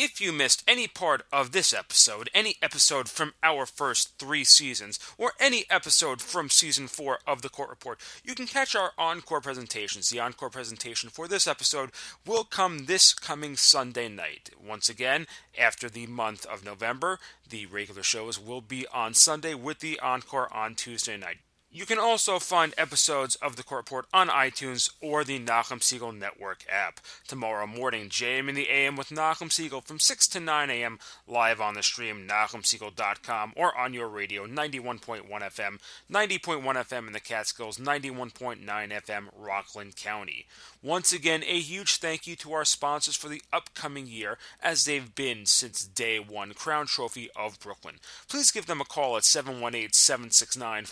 If 0.02 0.22
you 0.22 0.32
missed 0.32 0.64
any 0.66 0.88
part 0.88 1.26
of 1.30 1.52
this 1.52 1.74
episode, 1.74 2.30
any 2.34 2.56
episode 2.62 3.10
from 3.10 3.34
our 3.44 3.66
first 3.66 4.18
three 4.18 4.46
seasons, 4.46 4.98
or 5.18 5.34
any 5.42 5.66
episode 5.70 6.22
from 6.22 6.50
season 6.50 6.88
four 6.88 7.20
of 7.28 7.42
the 7.42 7.50
Court 7.50 7.70
Report, 7.70 8.00
you 8.24 8.34
can 8.34 8.48
catch 8.48 8.78
our 8.78 8.94
encore 8.98 9.42
presentations. 9.42 10.08
The 10.08 10.22
encore 10.22 10.50
presentation 10.50 11.10
for 11.10 11.28
this 11.28 11.48
episode 11.48 11.92
will 12.26 12.46
come 12.46 12.86
this 12.86 13.14
coming 13.14 13.58
Sunday 13.58 14.08
night. 14.08 14.52
Once 14.66 14.88
again, 14.88 15.28
after 15.60 15.90
the 15.90 16.08
month 16.08 16.46
of 16.46 16.64
November, 16.64 17.20
the 17.50 17.66
regular 17.66 18.02
shows 18.02 18.40
will 18.40 18.62
be 18.62 18.88
on 18.94 19.14
Sunday 19.14 19.54
with 19.54 19.80
the 19.80 20.00
encore 20.00 20.48
on 20.54 20.76
Tuesday 20.76 21.18
night. 21.18 21.40
You 21.72 21.86
can 21.86 22.00
also 22.00 22.40
find 22.40 22.74
episodes 22.80 23.36
of 23.36 23.56
the 23.56 23.62
Court 23.62 23.82
Report 23.82 24.08
on 24.12 24.28
iTunes 24.30 24.90
or 25.02 25.24
the 25.24 25.38
Nachum 25.38 25.82
Segal 25.82 26.18
Network 26.18 26.66
app. 26.68 27.00
Tomorrow 27.28 27.68
morning, 27.68 28.10
JM 28.10 28.50
in 28.50 28.56
the 28.56 28.70
AM 28.70 28.96
with 28.96 29.10
Nachum 29.10 29.50
Segal 29.50 29.84
from 29.84 30.00
6 30.00 30.28
to 30.30 30.40
9 30.40 30.72
a.m. 30.72 30.98
live 31.28 31.62
on 31.62 31.76
the 31.76 31.84
stream, 31.84 32.28
NachumSegal.com, 32.28 33.54
or 33.56 33.78
on 33.78 33.94
your 33.94 34.08
radio, 34.08 34.48
91.1 34.48 35.30
FM, 35.30 35.78
90.1 36.12 36.64
FM 36.64 37.06
in 37.06 37.14
the 37.14 37.20
Catskills, 37.20 37.78
91.9 37.78 38.66
FM, 38.66 39.28
Rockland 39.38 39.96
County. 39.96 40.48
Once 40.82 41.14
again, 41.14 41.44
a 41.46 41.60
huge 41.60 41.98
thank 41.98 42.26
you 42.26 42.36
to 42.38 42.52
our 42.52 42.66
sponsors 42.66 43.16
for 43.16 43.30
the 43.30 43.44
upcoming 43.54 44.08
year, 44.08 44.40
as 44.60 44.86
they've 44.86 45.14
been 45.14 45.46
since 45.46 45.86
day 45.86 46.18
one 46.18 46.56
Crown 46.56 46.88
Trophy 46.88 47.30
of 47.36 47.60
Brooklyn. 47.60 48.00
Please 48.28 48.50
give 48.50 48.66
them 48.66 48.82
a 48.82 48.86
call 48.86 49.18
at 49.18 49.24
718 49.24 49.94
769 49.94 50.86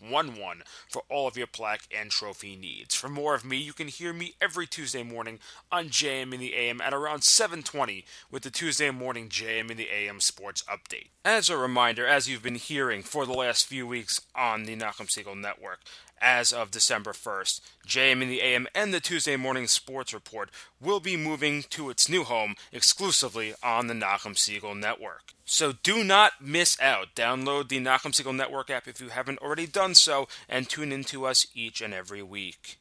4111 0.00 0.62
for 0.88 1.02
all 1.08 1.26
of 1.26 1.36
your 1.36 1.46
plaque 1.46 1.88
and 1.96 2.10
trophy 2.10 2.56
needs. 2.56 2.94
For 2.94 3.08
more 3.08 3.34
of 3.34 3.44
me, 3.44 3.56
you 3.56 3.72
can 3.72 3.88
hear 3.88 4.12
me 4.12 4.34
every 4.40 4.66
Tuesday 4.66 5.02
morning 5.02 5.38
on 5.70 5.88
JM 5.88 6.32
in 6.32 6.40
the 6.40 6.54
AM 6.54 6.80
at 6.80 6.94
around 6.94 7.24
720 7.24 8.04
with 8.30 8.42
the 8.42 8.50
Tuesday 8.50 8.90
morning 8.90 9.28
JM 9.28 9.70
in 9.70 9.76
the 9.76 9.88
AM 9.92 10.20
Sports 10.20 10.62
Update. 10.62 11.08
As 11.24 11.50
a 11.50 11.56
reminder, 11.56 12.06
as 12.06 12.28
you've 12.28 12.42
been 12.42 12.54
hearing 12.54 13.02
for 13.02 13.26
the 13.26 13.32
last 13.32 13.66
few 13.66 13.86
weeks 13.86 14.20
on 14.34 14.64
the 14.64 14.76
Nachum 14.76 15.08
Segal 15.08 15.36
Network, 15.36 15.80
as 16.20 16.52
of 16.52 16.70
December 16.70 17.12
1st. 17.12 17.60
JM 17.86 18.22
in 18.22 18.28
the 18.28 18.40
AM 18.40 18.66
and 18.74 18.92
the 18.92 19.00
Tuesday 19.00 19.36
Morning 19.36 19.66
Sports 19.66 20.12
Report 20.14 20.50
will 20.80 21.00
be 21.00 21.16
moving 21.16 21.62
to 21.70 21.90
its 21.90 22.08
new 22.08 22.24
home 22.24 22.54
exclusively 22.72 23.54
on 23.62 23.86
the 23.86 23.94
Nachum 23.94 24.34
Segal 24.34 24.78
Network. 24.78 25.32
So 25.44 25.72
do 25.82 26.02
not 26.02 26.40
miss 26.40 26.80
out. 26.80 27.14
Download 27.14 27.68
the 27.68 27.80
Nachum 27.80 28.12
Segal 28.12 28.34
Network 28.34 28.70
app 28.70 28.88
if 28.88 29.00
you 29.00 29.08
haven't 29.08 29.38
already 29.38 29.66
done 29.66 29.94
so 29.94 30.28
and 30.48 30.68
tune 30.68 30.92
in 30.92 31.04
to 31.04 31.26
us 31.26 31.46
each 31.54 31.80
and 31.80 31.94
every 31.94 32.22
week. 32.22 32.78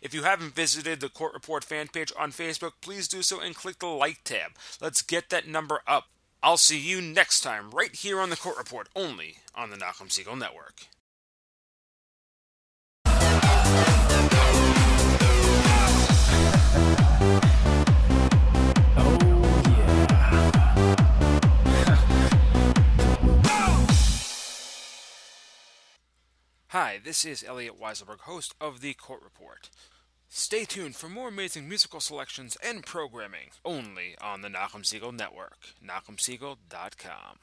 If 0.00 0.14
you 0.14 0.22
haven't 0.22 0.54
visited 0.54 1.00
the 1.00 1.08
Court 1.08 1.34
Report 1.34 1.64
fan 1.64 1.88
page 1.88 2.12
on 2.18 2.30
Facebook, 2.30 2.72
please 2.80 3.08
do 3.08 3.22
so 3.22 3.40
and 3.40 3.54
click 3.54 3.80
the 3.80 3.86
like 3.86 4.22
tab. 4.24 4.52
Let's 4.80 5.02
get 5.02 5.30
that 5.30 5.48
number 5.48 5.80
up. 5.86 6.04
I'll 6.42 6.58
see 6.58 6.78
you 6.78 7.00
next 7.00 7.40
time 7.40 7.70
right 7.70 7.94
here 7.94 8.20
on 8.20 8.30
the 8.30 8.36
Court 8.36 8.56
Report, 8.56 8.88
only 8.94 9.38
on 9.54 9.70
the 9.70 9.76
Nachum 9.76 10.08
Segal 10.08 10.38
Network. 10.38 10.86
Hi, 26.78 27.00
this 27.02 27.24
is 27.24 27.42
Elliot 27.42 27.80
Weiselberg, 27.80 28.20
host 28.20 28.54
of 28.60 28.82
The 28.82 28.92
Court 28.92 29.22
Report. 29.24 29.70
Stay 30.28 30.66
tuned 30.66 30.94
for 30.94 31.08
more 31.08 31.28
amazing 31.28 31.66
musical 31.66 32.00
selections 32.00 32.58
and 32.62 32.84
programming 32.84 33.48
only 33.64 34.14
on 34.20 34.42
the 34.42 34.48
Nachum 34.48 34.82
Segal 34.82 35.10
Network, 35.10 35.56
nachumsegal.com. 35.82 37.34